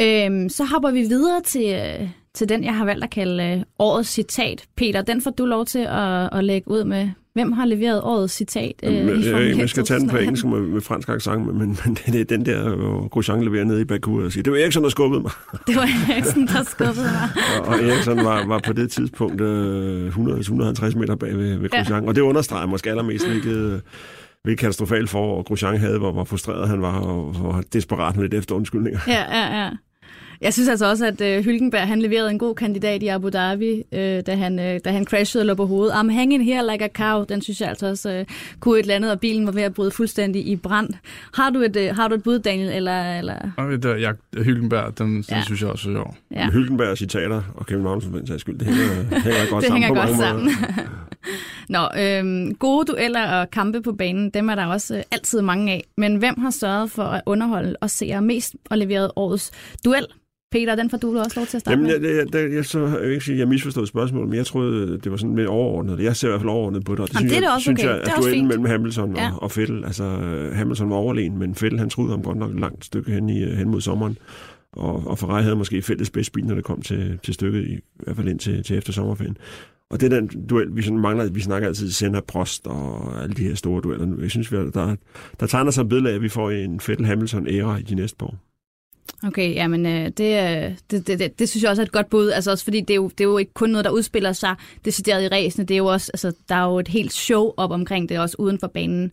Øhm, 0.00 0.48
så 0.48 0.64
hopper 0.64 0.90
vi 0.90 1.00
videre 1.02 1.40
til, 1.42 1.74
øh, 1.74 2.08
til 2.34 2.48
den, 2.48 2.64
jeg 2.64 2.76
har 2.76 2.84
valgt 2.84 3.04
at 3.04 3.10
kalde 3.10 3.44
øh, 3.44 3.62
årets 3.78 4.08
citat. 4.10 4.64
Peter, 4.76 5.02
den 5.02 5.20
får 5.20 5.30
du 5.30 5.44
lov 5.44 5.64
til 5.66 5.78
at, 5.90 6.28
at 6.32 6.44
lægge 6.44 6.70
ud 6.70 6.84
med. 6.84 7.08
Hvem 7.34 7.52
har 7.52 7.64
leveret 7.64 8.00
årets 8.02 8.34
citat 8.34 8.72
øh, 8.82 8.94
Formel 8.94 9.26
1 9.28 9.48
jeg, 9.48 9.58
jeg 9.58 9.68
skal 9.68 9.84
tage 9.84 10.00
den 10.00 10.08
på 10.08 10.16
2018? 10.16 10.28
engelsk 10.28 10.46
med, 10.46 10.60
med 10.60 10.80
fransk 10.80 11.08
accent, 11.08 11.46
men, 11.46 11.58
men, 11.58 11.78
men 11.84 11.94
det 12.14 12.20
er 12.20 12.24
den 12.24 12.46
der, 12.46 12.76
hvor 12.76 13.08
Grosjean 13.08 13.42
leverer 13.42 13.64
nede 13.64 13.80
i 13.80 13.84
Baku 13.84 14.24
og 14.24 14.32
siger, 14.32 14.42
det 14.42 14.52
var 14.52 14.58
Eriksson, 14.58 14.82
der 14.82 14.88
skubbede 14.88 15.22
mig. 15.22 15.30
Det 15.66 15.76
var 15.76 15.88
Eriksen, 16.12 16.46
der 16.46 16.62
skubbede 16.64 17.04
mig. 17.04 17.28
Og, 17.60 17.66
og 17.68 17.74
Eriksson 17.82 18.16
var, 18.16 18.46
var 18.46 18.60
på 18.66 18.72
det 18.72 18.90
tidspunkt 18.90 19.40
øh, 19.40 20.08
100-150 20.08 20.98
meter 20.98 21.14
bag 21.14 21.36
ved, 21.38 21.56
ved 21.58 21.68
Ja. 21.72 21.78
Grosjean. 21.78 22.08
Og 22.08 22.14
det 22.14 22.20
understreger 22.20 22.66
måske 22.66 22.90
allermest, 22.90 23.26
hvilket, 23.28 23.82
hvilket 24.44 24.60
katastrofalt 24.60 25.10
for 25.10 25.42
Grosjean 25.42 25.76
havde, 25.76 25.98
hvor, 25.98 26.12
hvor 26.12 26.24
frustreret 26.24 26.68
han 26.68 26.82
var, 26.82 26.98
og 27.00 27.24
hvor 27.32 27.62
desperat 27.72 28.14
han 28.14 28.22
lidt 28.22 28.34
efter 28.34 28.54
undskyldninger. 28.54 29.00
Ja, 29.08 29.38
ja, 29.38 29.62
ja. 29.62 29.70
Jeg 30.42 30.52
synes 30.52 30.68
altså 30.68 30.86
også, 30.90 31.06
at 31.06 31.20
øh, 31.20 31.44
Hylkenberg 31.44 31.86
han 31.86 32.02
leverede 32.02 32.30
en 32.30 32.38
god 32.38 32.54
kandidat 32.54 33.02
i 33.02 33.06
Abu 33.06 33.28
Dhabi, 33.28 33.82
øh, 33.92 34.22
da, 34.26 34.34
han, 34.34 34.58
øh, 34.58 34.80
da 34.84 34.90
han 34.90 35.04
crashede 35.04 35.42
og 35.42 35.46
lå 35.46 35.54
på 35.54 35.66
hovedet. 35.66 35.92
I'm 35.92 36.10
hanging 36.12 36.44
here 36.44 36.72
like 36.72 36.84
a 36.84 36.88
cow. 36.88 37.24
Den 37.24 37.42
synes 37.42 37.60
jeg 37.60 37.68
altså 37.68 37.86
også 37.86 38.10
øh, 38.10 38.24
kunne 38.60 38.78
et 38.78 38.82
eller 38.82 38.94
andet, 38.94 39.10
og 39.10 39.20
bilen 39.20 39.46
var 39.46 39.52
ved 39.52 39.62
at 39.62 39.74
bryde 39.74 39.90
fuldstændig 39.90 40.46
i 40.46 40.56
brand. 40.56 40.88
Har 41.34 41.50
du 41.50 41.60
et, 41.60 41.76
øh, 41.76 41.96
har 41.96 42.08
du 42.08 42.14
et 42.14 42.22
bud, 42.22 42.38
Daniel? 42.38 42.68
Eller, 42.72 43.18
eller? 43.18 43.34
Det, 43.82 44.00
jeg, 44.00 44.14
Hylkenberg, 44.44 44.98
den, 44.98 45.06
den 45.06 45.24
Ja. 45.30 45.42
synes 45.44 45.60
jeg 45.62 45.70
også 45.70 45.90
er 45.90 45.94
sjov. 45.94 46.16
Ja. 46.30 46.50
Hylkenberg 46.50 46.98
citater 46.98 47.42
og 47.54 47.66
Kevin 47.66 47.82
Magnussen 47.82 48.12
for 48.12 48.18
den 48.18 48.26
sags 48.26 48.40
skyld, 48.40 48.58
det 48.58 48.66
hænger, 48.66 49.20
hænger 49.20 49.50
godt 49.50 49.62
Det 49.62 49.68
sammen 49.68 49.82
hænger 49.82 49.88
på 49.88 50.08
godt 50.08 50.18
sammen. 50.18 50.48
Nå, 51.68 51.88
øhm, 51.98 52.54
gode 52.54 52.84
dueller 52.92 53.26
og 53.28 53.50
kampe 53.50 53.82
på 53.82 53.92
banen, 53.92 54.30
dem 54.30 54.48
er 54.48 54.54
der 54.54 54.66
også 54.66 54.96
øh, 54.96 55.02
altid 55.10 55.42
mange 55.42 55.72
af. 55.72 55.84
Men 55.96 56.16
hvem 56.16 56.40
har 56.40 56.50
sørget 56.50 56.90
for 56.90 57.02
at 57.02 57.22
underholde 57.26 57.76
og 57.80 57.90
se 57.90 58.20
mest 58.20 58.54
og 58.70 58.78
leveret 58.78 59.10
årets 59.16 59.50
duel? 59.84 60.06
Peter, 60.52 60.74
den 60.74 60.90
får 60.90 60.98
du 60.98 61.18
også 61.18 61.40
lov 61.40 61.46
til 61.46 61.56
at 61.56 61.60
starte 61.60 61.70
Jamen, 61.78 62.02
med. 62.02 62.10
jeg, 62.10 62.26
jeg, 62.34 62.42
jeg, 62.42 62.52
jeg, 62.52 62.64
så, 62.64 62.78
jeg 62.86 63.00
vil 63.02 63.10
ikke 63.12 63.24
sige, 63.24 63.34
at 63.34 63.38
jeg 63.38 63.48
misforstod 63.48 63.86
spørgsmålet, 63.86 64.28
men 64.28 64.36
jeg 64.36 64.46
troede, 64.46 64.98
det 64.98 65.10
var 65.10 65.16
sådan 65.16 65.34
mere 65.34 65.46
overordnet. 65.46 66.00
Jeg 66.00 66.16
ser 66.16 66.28
i 66.28 66.30
hvert 66.30 66.40
fald 66.40 66.50
overordnet 66.50 66.84
på 66.84 66.92
det, 66.92 67.00
og 67.00 67.08
det 67.08 67.14
Jamen, 67.14 67.28
synes, 67.28 67.38
det 67.38 67.44
er 67.44 67.48
jeg, 67.48 67.54
også 67.54 67.62
synes 67.62 67.80
okay. 67.80 67.88
jeg, 67.88 67.98
Det 68.00 68.06
er 68.08 68.12
at 68.12 68.16
også 68.18 68.28
duellen 68.28 68.40
fint. 68.40 68.48
mellem 68.48 68.64
Hamilton 68.64 69.16
Ja. 69.16 69.30
og, 69.34 69.42
og 69.42 69.50
Vettel, 69.56 69.84
altså 69.84 70.04
øh, 70.04 70.54
Hamilton 70.56 70.90
var 70.90 70.96
overlegen, 70.96 71.38
men 71.38 71.50
Vettel 71.60 71.78
han 71.78 71.90
troede 71.90 72.10
ham 72.10 72.22
godt 72.22 72.38
nok 72.38 72.50
et 72.50 72.60
langt 72.60 72.84
stykke 72.84 73.10
hen, 73.12 73.28
i, 73.28 73.42
øh, 73.42 73.52
hen 73.56 73.68
mod 73.68 73.80
sommeren. 73.80 74.18
Og, 74.72 75.02
og 75.06 75.18
Ferrari 75.18 75.42
havde 75.42 75.56
måske 75.56 75.82
fælles 75.82 76.10
bedst 76.10 76.32
bil, 76.32 76.44
når 76.46 76.54
det 76.54 76.64
kom 76.64 76.82
til, 76.82 77.18
til 77.22 77.34
stykket, 77.34 77.64
i, 77.64 77.72
i 77.74 77.78
hvert 78.04 78.16
fald 78.16 78.28
ind 78.28 78.38
til, 78.38 78.62
til 78.64 78.76
efter 78.78 78.92
sommerferien. 78.92 79.36
Og 79.90 80.00
det 80.00 80.12
er 80.12 80.20
den 80.20 80.46
duel, 80.46 80.66
vi 80.76 80.82
sådan 80.82 80.98
mangler, 80.98 81.30
vi 81.30 81.40
snakker 81.40 81.68
altid 81.68 81.90
Senna, 81.90 82.20
Prost 82.20 82.66
og 82.66 83.22
alle 83.22 83.34
de 83.34 83.42
her 83.44 83.54
store 83.54 83.80
dueller. 83.82 84.06
Jeg 84.20 84.30
synes, 84.30 84.52
vi, 84.52 84.56
er- 84.56 84.70
der, 84.70 84.96
der 85.40 85.46
tegner 85.46 85.70
sig 85.70 85.82
et 85.82 85.88
billede 85.88 86.10
af, 86.10 86.14
at 86.14 86.22
vi 86.22 86.28
får 86.28 86.50
en 86.50 86.80
Vettel-Hamilton-æra 86.82 87.76
i 87.78 87.82
de 87.82 87.94
næste 87.94 88.16
par 88.16 88.26
år. 88.26 88.36
Okay, 89.24 89.54
jamen 89.54 89.86
øh, 89.86 90.04
det, 90.04 90.16
det, 90.90 91.06
det, 91.06 91.18
det, 91.18 91.38
det 91.38 91.48
synes 91.48 91.62
jeg 91.62 91.70
også 91.70 91.82
er 91.82 91.86
et 91.86 91.92
godt 91.92 92.10
bud. 92.10 92.30
Altså 92.30 92.50
også 92.50 92.64
fordi 92.64 92.80
det 92.80 92.90
er, 92.90 92.94
jo, 92.94 93.08
det 93.08 93.20
er 93.20 93.24
jo 93.24 93.38
ikke 93.38 93.54
kun 93.54 93.70
noget, 93.70 93.84
der 93.84 93.90
udspiller 93.90 94.32
sig 94.32 94.54
decideret 94.84 95.24
i 95.24 95.28
ræsene. 95.28 95.64
Det 95.64 95.74
er 95.74 95.78
jo 95.78 95.86
også, 95.86 96.10
altså, 96.14 96.32
der 96.48 96.54
er 96.54 96.64
jo 96.64 96.78
et 96.78 96.88
helt 96.88 97.12
show 97.12 97.52
op 97.56 97.70
omkring 97.70 98.08
det, 98.08 98.18
også 98.18 98.36
uden 98.38 98.58
for 98.58 98.66
banen. 98.66 99.12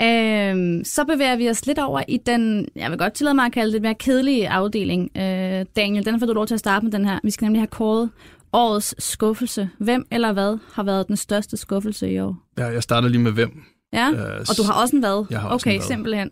Øh, 0.00 0.84
så 0.84 1.04
bevæger 1.04 1.36
vi 1.36 1.50
os 1.50 1.66
lidt 1.66 1.78
over 1.78 2.02
i 2.08 2.16
den, 2.16 2.68
jeg 2.76 2.90
vil 2.90 2.98
godt 2.98 3.12
tillade 3.12 3.34
mig 3.34 3.46
at 3.46 3.52
kalde 3.52 3.66
det, 3.66 3.72
lidt 3.72 3.82
mere 3.82 3.94
kedelige 3.94 4.48
afdeling. 4.48 5.10
Øh, 5.16 5.66
Daniel, 5.76 6.04
den 6.04 6.20
får 6.20 6.26
du 6.26 6.32
lov 6.32 6.46
til 6.46 6.54
at 6.54 6.60
starte 6.60 6.84
med 6.84 6.92
den 6.92 7.04
her. 7.04 7.18
Vi 7.22 7.30
skal 7.30 7.44
nemlig 7.44 7.60
have 7.60 7.66
kåret 7.66 8.10
årets 8.52 8.94
skuffelse. 8.98 9.70
Hvem 9.78 10.06
eller 10.10 10.32
hvad 10.32 10.58
har 10.72 10.82
været 10.82 11.08
den 11.08 11.16
største 11.16 11.56
skuffelse 11.56 12.12
i 12.12 12.18
år? 12.18 12.36
Ja, 12.58 12.66
jeg 12.66 12.82
starter 12.82 13.08
lige 13.08 13.22
med 13.22 13.32
hvem. 13.32 13.62
Ja, 13.94 14.10
Øh, 14.10 14.40
og 14.40 14.56
du 14.56 14.62
har 14.62 14.72
også 14.72 14.96
en 14.96 15.00
hvad? 15.00 15.26
Jeg 15.30 15.40
har 15.40 15.48
også 15.48 15.64
okay, 15.64 15.74
en 15.74 15.80
hvad. 15.80 15.86
simpelthen. 15.86 16.30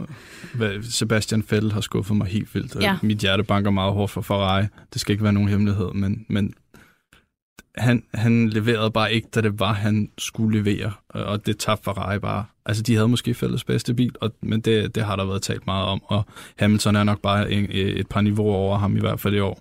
Sebastian 0.82 1.44
Vettel 1.50 1.72
har 1.72 1.80
skuffet 1.80 2.16
mig 2.16 2.26
helt 2.26 2.54
vildt. 2.54 2.76
Ja. 2.80 2.96
Mit 3.02 3.18
hjerte 3.18 3.42
banker 3.42 3.70
meget 3.70 3.92
hårdt 3.92 4.12
for 4.12 4.20
Ferrari. 4.20 4.64
Det 4.92 5.00
skal 5.00 5.12
ikke 5.12 5.24
være 5.24 5.32
nogen 5.32 5.48
hemmelighed, 5.48 5.92
men, 5.94 6.26
men 6.28 6.54
han, 7.76 8.02
han 8.14 8.48
leverede 8.48 8.90
bare 8.90 9.12
ikke, 9.12 9.28
da 9.34 9.40
det 9.40 9.60
var, 9.60 9.72
han 9.72 10.10
skulle 10.18 10.58
levere. 10.62 10.92
Og 11.08 11.46
det 11.46 11.58
tabte 11.58 11.84
Ferrari 11.84 12.18
bare. 12.18 12.44
Altså, 12.66 12.82
de 12.82 12.94
havde 12.94 13.08
måske 13.08 13.34
fælles 13.34 13.64
bedste 13.64 13.94
bil, 13.94 14.14
og, 14.20 14.32
men 14.42 14.60
det, 14.60 14.94
det 14.94 15.04
har 15.04 15.16
der 15.16 15.24
været 15.24 15.42
talt 15.42 15.66
meget 15.66 15.86
om. 15.86 16.02
Og 16.04 16.26
Hamilton 16.58 16.96
er 16.96 17.04
nok 17.04 17.20
bare 17.20 17.52
en, 17.52 17.66
et 17.70 18.08
par 18.08 18.20
niveauer 18.20 18.54
over 18.54 18.78
ham, 18.78 18.96
i 18.96 19.00
hvert 19.00 19.20
fald 19.20 19.34
i 19.34 19.40
år. 19.40 19.60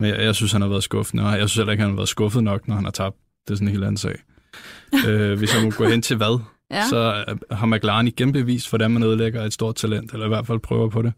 Men 0.00 0.10
jeg, 0.10 0.18
jeg 0.18 0.34
synes, 0.34 0.52
han 0.52 0.62
har 0.62 0.68
været 0.68 0.84
skuffende, 0.84 1.24
og 1.24 1.30
jeg 1.38 1.48
synes 1.48 1.56
heller 1.56 1.72
ikke, 1.72 1.82
han 1.82 1.90
har 1.90 1.96
været 1.96 2.08
skuffet 2.08 2.44
nok, 2.44 2.68
når 2.68 2.74
han 2.74 2.84
har 2.84 2.90
tabt. 2.90 3.16
Det 3.46 3.52
er 3.52 3.56
sådan 3.56 3.68
en 3.68 3.72
helt 3.72 3.84
anden 3.84 3.96
sag. 3.96 4.16
øh, 5.08 5.38
hvis 5.38 5.54
jeg 5.54 5.64
må 5.64 5.70
gå 5.70 5.88
hen 5.88 6.02
til 6.02 6.16
hvad, 6.16 6.40
Ja. 6.74 6.88
så 6.88 7.24
øh, 7.28 7.36
har 7.50 7.66
McLaren 7.66 8.06
igen 8.06 8.32
bevist, 8.32 8.70
hvordan 8.70 8.90
man 8.90 9.02
ødelægger 9.02 9.42
et 9.42 9.52
stort 9.52 9.74
talent, 9.74 10.12
eller 10.12 10.26
i 10.26 10.28
hvert 10.28 10.46
fald 10.46 10.58
prøver 10.58 10.88
på 10.88 11.02
det. 11.02 11.12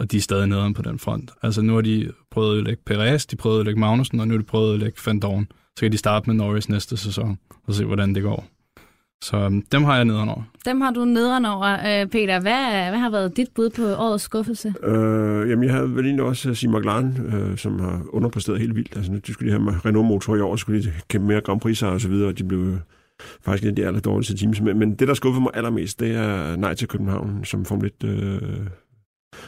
Og 0.00 0.12
de 0.12 0.16
er 0.16 0.20
stadig 0.20 0.46
nede 0.46 0.74
på 0.74 0.82
den 0.82 0.98
front. 0.98 1.30
Altså 1.42 1.62
nu 1.62 1.74
har 1.74 1.80
de 1.80 2.12
prøvet 2.30 2.50
at 2.50 2.54
ødelægge 2.54 2.82
Perez, 2.86 3.26
de 3.26 3.36
prøvet 3.36 3.54
at 3.54 3.58
ødelægge 3.58 3.80
Magnussen, 3.80 4.20
og 4.20 4.28
nu 4.28 4.34
har 4.34 4.38
de 4.38 4.44
prøvet 4.44 4.66
at 4.66 4.70
ødelægge 4.70 5.00
Van 5.06 5.20
Dorn. 5.20 5.48
Så 5.76 5.80
kan 5.80 5.92
de 5.92 5.98
starte 5.98 6.30
med 6.30 6.34
Norris 6.34 6.68
næste 6.68 6.96
sæson, 6.96 7.38
og 7.66 7.74
se, 7.74 7.84
hvordan 7.84 8.14
det 8.14 8.22
går. 8.22 8.44
Så 9.24 9.36
øhm, 9.36 9.62
dem 9.72 9.84
har 9.84 9.96
jeg 9.96 10.04
nedenover. 10.04 10.42
Dem 10.64 10.80
har 10.80 10.90
du 10.90 11.04
nederen 11.04 11.44
over. 11.44 11.72
Øh, 11.72 12.06
Peter, 12.06 12.40
hvad, 12.40 12.90
hvad 12.90 12.98
har 12.98 13.10
været 13.10 13.36
dit 13.36 13.48
bud 13.54 13.70
på 13.70 13.82
årets 13.82 14.24
skuffelse? 14.24 14.74
Øh, 14.82 15.50
jamen, 15.50 15.64
jeg 15.64 15.72
havde 15.72 15.94
vel 15.94 16.04
egentlig 16.04 16.24
også 16.24 16.54
sige 16.54 16.70
McLaren, 16.70 17.34
øh, 17.34 17.58
som 17.58 17.80
har 17.80 18.02
underpræsteret 18.08 18.60
helt 18.60 18.76
vildt. 18.76 18.96
Altså, 18.96 19.12
nu 19.12 19.18
de 19.26 19.32
skulle 19.32 19.52
de 19.52 19.58
have 19.58 19.80
Renault-motor 19.84 20.36
i 20.36 20.40
år, 20.40 20.56
så 20.56 20.60
skulle 20.60 20.82
de 20.82 20.92
kæmpe 21.08 21.26
mere 21.26 21.40
Grand 21.40 21.60
Prix 21.60 21.82
og 21.82 22.00
så 22.00 22.08
videre, 22.08 22.28
og 22.28 22.38
de 22.38 22.44
blev 22.44 22.60
øh, 22.60 22.76
faktisk 23.42 23.62
en 23.64 23.68
af 23.70 23.76
de 23.76 23.86
aller 23.86 24.00
dårligste 24.00 24.36
teams. 24.36 24.60
Men, 24.60 24.78
men 24.78 24.94
det, 24.94 25.08
der 25.08 25.14
skuffede 25.14 25.42
mig 25.42 25.50
allermest, 25.54 26.00
det 26.00 26.10
er 26.14 26.56
nej 26.56 26.74
til 26.74 26.88
København, 26.88 27.44
som 27.44 27.64
Formel 27.64 27.90
1 28.02 28.08
øh, 28.08 28.66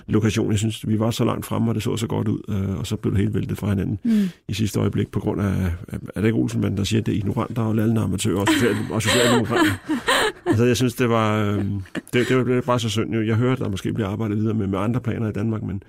lokation. 0.07 0.51
Jeg 0.51 0.59
synes, 0.59 0.89
vi 0.89 0.99
var 0.99 1.11
så 1.11 1.25
langt 1.25 1.47
fremme, 1.47 1.71
og 1.71 1.75
det 1.75 1.83
så 1.83 1.97
så 1.97 2.07
godt 2.07 2.29
ud, 2.29 2.41
øh, 2.49 2.79
og 2.79 2.87
så 2.87 2.97
blev 2.97 3.13
det 3.13 3.21
helt 3.21 3.35
væltet 3.35 3.59
fra 3.59 3.69
hinanden 3.69 3.99
Mm. 4.05 4.29
i 4.49 4.55
sidste 4.55 4.81
øjeblik, 4.81 5.11
på 5.11 5.21
grund 5.21 5.41
af, 5.41 5.73
er 5.89 6.21
det 6.21 6.25
ikke 6.25 6.39
Olsenmanden, 6.39 6.79
der 6.79 6.85
siger, 6.85 7.01
at 7.01 7.07
det 7.07 7.13
er 7.13 7.17
ignoranter 7.17 7.63
og 7.63 7.75
lallende 7.75 8.01
amatører 8.01 8.41
og, 8.41 8.49
social, 8.49 8.75
og 8.91 9.03
socialdemokrater. 9.03 9.73
altså, 10.47 10.65
jeg 10.65 10.77
synes, 10.77 10.95
det 10.95 11.09
var, 11.09 11.43
øh, 11.43 11.65
det, 12.13 12.29
det, 12.29 12.37
var, 12.37 12.45
det 12.45 12.65
bare 12.65 12.81
så 12.81 12.89
synd. 12.89 13.15
Jeg 13.15 13.37
hørte, 13.37 13.53
at 13.53 13.59
der 13.59 13.69
måske 13.69 13.93
bliver 13.93 14.09
arbejdet 14.09 14.39
videre 14.39 14.55
med, 14.55 14.67
med 14.67 14.79
andre 14.79 15.01
planer 15.01 15.29
i 15.29 15.33
Danmark, 15.33 15.63
men 15.63 15.83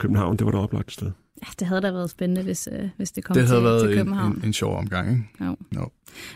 København, 0.00 0.36
det 0.36 0.44
var 0.44 0.50
der 0.50 0.58
oplagt 0.58 0.92
sted. 0.92 1.10
Ja, 1.42 1.48
det 1.58 1.66
havde 1.66 1.80
da 1.80 1.90
været 1.90 2.10
spændende, 2.10 2.42
hvis, 2.42 2.68
øh, 2.72 2.88
hvis 2.96 3.10
det 3.10 3.24
kom 3.24 3.34
det 3.34 3.46
havde 3.46 3.58
til, 3.60 3.64
været 3.64 3.80
til 3.80 3.90
en, 3.90 3.96
København. 3.96 4.32
en, 4.32 4.44
en 4.44 4.52
sjov 4.52 4.76
omgang, 4.76 5.10
ikke? 5.10 5.22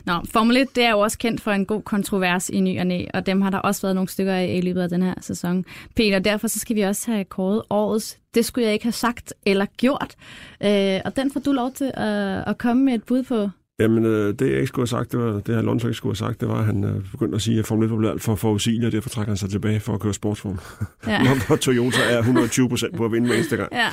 Nå, 0.05 0.13
Formel 0.31 0.57
1 0.57 0.77
det 0.77 0.85
er 0.85 0.91
jo 0.91 0.99
også 1.01 1.19
kendt 1.19 1.41
for 1.41 1.51
en 1.51 1.67
god 1.67 1.83
kontrovers 1.83 2.49
i 2.49 2.61
ny 2.61 2.81
og 2.81 2.87
næ, 2.87 3.05
og 3.15 3.27
dem 3.27 3.41
har 3.41 3.51
der 3.51 3.59
også 3.59 3.83
været 3.83 3.95
nogle 3.95 4.09
stykker 4.09 4.33
af 4.35 4.55
i 4.55 4.61
løbet 4.61 4.83
af 4.83 4.89
den 4.89 5.03
her 5.03 5.15
sæson. 5.21 5.65
Peter, 5.97 6.19
derfor 6.19 6.49
så 6.49 6.59
skal 6.59 6.77
vi 6.77 6.81
også 6.81 7.11
have 7.11 7.25
kåret 7.25 7.63
årets. 7.71 8.19
Det 8.35 8.45
skulle 8.45 8.65
jeg 8.65 8.73
ikke 8.73 8.85
have 8.85 8.93
sagt 8.93 9.35
eller 9.47 9.67
gjort. 9.77 10.15
Øh, 10.63 11.01
og 11.05 11.17
den 11.17 11.33
får 11.33 11.41
du 11.41 11.53
lov 11.53 11.73
til 11.73 11.91
at, 11.95 12.49
at 12.49 12.59
komme 12.59 12.85
med 12.85 12.95
et 12.95 13.05
bud 13.05 13.23
på. 13.23 13.51
Jamen, 13.83 14.05
øh, 14.05 14.35
det 14.39 14.41
jeg 14.47 14.55
ikke 14.55 14.67
skulle 14.67 14.83
have 14.83 14.87
sagt, 14.87 15.13
det 15.13 15.21
var, 15.21 15.33
det 15.33 15.49
her 15.49 15.59
Alonso 15.59 15.87
ikke 15.87 15.97
skulle 15.97 16.11
have 16.11 16.29
sagt, 16.29 16.41
det 16.41 16.49
var, 16.49 16.59
at 16.59 16.65
han 16.65 16.85
øh, 16.85 17.11
begyndte 17.11 17.37
at 17.37 17.43
sige, 17.43 17.59
at 17.59 17.67
Formel 17.67 17.85
1 17.85 17.91
var 17.91 17.97
blevet 17.97 18.13
alt 18.13 18.23
for 18.23 18.35
forudsigelig, 18.35 18.87
og 18.87 18.93
derfor 18.93 19.09
trækker 19.11 19.31
han 19.31 19.37
sig 19.37 19.51
tilbage 19.51 19.81
for 19.81 19.95
at 19.95 20.01
køre 20.01 20.15
sportsvogn. 20.15 20.61
Ja, 21.07 21.23
Når 21.49 21.57
Toyota 21.57 21.99
er 22.11 22.19
120 22.19 22.69
procent 22.69 22.97
på 22.97 23.05
at 23.05 23.13
vinde 23.13 23.27
hver 23.27 23.35
eneste 23.37 23.57
gang. 23.57 23.69
ja, 23.73 23.89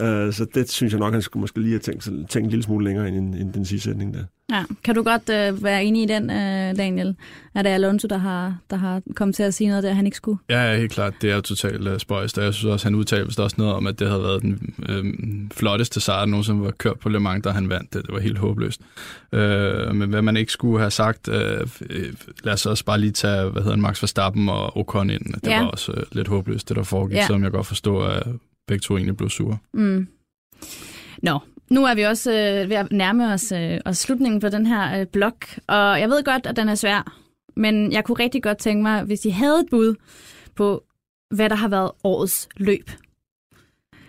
ja. 0.00 0.26
Øh, 0.26 0.32
så 0.32 0.46
det 0.54 0.70
synes 0.70 0.92
jeg 0.92 1.00
nok, 1.00 1.12
han 1.12 1.22
skulle 1.22 1.40
måske 1.40 1.60
lige 1.60 1.70
have 1.70 1.78
tænkt, 1.78 2.04
tænkt 2.04 2.36
en 2.36 2.50
lille 2.50 2.62
smule 2.62 2.84
længere 2.84 3.08
end, 3.08 3.34
end 3.34 3.52
den 3.52 3.64
sidste 3.64 3.84
sætning 3.90 4.14
der. 4.14 4.24
Ja. 4.52 4.64
Kan 4.84 4.94
du 4.94 5.02
godt 5.02 5.30
øh, 5.30 5.64
være 5.64 5.84
enig 5.84 6.02
i 6.02 6.06
den, 6.06 6.30
øh, 6.30 6.76
Daniel? 6.76 7.16
Er 7.54 7.62
det 7.62 7.70
Alonso, 7.70 8.08
der 8.08 8.18
har, 8.18 8.58
der 8.70 8.76
har 8.76 9.02
kommet 9.16 9.34
til 9.34 9.42
at 9.42 9.54
sige 9.54 9.68
noget 9.68 9.82
der, 9.82 9.92
han 9.92 10.06
ikke 10.06 10.16
skulle? 10.16 10.38
Ja, 10.50 10.76
helt 10.76 10.92
klart. 10.92 11.14
Det 11.22 11.30
er 11.30 11.34
jo 11.34 11.40
totalt 11.40 11.88
uh, 11.88 11.98
spøjst. 11.98 12.38
Jeg 12.38 12.54
synes 12.54 12.64
også, 12.72 12.86
han 12.86 12.94
udtalte 12.94 13.40
også 13.42 13.54
noget 13.58 13.74
om, 13.74 13.86
at 13.86 13.98
det 13.98 14.08
havde 14.08 14.22
været 14.22 14.42
den 14.42 14.74
øh, 14.88 15.04
flotteste 15.56 16.00
sejr, 16.00 16.18
der 16.18 16.26
nogensinde 16.26 16.60
var 16.62 16.70
kørt 16.70 16.98
på 16.98 17.08
Le 17.08 17.20
Mans, 17.20 17.42
da 17.44 17.50
han 17.50 17.68
vandt 17.68 17.94
det. 17.94 18.02
Det 18.06 18.14
var 18.14 18.20
helt 18.20 18.38
håbløst. 18.38 18.80
Øh, 19.32 19.94
men 19.94 20.10
hvad 20.10 20.22
man 20.22 20.36
ikke 20.36 20.52
skulle 20.52 20.78
have 20.78 20.90
sagt, 20.90 21.28
øh, 21.28 21.60
øh, 21.90 22.12
lad 22.44 22.52
os 22.52 22.66
også 22.66 22.84
bare 22.84 23.00
lige 23.00 23.12
tage, 23.12 23.42
hvad 23.50 23.62
hedder 23.62 23.76
han, 23.76 23.80
Max 23.82 24.02
Verstappen 24.02 24.48
og 24.48 24.76
Ocon 24.76 25.10
ind. 25.10 25.34
Det 25.34 25.46
Ja. 25.46 25.58
var 25.60 25.66
også 25.66 25.92
øh, 25.92 26.02
lidt 26.12 26.28
håbløst, 26.28 26.68
det 26.68 26.76
der 26.76 26.82
foregik, 26.82 27.16
Ja. 27.16 27.26
selvom 27.26 27.42
jeg 27.42 27.50
godt 27.52 27.66
forstår, 27.66 28.04
at 28.04 28.22
begge 28.68 28.80
to 28.82 28.96
egentlig 28.96 29.16
blev 29.16 29.30
sure. 29.30 29.58
Mm. 29.74 30.06
Nå, 31.22 31.38
nu 31.70 31.84
er 31.84 31.94
vi 31.94 32.02
også 32.02 32.32
øh, 32.32 32.70
ved 32.70 32.76
at 32.76 32.92
nærme 32.92 33.32
os, 33.32 33.52
øh, 33.52 33.80
os 33.84 33.98
slutningen 33.98 34.40
på 34.40 34.48
den 34.48 34.66
her 34.66 35.00
øh, 35.00 35.06
blog, 35.06 35.38
og 35.66 36.00
jeg 36.00 36.08
ved 36.08 36.24
godt, 36.24 36.46
at 36.46 36.56
den 36.56 36.68
er 36.68 36.74
svær, 36.74 37.16
men 37.56 37.92
jeg 37.92 38.04
kunne 38.04 38.18
rigtig 38.18 38.42
godt 38.42 38.58
tænke 38.58 38.82
mig, 38.82 39.02
hvis 39.02 39.24
I 39.24 39.30
havde 39.30 39.60
et 39.60 39.66
bud 39.70 39.94
på, 40.54 40.84
hvad 41.30 41.50
der 41.50 41.56
har 41.56 41.68
været 41.68 41.90
årets 42.04 42.48
løb. 42.56 42.90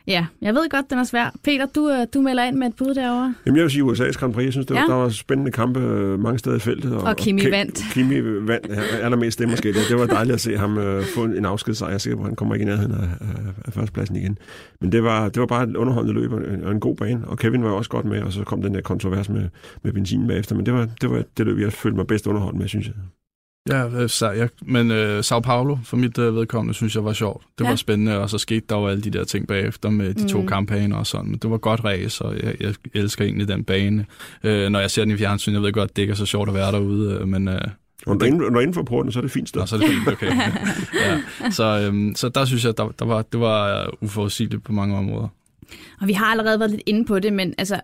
Ja, 0.07 0.25
jeg 0.41 0.53
ved 0.53 0.69
godt, 0.69 0.89
den 0.89 0.99
er 0.99 1.03
svær. 1.03 1.35
Peter, 1.43 1.65
du, 1.75 1.89
øh, 1.89 2.07
du 2.13 2.21
melder 2.21 2.43
ind 2.43 2.55
med 2.55 2.67
et 2.67 2.75
bud 2.75 2.93
derovre. 2.93 3.33
Jamen, 3.45 3.55
jeg 3.57 3.63
vil 3.63 3.71
sige 3.71 3.83
USA's 3.83 4.11
Grand 4.11 4.33
Prix. 4.33 4.43
Jeg 4.45 4.51
synes, 4.53 4.67
det 4.67 4.73
var, 4.75 4.81
Ja. 4.81 4.87
der 4.87 4.93
var 4.93 5.09
spændende 5.09 5.51
kampe 5.51 5.79
øh, 5.79 6.19
mange 6.19 6.39
steder 6.39 6.55
i 6.55 6.59
feltet. 6.59 6.93
Og 6.93 7.15
Kimi 7.17 7.41
Ke- 7.41 7.51
vandt. 7.51 7.83
Kimi 7.93 8.21
vandt 8.47 8.67
allermest 9.01 9.39
det 9.39 9.49
måske. 9.49 9.67
Det, 9.67 9.81
det 9.89 9.99
var 9.99 10.05
dejligt 10.05 10.33
at 10.33 10.41
se 10.41 10.57
ham 10.57 10.77
øh, 10.77 11.03
få 11.15 11.23
en, 11.23 11.37
en 11.37 11.45
afskedssejr. 11.45 11.89
Jeg 11.89 11.93
er 11.93 11.97
sikker 11.97 12.17
på, 12.17 12.23
at 12.23 12.27
han 12.27 12.35
kommer 12.35 12.55
ikke 12.55 12.63
i 12.63 12.67
nærheden 12.67 12.91
af, 12.91 12.97
af, 13.21 13.27
af 13.65 13.73
førstepladsen 13.73 14.15
igen. 14.15 14.37
Men 14.81 14.91
det 14.91 15.03
var, 15.03 15.29
det 15.29 15.39
var 15.39 15.45
bare 15.47 15.63
et 15.63 15.75
underholdende 15.75 16.21
løb 16.21 16.31
og 16.33 16.39
en, 16.53 16.63
og 16.63 16.71
en 16.71 16.79
god 16.79 16.95
bane. 16.95 17.27
Og 17.27 17.37
Kevin 17.37 17.63
var 17.63 17.69
jo 17.69 17.75
også 17.77 17.89
godt 17.89 18.05
med, 18.05 18.21
og 18.21 18.33
så 18.33 18.43
kom 18.43 18.61
den 18.61 18.73
der 18.75 18.81
kontrovers 18.81 19.29
med, 19.29 19.49
med 19.83 19.93
benzin 19.93 20.27
bagefter. 20.27 20.55
Men 20.55 20.65
det 20.65 20.73
var 20.73 20.87
det, 21.01 21.09
var 21.11 21.23
det 21.37 21.45
løb, 21.45 21.59
jeg 21.59 21.73
følte 21.73 21.95
mig 21.97 22.07
bedst 22.07 22.27
underholdt 22.27 22.57
med, 22.57 22.67
synes 22.67 22.85
jeg. 22.87 22.95
Ja, 23.69 23.87
øh, 24.01 24.09
så, 24.09 24.31
jeg, 24.31 24.49
men 24.61 24.91
øh, 24.91 25.23
Sao 25.23 25.39
Paulo, 25.39 25.77
for 25.83 25.97
mit 25.97 26.17
øh, 26.17 26.35
vedkommende, 26.35 26.73
synes 26.73 26.95
jeg 26.95 27.05
var 27.05 27.13
sjovt. 27.13 27.43
Det 27.59 27.63
Ja. 27.63 27.69
var 27.69 27.75
spændende, 27.75 28.17
og 28.19 28.29
så 28.29 28.37
skete 28.37 28.65
der 28.69 28.75
jo 28.77 28.87
alle 28.87 29.01
de 29.03 29.09
der 29.09 29.23
ting 29.23 29.47
bagefter 29.47 29.89
med 29.89 30.13
de 30.13 30.27
to 30.27 30.41
Mm. 30.41 30.47
kampagner 30.47 30.97
og 30.97 31.07
sådan. 31.07 31.29
Men 31.29 31.39
det 31.39 31.49
var 31.51 31.57
godt 31.57 31.83
race, 31.85 32.25
og 32.25 32.35
jeg, 32.43 32.55
jeg 32.59 32.73
elsker 32.93 33.25
egentlig 33.25 33.47
den 33.47 33.63
bane. 33.63 34.05
Øh, 34.43 34.69
når 34.69 34.79
jeg 34.79 34.91
ser 34.91 35.01
den 35.05 35.13
i 35.13 35.17
fjernsyn, 35.17 35.53
jeg 35.53 35.61
ved 35.61 35.73
godt, 35.73 35.95
det 35.95 36.01
ikke 36.01 36.11
er 36.11 36.15
så 36.15 36.25
sjovt 36.25 36.49
at 36.49 36.55
være 36.55 36.71
derude, 36.71 37.17
øh, 37.21 37.27
men... 37.27 37.47
Øh, 37.47 37.61
Og 38.07 38.15
når 38.15 38.15
du 38.15 38.25
er 38.55 38.61
inden- 38.61 38.73
for 38.73 38.83
porten, 38.83 39.11
så 39.11 39.19
er 39.19 39.21
det 39.21 39.27
et 39.29 39.33
fint 39.33 39.49
sted. 39.49 39.61
Nå, 39.61 39.65
så 39.65 39.75
er 39.75 39.79
det 39.79 39.89
fint, 39.89 40.07
okay. 40.07 40.31
ja. 41.05 41.21
så, 41.51 41.63
øhm, 41.87 42.15
så 42.15 42.29
der 42.29 42.45
synes 42.45 42.65
jeg, 42.65 42.77
der, 42.77 42.87
der 42.99 43.05
var, 43.05 43.21
det 43.21 43.39
var 43.39 43.89
uforudsigeligt 44.01 44.63
på 44.63 44.71
mange 44.73 44.97
områder. 44.97 45.27
Og 46.01 46.07
vi 46.07 46.13
har 46.13 46.25
allerede 46.25 46.59
været 46.59 46.71
lidt 46.71 46.81
inde 46.85 47.05
på 47.05 47.19
det, 47.19 47.33
men 47.33 47.53
altså, 47.57 47.79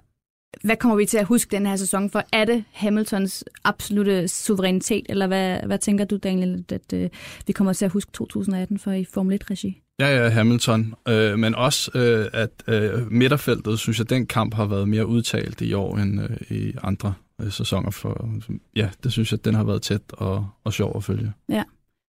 hvad 0.64 0.76
kommer 0.76 0.98
vi 0.98 1.06
til 1.06 1.18
at 1.18 1.26
huske 1.26 1.52
den 1.52 1.66
her 1.66 1.76
sæson 1.76 2.10
for? 2.10 2.24
Er 2.34 2.46
det 2.46 2.64
Hamiltons 2.72 3.44
absolute 3.64 4.28
suverænitet, 4.28 5.06
eller 5.10 5.28
hvad, 5.28 5.60
hvad 5.66 5.80
tænker 5.80 6.06
du, 6.06 6.18
Daniel, 6.18 6.66
at 6.72 6.94
øh, 6.94 7.10
vi 7.48 7.54
kommer 7.54 7.74
til 7.74 7.86
at 7.86 7.92
huske 7.92 8.12
2018 8.12 8.80
for 8.80 8.92
i 8.92 9.06
Formel 9.06 9.42
1-regi? 9.44 9.82
Ja, 10.00 10.24
ja, 10.24 10.30
Hamilton. 10.30 10.94
Øh, 11.08 11.40
men 11.40 11.56
også, 11.56 11.92
øh, 11.96 12.28
at 12.34 12.64
øh, 12.68 13.12
midterfeltet, 13.12 13.80
synes 13.80 14.00
jeg, 14.00 14.10
den 14.10 14.28
kamp 14.28 14.54
har 14.54 14.66
været 14.66 14.90
mere 14.90 15.08
udtalt 15.08 15.62
i 15.62 15.74
år 15.74 15.98
end 15.98 16.22
øh, 16.22 16.58
i 16.58 16.74
andre 16.84 17.14
øh, 17.42 17.52
sæsoner. 17.52 17.92
For, 17.92 18.30
ja, 18.76 18.90
det 19.04 19.12
synes 19.12 19.32
jeg, 19.32 19.46
den 19.46 19.56
har 19.56 19.64
været 19.64 19.82
tæt 19.82 20.02
og, 20.14 20.48
og 20.64 20.74
sjov 20.74 20.98
at 20.98 21.04
følge. 21.04 21.34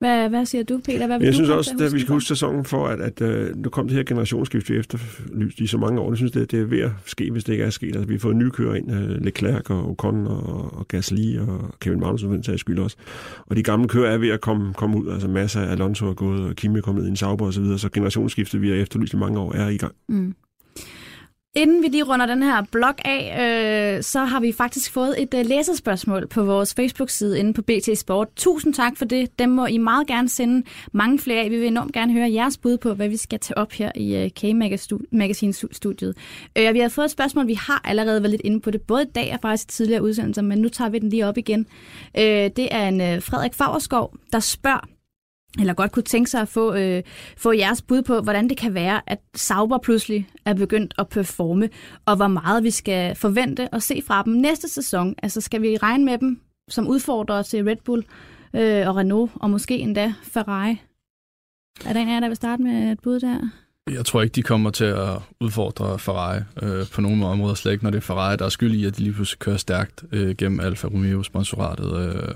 Hvad, 0.04 0.30
hvad 0.30 0.46
siger 0.46 0.64
du, 0.64 0.82
Peter? 0.86 1.08
Hvad 1.08 1.20
vil 1.20 1.26
Jeg 1.26 1.34
du 1.34 1.36
synes 1.36 1.50
også, 1.50 1.72
at 1.80 1.94
vi 1.94 2.00
skal 2.00 2.14
huske 2.14 2.28
sæsonen 2.28 2.66
for, 2.66 2.88
at, 2.88 3.00
at 3.00 3.22
uh, 3.22 3.64
nu 3.64 3.70
kom 3.70 3.88
det 3.88 3.98
her 3.98 4.04
generationsskifte 4.04 4.76
efterlyst 4.76 5.60
i 5.60 5.68
så 5.68 5.78
mange 5.78 6.02
år. 6.02 6.12
Jeg 6.12 6.18
synes, 6.18 6.32
det, 6.32 6.52
det 6.52 6.60
er 6.60 6.66
ved 6.66 6.80
at 6.80 6.92
ske, 7.06 7.32
hvis 7.32 7.44
det 7.44 7.54
ikke 7.54 7.64
er 7.64 7.70
sket. 7.70 7.96
Altså, 7.96 8.08
vi 8.08 8.14
har 8.14 8.20
fået 8.20 8.36
nye 8.36 8.52
kører 8.52 8.76
ind, 8.76 8.92
uh, 8.92 9.26
Leclerc 9.26 9.70
og 9.70 9.90
Ocon 9.90 10.28
og, 10.28 10.78
og 10.78 10.88
Gasly 10.88 11.38
og 11.40 11.76
Kevin 11.80 12.00
Magnussen 12.00 12.30
for 12.30 12.34
den 12.34 12.44
sags 12.44 12.60
skyld 12.60 12.80
også. 12.80 12.98
Og 13.46 13.56
de 13.56 13.64
gamle 13.64 13.88
kører 13.88 14.12
er 14.12 14.18
ved 14.18 14.30
at 14.30 14.42
komme, 14.42 14.74
komme 14.74 14.98
ud. 14.98 15.12
Altså 15.14 15.28
masser 15.28 15.62
af 15.62 15.72
Alonso 15.72 16.08
er 16.08 16.14
gået, 16.14 16.42
og 16.42 16.56
Kimi 16.56 16.78
er 16.78 16.82
kommet 16.82 17.06
ind 17.06 17.14
i 17.14 17.20
Sauber 17.20 17.46
og 17.46 17.54
så 17.54 17.62
videre. 17.62 17.80
Så 17.80 17.90
generationsskiftet, 17.90 18.62
vi 18.62 18.70
har 18.70 18.76
efterlyst 18.76 19.14
i 19.14 19.18
mange 19.18 19.40
år, 19.40 19.54
er 19.54 19.70
i 19.70 19.78
gang. 19.78 19.94
Mm. 20.10 20.36
Inden 21.56 21.84
vi 21.84 21.88
lige 21.88 22.04
runder 22.04 22.26
den 22.26 22.44
her 22.44 22.64
blog 22.72 23.06
af, 23.06 23.96
øh, 23.98 24.04
så 24.04 24.20
har 24.20 24.40
vi 24.40 24.52
faktisk 24.52 24.92
fået 24.92 25.22
et 25.22 25.34
øh, 25.34 25.46
læserspørgsmål 25.46 26.28
på 26.28 26.44
vores 26.44 26.74
Facebook-side 26.74 27.40
inde 27.40 27.54
på 27.54 27.62
BT 27.62 27.98
Sport. 27.98 28.28
Tusind 28.36 28.74
tak 28.74 28.98
for 28.98 29.06
det. 29.06 29.40
Dem 29.40 29.50
må 29.50 29.66
I 29.66 29.78
meget 29.78 30.08
gerne 30.08 30.30
sende 30.30 30.66
mange 30.92 31.20
flere 31.20 31.40
af. 31.40 31.52
Vi 31.52 31.58
vil 31.58 31.68
enormt 31.68 31.94
gerne 31.94 32.14
høre 32.14 32.34
jeres 32.34 32.58
bud 32.58 32.78
på, 32.78 32.94
hvad 32.94 33.10
vi 33.10 33.18
skal 33.18 33.40
tage 33.40 33.58
op 33.58 33.72
her 33.72 33.92
i 33.96 34.16
øh, 34.16 34.30
K-Magazine-studiet. 34.30 36.18
Øh, 36.58 36.74
vi 36.74 36.80
har 36.80 36.90
fået 36.90 37.06
et 37.06 37.12
spørgsmål, 37.12 37.48
vi 37.48 37.54
har 37.54 37.82
allerede 37.84 38.22
været 38.22 38.32
lidt 38.32 38.42
inde 38.46 38.60
på 38.62 38.72
det, 38.72 38.82
både 38.82 39.04
i 39.04 39.12
dag 39.16 39.34
og 39.34 39.40
faktisk 39.42 39.68
i 39.68 39.72
tidligere 39.72 40.04
udsendelser, 40.04 40.42
men 40.42 40.60
nu 40.60 40.70
tager 40.70 40.90
vi 40.90 41.00
den 41.00 41.10
lige 41.10 41.28
op 41.28 41.38
igen. 41.38 41.66
Øh, 42.18 42.24
det 42.56 42.68
er 42.72 42.88
en 42.88 43.02
øh, 43.02 43.22
Frederik 43.22 43.54
Fagerskov, 43.54 44.16
der 44.32 44.40
spørger, 44.40 44.88
eller 45.60 45.74
godt 45.74 45.92
kunne 45.92 46.04
tænke 46.04 46.30
sig 46.30 46.42
at 46.42 46.48
få, 46.48 46.76
øh, 46.76 47.04
få 47.38 47.52
jeres 47.52 47.82
bud 47.82 48.02
på, 48.02 48.22
hvordan 48.22 48.50
det 48.50 48.58
kan 48.58 48.74
være, 48.74 49.02
at 49.08 49.20
Sauber 49.36 49.78
pludselig 49.78 50.28
er 50.46 50.54
begyndt 50.54 50.94
at 50.98 51.10
performe, 51.10 51.70
og 52.06 52.16
hvor 52.16 52.28
meget 52.28 52.64
vi 52.64 52.72
skal 52.72 53.16
forvente 53.16 53.70
og 53.72 53.82
se 53.82 54.02
fra 54.08 54.24
dem 54.24 54.34
næste 54.34 54.70
sæson. 54.70 55.16
Altså 55.24 55.42
skal 55.42 55.62
vi 55.62 55.78
regne 55.78 56.06
med 56.06 56.18
dem 56.18 56.40
som 56.70 56.88
udfordrere 56.88 57.44
til 57.44 57.64
Red 57.64 57.78
Bull 57.86 58.06
øh, 58.56 58.88
og 58.88 58.96
Renault, 58.96 59.32
og 59.36 59.50
måske 59.50 59.78
endda 59.78 60.14
Ferrari? 60.24 60.82
Er 61.86 61.94
der 61.94 62.00
en 62.00 62.10
af 62.10 62.14
jer, 62.14 62.20
der 62.20 62.28
vil 62.28 62.36
starte 62.36 62.64
med 62.64 62.92
et 62.92 63.00
bud 63.00 63.20
der? 63.20 63.50
Jeg 63.92 64.06
tror 64.06 64.22
ikke, 64.22 64.34
de 64.34 64.44
kommer 64.44 64.70
til 64.70 64.86
at 64.86 65.20
udfordre 65.40 66.00
Ferrari 66.00 66.40
øh, 66.62 66.88
på 66.94 67.02
nogen 67.02 67.24
områder, 67.24 67.54
slet 67.54 67.72
ikke 67.72 67.84
når 67.84 67.92
det 67.92 67.98
er 67.98 68.02
Ferrari, 68.02 68.38
der 68.38 68.46
er 68.46 68.50
skyld 68.50 68.74
i, 68.74 68.86
at 68.86 68.98
de 68.98 69.04
lige 69.04 69.14
pludselig 69.14 69.40
kører 69.40 69.58
stærkt 69.58 70.04
øh, 70.12 70.36
gennem 70.36 70.60
Alfa 70.60 70.88
Romeo-sponsoratet. 70.88 72.16
Øh, 72.16 72.36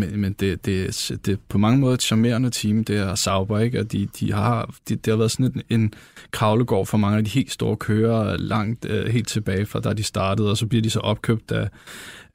men 0.00 0.20
men 0.20 0.32
det, 0.32 0.66
det, 0.66 1.10
det 1.26 1.32
er 1.32 1.36
på 1.48 1.58
mange 1.58 1.78
måder 1.78 1.94
et 1.94 2.02
charmerende 2.02 2.50
team, 2.50 2.84
det 2.84 2.96
er 2.96 3.14
Sauber, 3.14 3.58
ikke? 3.58 3.80
Og 3.80 3.92
de, 3.92 4.08
de 4.20 4.32
har, 4.32 4.74
de, 4.88 4.96
det 4.96 5.06
har 5.06 5.16
været 5.16 5.30
sådan 5.30 5.62
en, 5.68 5.80
en 5.80 5.92
kravlegård 6.30 6.86
for 6.86 6.98
mange 6.98 7.18
af 7.18 7.24
de 7.24 7.30
helt 7.30 7.52
store 7.52 7.76
kører, 7.76 8.36
langt 8.36 8.84
øh, 8.84 9.06
helt 9.06 9.28
tilbage 9.28 9.66
fra 9.66 9.80
da 9.80 9.92
de 9.92 10.02
startede, 10.02 10.50
og 10.50 10.56
så 10.56 10.66
bliver 10.66 10.82
de 10.82 10.90
så 10.90 11.00
opkøbt 11.00 11.52
af, 11.52 11.68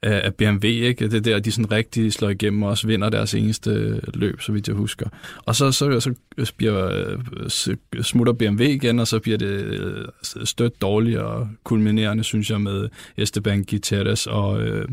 af, 0.02 0.34
BMW, 0.34 0.66
ikke? 0.66 1.08
Det 1.08 1.16
er 1.16 1.20
der, 1.20 1.38
de 1.38 1.50
sådan 1.50 1.70
rigtig 1.70 2.12
slår 2.12 2.28
igennem 2.28 2.62
og 2.62 2.70
også 2.70 2.86
vinder 2.86 3.10
deres 3.10 3.34
eneste 3.34 3.70
øh, 3.70 3.98
løb, 4.14 4.40
så 4.40 4.52
vidt 4.52 4.68
jeg 4.68 4.76
husker. 4.76 5.08
Og 5.38 5.56
så, 5.56 5.72
så, 5.72 6.00
så 6.00 6.52
bliver, 6.56 6.90
øh, 6.92 7.18
så 7.48 7.76
smutter 8.02 8.32
BMW 8.32 8.62
igen, 8.62 8.98
og 8.98 9.06
så 9.06 9.18
bliver 9.18 9.38
det 9.38 9.46
øh, 9.46 10.04
stødt 10.44 10.82
dårligt 10.82 11.18
og 11.18 11.48
kulminerende, 11.64 12.24
synes 12.24 12.50
jeg, 12.50 12.60
med 12.60 12.88
Esteban 13.16 13.64
Gutierrez 13.64 14.26
og... 14.26 14.62
Øh, 14.62 14.88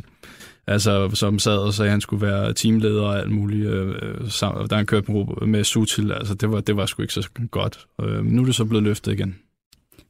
Altså, 0.67 1.09
som 1.13 1.39
sad 1.39 1.57
og 1.57 1.73
sagde, 1.73 1.87
at 1.87 1.91
han 1.91 2.01
skulle 2.01 2.25
være 2.27 2.53
teamleder 2.53 3.01
og 3.03 3.19
alt 3.19 3.31
muligt, 3.31 3.67
øh, 3.69 3.95
sam- 4.27 4.67
da 4.67 4.75
han 4.75 4.85
kørte 4.85 5.11
med, 5.11 5.47
med 5.47 5.63
Sutil. 5.63 6.11
Altså, 6.11 6.33
det 6.33 6.51
var, 6.51 6.59
det 6.59 6.77
var 6.77 6.85
sgu 6.85 7.01
ikke 7.01 7.13
så 7.13 7.29
godt. 7.51 7.85
Øh, 8.01 8.25
nu 8.25 8.41
er 8.41 8.45
det 8.45 8.55
så 8.55 8.65
blevet 8.65 8.83
løftet 8.83 9.11
igen. 9.11 9.35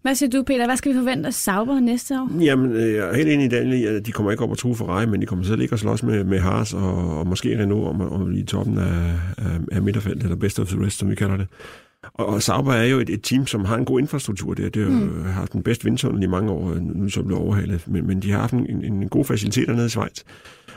Hvad 0.02 0.16
siger 0.16 0.30
du, 0.30 0.44
Peter? 0.44 0.66
Hvad 0.66 0.78
skal 0.78 0.92
vi 0.94 0.98
forvente 0.98 1.28
af 1.28 1.34
Sauber 1.34 1.80
næste 1.80 2.14
år? 2.22 2.42
Jamen, 2.44 2.72
øh, 2.72 2.94
jeg 2.94 3.10
er 3.10 3.16
helt 3.16 3.30
enig 3.30 3.46
i 3.46 3.50
Daniel 3.50 3.74
i, 3.82 3.86
at 3.86 4.06
de 4.06 4.12
kommer 4.12 4.32
ikke 4.32 4.44
op 4.44 4.52
og 4.52 4.58
true 4.58 4.76
Ferrari, 4.76 5.06
men 5.06 5.22
de 5.22 5.26
kommer 5.26 5.46
selv 5.46 5.62
ikke 5.62 5.74
at 5.74 5.80
slås 5.80 6.04
med, 6.04 6.24
med 6.24 6.40
Haas 6.40 6.74
og, 6.74 7.18
og 7.20 7.28
måske 7.28 7.60
Renault 7.62 7.88
om, 7.88 8.02
om 8.02 8.34
i 8.34 8.44
toppen 8.44 8.78
af, 8.78 9.12
af, 9.38 9.60
af 9.72 9.82
midterfeltet, 9.82 10.24
eller 10.24 10.36
best 10.36 10.60
of 10.60 10.68
the 10.68 10.86
rest, 10.86 10.98
som 10.98 11.10
vi 11.10 11.16
kalder 11.16 11.38
det. 11.38 11.48
Og, 12.14 12.26
og 12.26 12.42
Sauber 12.42 12.74
er 12.74 12.86
jo 12.86 13.00
et, 13.00 13.10
et 13.10 13.24
team, 13.24 13.48
som 13.48 13.66
har 13.66 13.78
en 13.78 13.86
god 13.86 14.00
infrastruktur. 14.00 14.54
Det, 14.54 14.74
det 14.74 14.88
mm. 14.88 15.24
har 15.24 15.32
haft 15.32 15.54
den 15.54 15.64
bedste 15.64 15.84
vindtunnel 15.84 16.24
i 16.24 16.28
mange 16.28 16.52
år, 16.52 16.76
nu 16.80 17.10
så 17.10 17.24
blevet 17.24 17.44
overhalet, 17.44 17.88
men, 17.88 18.08
men 18.08 18.22
de 18.22 18.32
har 18.32 18.40
haft 18.40 18.54
en, 18.54 18.86
en 18.86 19.10
god 19.10 19.26
facilitet 19.26 19.76
nede 19.76 19.86
i 19.86 19.90
Schweiz. 19.90 20.22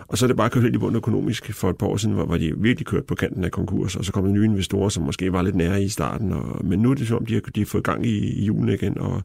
Og 0.08 0.18
så 0.18 0.26
er 0.26 0.26
det 0.26 0.36
bare 0.36 0.50
kørt 0.50 0.62
helt 0.62 0.74
i 0.74 0.78
bund 0.78 0.96
økonomisk 0.96 1.52
for 1.52 1.70
et 1.70 1.76
par 1.76 1.86
år 1.86 1.96
siden, 1.96 2.14
hvor, 2.14 2.24
hvor 2.24 2.36
de 2.36 2.52
virkelig 2.58 2.86
kørte 2.86 3.06
på 3.06 3.14
kanten 3.14 3.44
af 3.44 3.50
konkurs, 3.50 3.96
og 3.96 4.04
så 4.04 4.12
kom 4.12 4.24
der 4.24 4.32
nye 4.32 4.44
investorer, 4.44 4.88
som 4.88 5.02
måske 5.04 5.32
var 5.32 5.42
lidt 5.42 5.54
nære 5.54 5.82
i 5.82 5.88
starten. 5.88 6.32
Og, 6.32 6.64
men 6.64 6.78
nu 6.78 6.90
er 6.90 6.94
det 6.94 7.08
som 7.08 7.16
om, 7.16 7.26
de 7.26 7.34
har, 7.34 7.40
de 7.40 7.60
har 7.60 7.66
fået 7.66 7.84
gang 7.84 8.06
i, 8.06 8.18
i 8.18 8.44
julen 8.44 8.68
igen, 8.68 8.98
og 8.98 9.22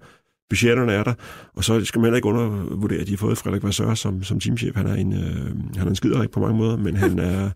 budgetterne 0.51 0.91
er 0.93 1.03
der, 1.03 1.13
og 1.55 1.63
så 1.63 1.85
skal 1.85 1.99
man 1.99 2.05
heller 2.05 2.15
ikke 2.15 2.27
undervurdere, 2.27 2.99
at 2.99 3.07
de 3.07 3.11
har 3.11 3.17
fået 3.17 3.37
Frederik 3.37 3.63
Vasseur 3.63 3.93
som, 3.93 4.23
som 4.23 4.39
teamchef. 4.39 4.75
Han 4.75 4.87
er 4.87 4.93
en, 4.95 5.13
øh, 5.13 5.45
han 5.77 5.85
er 5.87 5.89
en 5.89 5.95
skiderik 5.95 6.29
på 6.31 6.39
mange 6.39 6.57
måder, 6.57 6.77
men 6.77 6.95
han 6.95 7.19
er 7.19 7.49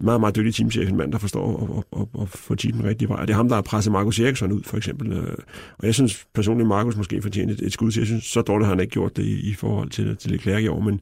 meget, 0.00 0.20
meget 0.20 0.36
dygtig 0.36 0.54
teamchef, 0.54 0.88
en 0.88 0.96
mand, 0.96 1.12
der 1.12 1.18
forstår 1.18 1.46
at, 1.62 1.84
at, 2.00 2.00
at, 2.16 2.22
at 2.22 2.28
få 2.28 2.54
teamen 2.54 2.84
rigtig 2.84 3.08
vej. 3.08 3.20
Og 3.20 3.26
det 3.28 3.32
er 3.32 3.36
ham, 3.36 3.48
der 3.48 3.54
har 3.54 3.62
presset 3.62 3.92
Markus 3.92 4.20
Eriksson 4.20 4.52
ud, 4.52 4.62
for 4.62 4.76
eksempel. 4.76 5.12
Øh, 5.12 5.34
Og 5.78 5.86
jeg 5.86 5.94
synes 5.94 6.26
personligt, 6.34 6.68
Markus 6.68 6.96
måske 6.96 7.22
fortjener 7.22 7.52
et, 7.52 7.60
et 7.62 7.72
skud 7.72 7.90
til. 7.90 8.00
Jeg 8.00 8.06
synes, 8.06 8.24
så 8.24 8.42
dårligt 8.42 8.66
har 8.66 8.74
han 8.74 8.80
ikke 8.80 8.92
gjort 8.92 9.16
det 9.16 9.22
i, 9.22 9.50
i 9.50 9.54
forhold 9.54 9.90
til, 9.90 10.16
til 10.16 10.30
Leclerc 10.30 10.62
i 10.62 10.68
år, 10.68 10.80
men 10.80 11.00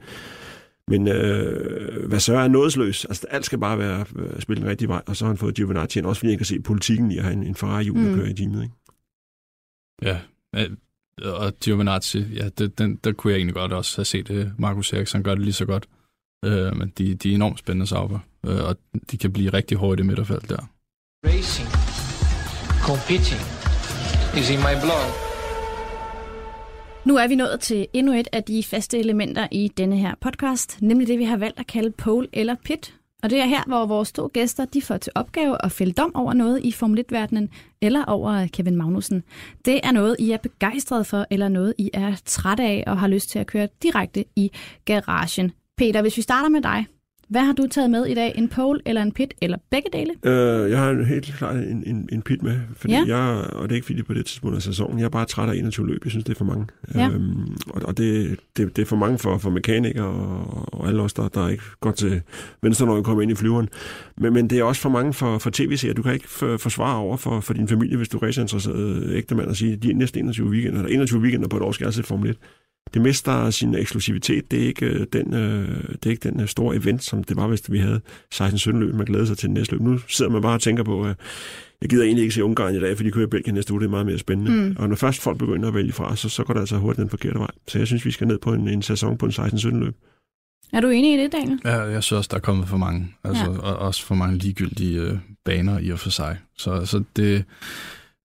men 0.88 1.08
øh, 1.08 2.10
Vasseur 2.12 2.38
er 2.38 2.48
nådesløs. 2.48 3.04
Altså, 3.04 3.26
alt 3.30 3.44
skal 3.44 3.58
bare 3.58 3.78
være 3.78 4.04
øh, 4.16 4.40
spillet 4.40 4.62
den 4.62 4.70
rigtige 4.70 4.88
vej, 4.88 5.02
og 5.06 5.16
så 5.16 5.24
har 5.24 5.30
han 5.30 5.38
fået 5.38 5.54
Giovinazzi 5.54 5.98
ind, 5.98 6.06
også 6.06 6.20
fordi 6.20 6.30
han 6.30 6.38
kan 6.38 6.46
se 6.46 6.60
politikken 6.60 7.10
i 7.10 7.18
at 7.18 7.24
have 7.24 7.32
en, 7.36 7.42
en 7.42 7.54
Ferrari-hjul, 7.54 7.96
der 7.98 8.08
Mm. 8.10 8.14
kører 8.14 8.26
i 8.28 8.34
teamet. 8.34 8.62
Ikke? 8.62 8.74
Ja, 10.02 10.18
og 11.22 11.52
Giovinazzi, 11.60 12.18
ja, 12.18 12.48
det, 12.58 12.78
den, 12.78 12.96
der 13.04 13.12
kunne 13.12 13.32
jeg 13.32 13.38
egentlig 13.38 13.54
godt 13.54 13.72
også 13.72 13.96
have 13.98 14.04
set 14.04 14.28
det. 14.28 14.52
Markus 14.58 14.92
Eriksson 14.92 15.22
gør 15.22 15.34
det 15.34 15.44
lige 15.44 15.52
så 15.52 15.64
godt. 15.64 15.86
Øh, 16.44 16.76
men 16.76 16.92
de, 16.98 17.14
de 17.14 17.30
er 17.30 17.34
enormt 17.34 17.58
spændende 17.58 17.86
sauber, 17.86 18.18
øh, 18.46 18.64
og 18.64 18.76
de 19.10 19.18
kan 19.18 19.32
blive 19.32 19.50
rigtig 19.50 19.78
hårde 19.78 19.94
i 19.94 19.96
det 19.96 20.06
midterfelt 20.06 20.48
der. 20.48 20.70
Racing, 21.26 21.68
competing 22.82 23.40
is 24.38 24.50
in 24.50 24.58
my 24.58 24.74
blood. 24.82 25.08
Nu 27.04 27.16
er 27.16 27.28
vi 27.28 27.34
nået 27.34 27.60
til 27.60 27.86
endnu 27.92 28.12
et 28.12 28.28
af 28.32 28.44
de 28.44 28.62
faste 28.62 28.98
elementer 28.98 29.48
i 29.52 29.72
denne 29.76 29.96
her 29.96 30.14
podcast, 30.20 30.82
nemlig 30.82 31.08
det, 31.08 31.18
vi 31.18 31.24
har 31.24 31.36
valgt 31.36 31.58
at 31.58 31.66
kalde 31.66 31.90
pole 31.90 32.28
eller 32.32 32.54
pit. 32.64 32.94
Og 33.24 33.30
det 33.30 33.40
er 33.40 33.44
her, 33.44 33.62
hvor 33.66 33.86
vores 33.86 34.12
to 34.12 34.30
gæster 34.32 34.64
de 34.64 34.82
får 34.82 34.96
til 34.96 35.12
opgave 35.14 35.64
at 35.64 35.72
fælde 35.72 35.92
dom 35.92 36.16
over 36.16 36.32
noget 36.32 36.60
i 36.64 36.72
Formel 36.72 37.04
1-verdenen, 37.12 37.48
eller 37.82 38.04
over 38.04 38.46
Kevin 38.52 38.76
Magnussen. 38.76 39.22
Det 39.64 39.80
er 39.84 39.92
noget, 39.92 40.16
I 40.18 40.30
er 40.30 40.36
begejstret 40.36 41.06
for, 41.06 41.26
eller 41.30 41.48
noget, 41.48 41.74
I 41.78 41.90
er 41.94 42.14
træt 42.24 42.60
af 42.60 42.84
og 42.86 42.98
har 42.98 43.08
lyst 43.08 43.30
til 43.30 43.38
at 43.38 43.46
køre 43.46 43.68
direkte 43.82 44.24
i 44.36 44.50
garagen. 44.84 45.52
Peter, 45.76 46.02
hvis 46.02 46.16
vi 46.16 46.22
starter 46.22 46.48
med 46.48 46.62
dig. 46.62 46.86
Hvad 47.28 47.40
har 47.40 47.52
du 47.52 47.66
taget 47.70 47.90
med 47.90 48.06
i 48.06 48.14
dag? 48.14 48.32
En 48.36 48.48
pole 48.48 48.80
eller 48.86 49.02
en 49.02 49.12
pit, 49.12 49.34
eller 49.42 49.58
begge 49.70 49.88
dele? 49.92 50.10
Øh, 50.24 50.70
jeg 50.70 50.78
har 50.78 50.90
en- 50.90 51.04
helt 51.04 51.34
klart 51.38 51.56
en, 51.56 51.82
en, 51.86 52.08
en 52.12 52.22
pit 52.22 52.42
med, 52.42 52.60
fordi 52.76 52.92
Ja. 52.94 53.04
jeg, 53.06 53.44
og 53.52 53.62
det 53.62 53.70
er 53.70 53.74
ikke 53.74 53.86
fordi 53.86 54.02
på 54.02 54.14
det 54.14 54.26
tidspunkt 54.26 54.56
af 54.56 54.62
sæsonen, 54.62 54.98
jeg 54.98 55.04
er 55.04 55.08
bare 55.08 55.24
træt 55.26 55.48
af 55.48 55.54
21 55.56 55.86
løb, 55.86 56.00
jeg 56.04 56.10
synes 56.10 56.24
det 56.24 56.32
er 56.32 56.38
for 56.38 56.44
mange. 56.44 56.66
Ja. 56.94 57.08
Øhm, 57.08 57.56
og 57.70 57.82
og 57.84 57.98
det, 57.98 58.36
det, 58.56 58.76
det 58.76 58.82
er 58.82 58.86
for 58.86 58.96
mange 58.96 59.18
for, 59.18 59.38
for 59.38 59.50
mekanikere 59.50 60.06
og, 60.06 60.74
og 60.80 60.88
alle 60.88 61.02
os, 61.02 61.12
der, 61.12 61.28
der 61.28 61.48
ikke 61.48 61.62
går 61.80 61.90
til 61.90 62.22
venstre, 62.62 62.86
når 62.86 62.96
vi 62.96 63.02
kommer 63.02 63.22
ind 63.22 63.30
i 63.32 63.34
flyveren. 63.34 63.68
Men, 64.18 64.32
men 64.32 64.50
det 64.50 64.58
er 64.58 64.64
også 64.64 64.82
for 64.82 64.88
mange 64.90 65.12
for, 65.12 65.38
for 65.38 65.50
tv-serier. 65.54 65.94
Du 65.94 66.02
kan 66.02 66.12
ikke 66.14 66.28
for, 66.28 66.56
forsvare 66.56 66.96
over 66.98 67.16
for, 67.16 67.40
for 67.40 67.54
din 67.54 67.68
familie, 67.68 67.96
hvis 67.96 68.08
du 68.08 68.18
er 68.18 68.22
racerinteresseret 68.22 69.10
ægte 69.14 69.34
mand 69.34 69.48
og 69.48 69.56
sige, 69.56 69.76
de 69.76 69.92
næsten 69.92 70.20
21 70.24 70.48
weekender, 70.48 70.78
eller 70.78 70.94
21 70.94 71.20
weekender 71.20 71.48
på 71.48 71.56
et 71.56 71.62
år 71.62 71.72
skal 71.72 71.84
jeg 71.84 71.94
se 71.94 72.02
Formel 72.02 72.30
1 72.30 72.36
det 72.94 73.02
mister 73.02 73.50
sin 73.50 73.74
eksklusivitet. 73.74 74.50
Det 74.50 74.62
er 74.62 74.66
ikke 74.66 74.86
øh, 74.86 75.06
den, 75.12 75.34
øh, 75.34 75.68
det 75.92 76.06
er 76.06 76.10
ikke 76.10 76.28
den 76.28 76.40
øh, 76.40 76.48
store 76.48 76.76
event, 76.76 77.04
som 77.04 77.24
det 77.24 77.36
var, 77.36 77.46
hvis 77.46 77.72
vi 77.72 77.78
havde 77.78 78.00
16-17 78.34 78.70
løb, 78.70 78.94
man 78.94 79.06
glæder 79.06 79.24
sig 79.24 79.38
til 79.38 79.46
den 79.46 79.54
næste 79.54 79.72
løb. 79.72 79.80
Nu 79.80 79.98
sidder 80.08 80.30
man 80.30 80.42
bare 80.42 80.54
og 80.54 80.60
tænker 80.60 80.82
på, 80.84 81.02
at 81.04 81.16
jeg 81.80 81.90
gider 81.90 82.04
egentlig 82.04 82.22
ikke 82.22 82.34
se 82.34 82.44
Ungarn 82.44 82.74
i 82.74 82.80
dag, 82.80 82.96
for 82.96 83.04
de 83.04 83.10
kører 83.10 83.26
i 83.26 83.30
Belgien 83.30 83.54
næste 83.54 83.72
uge, 83.72 83.80
det 83.80 83.86
er 83.86 83.90
meget 83.90 84.06
mere 84.06 84.18
spændende. 84.18 84.50
Mm. 84.68 84.76
Og 84.78 84.88
når 84.88 84.96
først 84.96 85.20
folk 85.20 85.38
begynder 85.38 85.68
at 85.68 85.74
vælge 85.74 85.92
fra, 85.92 86.16
så, 86.16 86.28
så 86.28 86.44
går 86.44 86.54
det 86.54 86.60
altså 86.60 86.76
hurtigt 86.76 87.00
den 87.02 87.10
forkerte 87.10 87.38
vej. 87.38 87.50
Så 87.68 87.78
jeg 87.78 87.86
synes, 87.86 88.04
vi 88.04 88.10
skal 88.10 88.26
ned 88.26 88.38
på 88.38 88.52
en, 88.52 88.68
en 88.68 88.82
sæson 88.82 89.18
på 89.18 89.26
en 89.26 89.32
16-17 89.32 89.68
løb. 89.76 89.94
Er 90.72 90.80
du 90.80 90.88
enig 90.88 91.14
i 91.14 91.22
det, 91.22 91.32
Daniel? 91.32 91.60
Ja, 91.64 91.80
jeg 91.80 92.02
synes 92.02 92.18
også, 92.18 92.28
der 92.30 92.36
er 92.36 92.40
kommet 92.40 92.68
for 92.68 92.76
mange. 92.76 93.14
Altså, 93.24 93.44
Ja. 93.44 93.52
ja. 93.52 93.58
og 93.58 93.76
også 93.76 94.04
for 94.04 94.14
mange 94.14 94.38
ligegyldige 94.38 95.00
øh, 95.00 95.18
baner 95.44 95.78
i 95.78 95.90
og 95.90 95.98
for 95.98 96.10
sig. 96.10 96.38
Så, 96.58 96.86
så 96.86 97.02
det, 97.16 97.44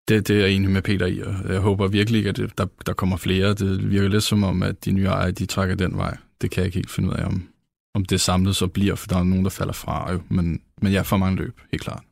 det, 0.10 0.28
det 0.28 0.36
er 0.36 0.40
jeg 0.40 0.52
enig 0.52 0.70
med 0.70 0.82
Peter 0.82 1.06
i, 1.06 1.22
og 1.22 1.36
jeg 1.50 1.60
håber 1.60 1.88
virkelig 1.88 2.18
ikke, 2.18 2.30
at 2.30 2.38
det, 2.38 2.58
der, 2.58 2.66
der 2.86 2.94
kommer 2.94 3.18
flere. 3.18 3.54
Det 3.54 3.92
virker 3.92 4.10
lidt 4.10 4.24
som 4.24 4.44
om, 4.44 4.64
at 4.64 4.86
de 4.86 4.92
nye 4.92 5.06
ejere, 5.06 5.32
de 5.32 5.46
trækker 5.46 5.76
den 5.76 5.98
vej. 5.98 6.18
Det 6.42 6.52
kan 6.52 6.62
jeg 6.62 6.66
ikke 6.66 6.78
helt 6.78 6.92
finde 6.92 7.10
ud 7.10 7.14
af, 7.14 7.26
om, 7.26 7.48
om 7.96 8.06
det 8.06 8.22
samlet 8.22 8.56
så 8.56 8.68
bliver, 8.68 8.96
for 8.96 9.08
der 9.08 9.18
er 9.18 9.24
nogen, 9.24 9.44
der 9.44 9.50
falder 9.50 9.74
fra. 9.74 10.12
Jo. 10.12 10.22
Men, 10.30 10.62
men 10.82 10.94
jeg 10.94 11.06
får 11.06 11.18
mange 11.18 11.38
løb, 11.38 11.62
helt 11.72 11.84
klart. 11.84 12.04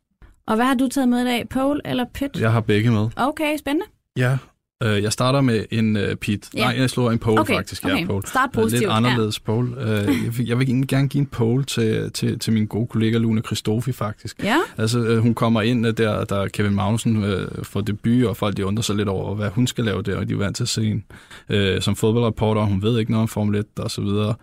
Og 0.48 0.56
hvad 0.56 0.66
har 0.66 0.74
du 0.74 0.88
taget 0.88 1.10
med 1.10 1.22
i 1.22 1.26
dag? 1.26 1.50
Pole 1.50 1.82
eller 1.86 2.06
pit? 2.14 2.40
Jeg 2.40 2.52
har 2.52 2.62
begge 2.62 2.92
med. 2.92 3.10
Okay, 3.16 3.58
spændende. 3.58 3.86
Ja, 4.18 4.38
øh, 4.84 5.04
jeg 5.04 5.14
starter 5.14 5.42
med 5.42 5.66
en 5.72 5.98
øh, 5.98 6.16
pit. 6.16 6.50
Ja. 6.54 6.60
Nej, 6.60 6.76
jeg 6.80 6.90
slår 6.90 7.12
en 7.12 7.20
pole 7.20 7.40
Okay, 7.42 7.56
faktisk. 7.56 7.86
okay. 7.86 8.02
Ja, 8.02 8.06
pole. 8.06 8.28
Start 8.28 8.50
Øh, 8.50 8.54
positivt. 8.54 8.82
Lidt 8.82 8.92
anderledes 8.92 9.40
ja. 9.40 9.52
pole. 9.52 9.82
Øh, 9.82 10.26
jeg, 10.26 10.38
vil, 10.38 10.48
jeg 10.48 10.60
vil 10.60 10.68
egentlig 10.68 10.90
gerne 10.90 11.08
give 11.10 11.20
en 11.20 11.26
pole 11.28 11.64
til, 11.64 12.12
til, 12.12 12.40
til 12.40 12.54
min 12.54 12.66
gode 12.68 12.88
kollega 12.88 13.18
Lune 13.18 13.42
Christofi 13.42 13.92
faktisk. 13.92 14.44
Ja. 14.44 14.58
Altså, 14.78 15.00
øh, 15.00 15.18
hun 15.20 15.34
kommer 15.34 15.62
ind 15.62 15.88
øh, 15.88 15.94
der, 15.98 16.24
der 16.26 16.48
Kevin 16.48 16.74
Magnussen 16.76 17.24
øh, 17.24 17.48
får 17.64 17.82
debut, 17.82 18.26
og 18.26 18.38
folk 18.38 18.58
de 18.58 18.66
undrer 18.66 18.82
sig 18.84 18.96
lidt 18.96 19.10
over, 19.10 19.36
hvad 19.36 19.50
hun 19.50 19.68
skal 19.68 19.84
lave 19.84 20.02
der, 20.02 20.18
og 20.18 20.28
de 20.30 20.34
er 20.34 20.38
vant 20.38 20.56
til 20.56 20.64
at 20.64 20.70
se 20.70 20.84
hende 20.86 21.04
øh, 21.50 21.82
som 21.82 21.96
fodboldreporter, 21.96 22.62
hun 22.62 22.82
ved 22.82 23.00
ikke 23.00 23.12
noget 23.12 23.22
om 23.22 23.28
Formel 23.28 23.56
1 23.60 23.66
og 23.80 23.92
så 23.92 24.02
videre. 24.02 24.36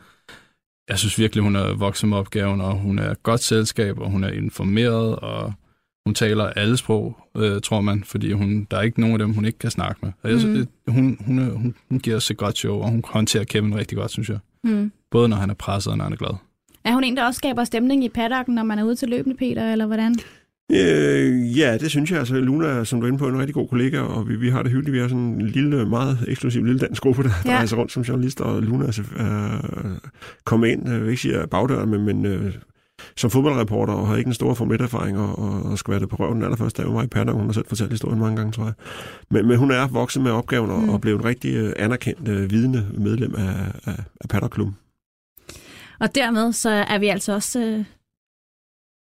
Jeg 0.88 0.98
synes 0.98 1.18
virkelig, 1.18 1.42
hun 1.44 1.56
er 1.56 1.74
vokset 1.74 2.08
med 2.08 2.18
opgaven, 2.18 2.60
og 2.60 2.72
hun 2.74 2.98
er 2.98 3.10
et 3.10 3.22
godt 3.22 3.42
selskab, 3.42 3.98
og 3.98 4.10
hun 4.10 4.24
er 4.24 4.28
informeret, 4.30 5.16
og 5.16 5.52
hun 6.06 6.14
taler 6.14 6.44
alle 6.44 6.76
sprog, 6.76 7.16
øh, 7.36 7.60
tror 7.60 7.80
man, 7.80 8.04
fordi 8.04 8.32
hun, 8.32 8.66
der 8.70 8.76
er 8.76 8.82
ikke 8.82 9.00
nogen 9.00 9.14
af 9.14 9.18
dem, 9.18 9.32
hun 9.34 9.44
ikke 9.44 9.58
kan 9.58 9.70
snakke 9.70 9.98
med. 10.02 10.12
Og 10.22 10.30
jeg, 10.30 10.40
mm. 10.46 10.92
hun, 10.92 11.18
hun, 11.26 11.38
er, 11.38 11.50
hun, 11.50 11.74
hun 11.88 11.98
giver 11.98 12.16
os 12.16 12.30
et 12.30 12.36
godt 12.36 12.58
show, 12.58 12.76
og 12.76 12.90
hun 12.90 13.02
håndterer 13.04 13.44
Kevin 13.44 13.76
rigtig 13.76 13.98
godt, 13.98 14.10
synes 14.10 14.28
jeg. 14.28 14.38
Hmm. 14.62 14.92
Både 15.10 15.28
når 15.28 15.36
han 15.36 15.50
er 15.50 15.54
presset, 15.54 15.90
og 15.90 15.96
når 15.96 16.04
han 16.04 16.12
er 16.12 16.16
glad. 16.16 16.34
Er 16.84 16.92
hun 16.92 17.04
en, 17.04 17.16
der 17.16 17.24
også 17.24 17.38
skaber 17.38 17.64
stemning 17.64 18.04
i 18.04 18.08
paddocken, 18.08 18.54
når 18.54 18.62
man 18.62 18.78
er 18.78 18.84
ude 18.84 18.94
til 18.94 19.08
løbende, 19.08 19.36
Peter, 19.36 19.72
eller 19.72 19.86
hvordan? 19.86 20.14
Øh, 20.72 21.58
ja, 21.58 21.78
det 21.78 21.90
synes 21.90 22.10
jeg. 22.10 22.18
Altså, 22.18 22.34
Luna 22.34 22.66
er, 22.66 22.84
som 22.84 23.00
du 23.00 23.06
er 23.06 23.08
inde 23.08 23.18
på, 23.18 23.28
en 23.28 23.38
rigtig 23.38 23.54
god 23.54 23.68
kollega, 23.68 24.00
og 24.00 24.28
vi, 24.28 24.36
vi 24.36 24.50
har 24.50 24.62
det 24.62 24.72
hyggeligt. 24.72 24.94
Vi 24.94 24.98
er 24.98 25.08
sådan 25.08 25.22
en 25.22 25.46
lille, 25.46 25.88
meget 25.88 26.18
eksklusiv 26.28 26.64
lille 26.64 26.78
dansk 26.80 27.02
gruppe, 27.02 27.22
der, 27.22 27.30
ja. 27.44 27.50
der 27.50 27.56
rejser 27.56 27.76
rundt 27.76 27.92
som 27.92 28.02
journalist, 28.02 28.40
og 28.40 28.62
Luna 28.62 28.86
er 28.86 28.90
så, 28.90 29.02
øh, 29.02 29.98
kommet 30.44 30.68
ind, 30.68 30.88
jeg 30.88 31.00
vil 31.00 31.08
ikke 31.08 31.22
sige 31.22 31.38
af 31.38 31.50
bagdøren, 31.50 31.90
men, 31.90 32.04
men 32.04 32.26
øh, 32.26 32.54
som 33.16 33.30
fodboldreporter, 33.30 33.92
og 33.92 34.06
har 34.08 34.16
ikke 34.16 34.28
en 34.28 34.34
stor 34.34 34.54
Formel 34.54 34.80
1-erfaring, 34.82 35.18
og, 35.18 35.38
og, 35.38 35.62
og 35.62 35.78
skal 35.78 35.90
være 35.90 36.00
det 36.00 36.08
på 36.08 36.16
røven 36.16 36.42
allerførst, 36.42 36.76
da 36.76 36.82
jeg 36.82 36.94
var 36.94 37.02
i 37.02 37.06
Paddock. 37.06 37.36
Hun 37.36 37.46
har 37.46 37.52
selv 37.52 37.68
fortalt 37.68 37.90
historien 37.90 38.18
mange 38.18 38.36
gange, 38.36 38.52
tror 38.52 38.64
jeg. 38.64 38.72
Men, 39.30 39.48
men 39.48 39.58
hun 39.58 39.70
er 39.70 39.86
vokset 39.88 40.22
med 40.22 40.30
opgaven, 40.30 40.70
og, 40.70 40.80
Mm. 40.82 40.88
og 40.88 41.00
blevet 41.00 41.18
en 41.18 41.24
rigtig 41.24 41.54
øh, 41.54 41.72
anerkendt, 41.76 42.28
øh, 42.28 42.50
vidende 42.50 42.86
medlem 42.98 43.34
af, 43.34 43.54
af, 43.86 43.96
af 44.20 44.28
Paddock-klubben. 44.28 44.76
Og 46.00 46.14
dermed 46.14 46.52
så 46.52 46.70
er 46.70 46.98
vi 46.98 47.06
altså 47.06 47.32
også... 47.32 47.60
Øh... 47.60 47.84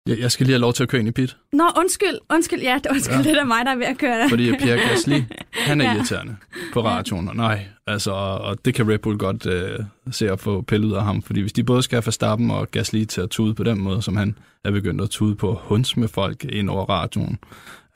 Jeg, 0.07 0.19
jeg 0.19 0.33
skal 0.33 0.47
lige 0.47 0.55
have 0.55 0.61
lov 0.61 0.73
til 0.73 0.83
at 0.83 0.89
køre 0.89 1.01
ind 1.01 1.09
i 1.09 1.13
pit, 1.13 1.37
Nå, 1.53 1.65
undskyld, 1.79 2.19
undskyld, 2.31 2.61
ja, 2.61 2.79
det, 2.85 2.91
undskyld, 2.91 3.17
ja. 3.17 3.23
Det 3.23 3.39
er 3.39 3.45
mig, 3.45 3.65
der 3.65 3.71
er 3.71 3.77
ved 3.77 3.87
at 3.87 3.99
køre 3.99 4.19
der. 4.19 4.29
fordi 4.29 4.53
Pierre 4.57 4.79
Gasly, 4.79 5.21
han 5.69 5.81
er 5.81 5.85
ja. 5.85 5.95
irriterende 5.95 6.37
på 6.73 6.85
radioen, 6.85 7.29
og 7.29 7.37
nej, 7.37 7.67
altså, 7.87 8.11
og 8.11 8.65
det 8.65 8.75
kan 8.75 8.91
Red 8.91 8.99
Bull 8.99 9.19
godt 9.19 9.47
øh, 9.47 9.79
se 10.11 10.31
at 10.31 10.41
få 10.41 10.63
pillet 10.63 10.89
ud 10.89 10.93
af 10.93 11.05
ham, 11.05 11.23
fordi 11.23 11.41
hvis 11.41 11.53
de 11.53 11.65
både 11.65 11.83
skal 11.83 11.97
have 11.97 12.07
Verstappen 12.07 12.51
og 12.51 12.71
Gasly 12.71 13.05
til 13.05 13.21
at 13.21 13.31
tude 13.31 13.55
på 13.55 13.63
den 13.65 13.81
måde, 13.81 14.03
som 14.03 14.17
han 14.17 14.39
er 14.65 14.71
begyndt 14.71 15.01
at 15.01 15.11
tude 15.11 15.35
på, 15.35 15.61
hunds 15.63 15.97
med 15.97 16.09
folk 16.09 16.45
ind 16.45 16.71
over 16.71 16.85
radioen, 16.85 17.39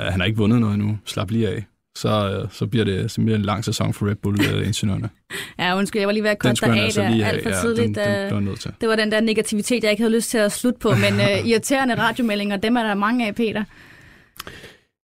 øh, 0.01 0.07
han 0.07 0.21
har 0.21 0.27
ikke 0.27 0.39
vundet 0.39 0.61
noget 0.61 0.75
endnu, 0.75 0.99
slap 1.05 1.31
lige 1.31 1.49
af, 1.49 1.67
så, 1.97 2.41
øh, 2.43 2.49
så 2.53 2.67
bliver 2.67 2.85
det 2.85 3.11
det 3.17 3.35
en 3.35 3.43
lang 3.43 3.65
sæson 3.65 3.95
for 3.95 4.07
Red 4.07 4.15
Bull-ingeniørerne. 4.15 5.11
Ja, 5.59 5.77
undskyld, 5.77 6.01
jeg 6.01 6.07
var 6.07 6.13
lige 6.13 6.23
ved 6.23 6.31
at 6.31 6.43
Den 6.43 6.57
korte 6.57 6.73
dig 6.73 6.81
af 6.81 6.85
altså 6.85 7.01
der 7.01 7.27
alt 7.27 7.43
for 7.43 7.51
ja, 7.51 7.61
tidligt. 7.61 7.87
den, 7.87 7.95
den, 7.95 8.15
øh, 8.15 8.25
den 8.25 8.35
var 8.35 8.41
nødt 8.41 8.61
til. 8.61 8.73
Det 8.81 8.89
var 8.89 8.97
den 8.97 9.13
der 9.13 9.21
negativitet, 9.21 9.83
jeg 9.83 9.91
ikke 9.91 10.03
havde 10.03 10.15
lyst 10.15 10.31
til 10.31 10.39
at 10.39 10.53
slutte 10.53 10.79
på, 10.79 10.91
men 10.91 11.15
uh, 11.15 11.47
irriterende 11.51 11.95
radiomeldinger, 11.95 12.57
dem 12.57 12.77
er 12.77 12.83
der 12.83 12.95
mange 12.95 13.27
af, 13.27 13.35
Peter. 13.35 13.65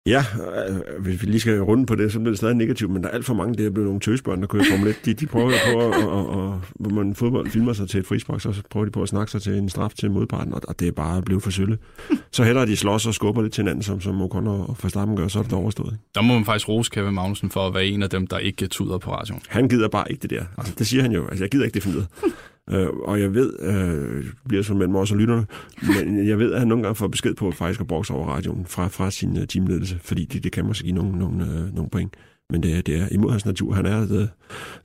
Ja, 0.07 0.25
øh, 0.67 1.03
hvis 1.03 1.21
vi 1.21 1.27
lige 1.27 1.39
skal 1.39 1.61
runde 1.61 1.85
på 1.85 1.95
det, 1.95 2.11
så 2.11 2.19
bliver 2.19 2.31
det 2.31 2.37
stadig 2.37 2.55
negativt, 2.55 2.91
men 2.91 3.03
der 3.03 3.09
er 3.09 3.13
alt 3.13 3.25
for 3.25 3.33
mange, 3.33 3.55
det 3.55 3.65
er 3.65 3.69
blevet 3.69 3.87
nogle 3.87 3.99
tøsbørn, 3.99 4.41
der 4.41 4.47
kører 4.47 4.63
Formel 4.71 4.87
1. 4.87 5.05
De, 5.05 5.13
de 5.13 5.25
prøver 5.25 5.51
på, 5.73 5.79
at, 5.79 6.07
og, 6.07 6.29
og, 6.29 6.61
hvor 6.75 6.89
man 6.89 7.15
fodbold 7.15 7.49
filmer 7.49 7.73
sig 7.73 7.89
til 7.89 7.99
et 7.99 8.07
frispark, 8.07 8.41
så 8.41 8.61
prøver 8.69 8.85
de 8.85 8.91
på 8.91 9.01
at 9.01 9.09
snakke 9.09 9.31
sig 9.31 9.41
til 9.41 9.53
en 9.53 9.69
straf 9.69 9.93
til 9.99 10.11
modparten, 10.11 10.53
og, 10.53 10.61
og 10.67 10.79
det 10.79 10.87
er 10.87 10.91
bare 10.91 11.21
blevet 11.21 11.43
for 11.43 11.51
sølle. 11.51 11.77
Så 12.31 12.43
hellere 12.43 12.65
de 12.65 12.77
slås 12.77 13.07
og 13.07 13.13
skubber 13.13 13.41
lidt 13.41 13.53
til 13.53 13.61
hinanden, 13.61 13.83
som, 13.83 14.01
som 14.01 14.21
Ocon 14.21 14.47
og 14.47 14.77
Verstappen 14.83 15.17
gør, 15.17 15.27
så 15.27 15.39
er 15.39 15.43
det 15.43 15.53
overstået. 15.53 15.97
Der 16.15 16.21
må 16.21 16.33
man 16.33 16.45
faktisk 16.45 16.69
rose 16.69 16.91
Kevin 16.91 17.13
Magnussen 17.13 17.49
for 17.49 17.67
at 17.67 17.73
være 17.73 17.85
en 17.85 18.03
af 18.03 18.09
dem, 18.09 18.27
der 18.27 18.37
ikke 18.37 18.67
tuder 18.67 18.97
på 18.97 19.11
radioen. 19.11 19.41
Han 19.47 19.69
gider 19.69 19.87
bare 19.87 20.11
ikke 20.11 20.21
det 20.21 20.29
der. 20.29 20.43
Altså, 20.57 20.73
det 20.77 20.87
siger 20.87 21.01
han 21.01 21.11
jo. 21.11 21.27
Altså, 21.27 21.43
jeg 21.43 21.51
gider 21.51 21.65
ikke 21.65 21.79
det 21.79 21.85
ud 21.85 22.05
øh, 22.71 22.87
og 22.87 23.21
jeg 23.21 23.33
ved, 23.33 23.53
øh, 23.59 24.23
det 24.23 24.33
bliver 24.47 24.63
som 24.63 24.77
mellem 24.77 24.95
os 24.95 25.11
og 25.11 25.17
lytterne, 25.17 25.45
men 25.81 26.27
jeg 26.27 26.39
ved, 26.39 26.53
at 26.53 26.59
han 26.59 26.67
nogle 26.67 26.83
gange 26.83 26.95
får 26.95 27.07
besked 27.07 27.33
på 27.35 27.51
faktisk 27.51 27.81
at 27.81 27.87
bokse 27.87 28.13
over 28.13 28.27
radioen 28.27 28.65
fra, 28.65 28.87
fra 28.87 29.11
sin 29.11 29.37
uh, 29.37 29.43
teamledelse, 29.45 29.99
fordi 30.03 30.25
det, 30.25 30.43
det 30.43 30.51
kan 30.51 30.65
måske 30.65 30.83
give 30.83 30.95
nogle, 30.95 31.19
nogle, 31.19 31.43
øh, 31.43 31.75
nogle 31.75 31.89
point. 31.89 32.15
Men 32.49 32.63
det, 32.63 32.87
det 32.87 33.01
er 33.01 33.07
imod 33.11 33.31
hans 33.31 33.45
natur. 33.45 33.73
Han 33.73 33.85
er 33.85 34.05
the, 34.05 34.29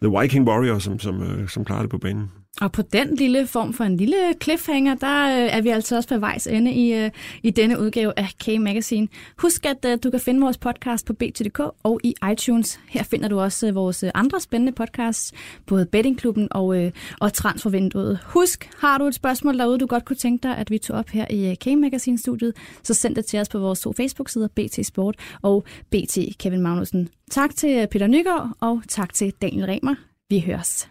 the 0.02 0.20
Viking 0.20 0.48
Warrior, 0.48 0.78
som, 0.78 0.98
som, 0.98 1.22
øh, 1.22 1.48
som 1.48 1.64
klarer 1.64 1.80
det 1.80 1.90
på 1.90 1.98
banen. 1.98 2.30
Og 2.60 2.72
på 2.72 2.82
den 2.82 3.14
lille 3.14 3.46
form 3.46 3.72
for 3.72 3.84
en 3.84 3.96
lille 3.96 4.16
cliffhanger, 4.42 4.94
der 4.94 5.26
øh, 5.26 5.56
er 5.56 5.60
vi 5.60 5.68
altså 5.68 5.96
også 5.96 6.08
på 6.08 6.18
vejs 6.18 6.46
ende 6.46 6.72
i, 6.72 6.94
øh, 6.94 7.10
i 7.42 7.50
denne 7.50 7.80
udgave 7.80 8.12
af 8.16 8.34
K-Magazine. 8.44 9.06
Husk, 9.38 9.66
at 9.66 9.84
øh, 9.86 9.98
du 10.04 10.10
kan 10.10 10.20
finde 10.20 10.40
vores 10.40 10.58
podcast 10.58 11.06
på 11.06 11.12
BT.dk 11.12 11.60
og 11.82 12.00
i 12.04 12.14
iTunes. 12.32 12.80
Her 12.88 13.02
finder 13.02 13.28
du 13.28 13.40
også 13.40 13.68
øh, 13.68 13.74
vores 13.74 14.02
øh, 14.02 14.10
andre 14.14 14.40
spændende 14.40 14.72
podcasts, 14.72 15.32
både 15.66 15.86
Bettingklubben 15.86 16.48
og, 16.50 16.76
øh, 16.76 16.92
og 17.20 17.32
Transfervinduet. 17.32 18.18
Husk, 18.24 18.70
har 18.78 18.98
du 18.98 19.04
et 19.04 19.14
spørgsmål 19.14 19.58
derude, 19.58 19.78
du 19.78 19.86
godt 19.86 20.04
kunne 20.04 20.16
tænke 20.16 20.42
dig, 20.42 20.56
at 20.56 20.70
vi 20.70 20.78
tog 20.78 20.96
op 20.96 21.08
her 21.08 21.26
i 21.30 21.50
øh, 21.50 21.56
K-Magazine-studiet, 21.56 22.52
så 22.82 22.94
send 22.94 23.14
det 23.14 23.24
til 23.24 23.40
os 23.40 23.48
på 23.48 23.58
vores 23.58 23.80
to 23.80 23.92
Facebook-sider, 23.92 24.48
BT 24.48 24.86
Sport 24.86 25.16
og 25.42 25.64
BT 25.90 26.18
Kevin 26.38 26.60
Magnussen. 26.60 27.08
Tak 27.30 27.56
til 27.56 27.70
øh, 27.70 27.86
Peter 27.86 28.06
Nygaard, 28.06 28.50
og 28.60 28.82
tak 28.88 29.14
til 29.14 29.32
Daniel 29.42 29.66
Remer. 29.66 29.94
Vi 30.30 30.40
høres. 30.40 30.88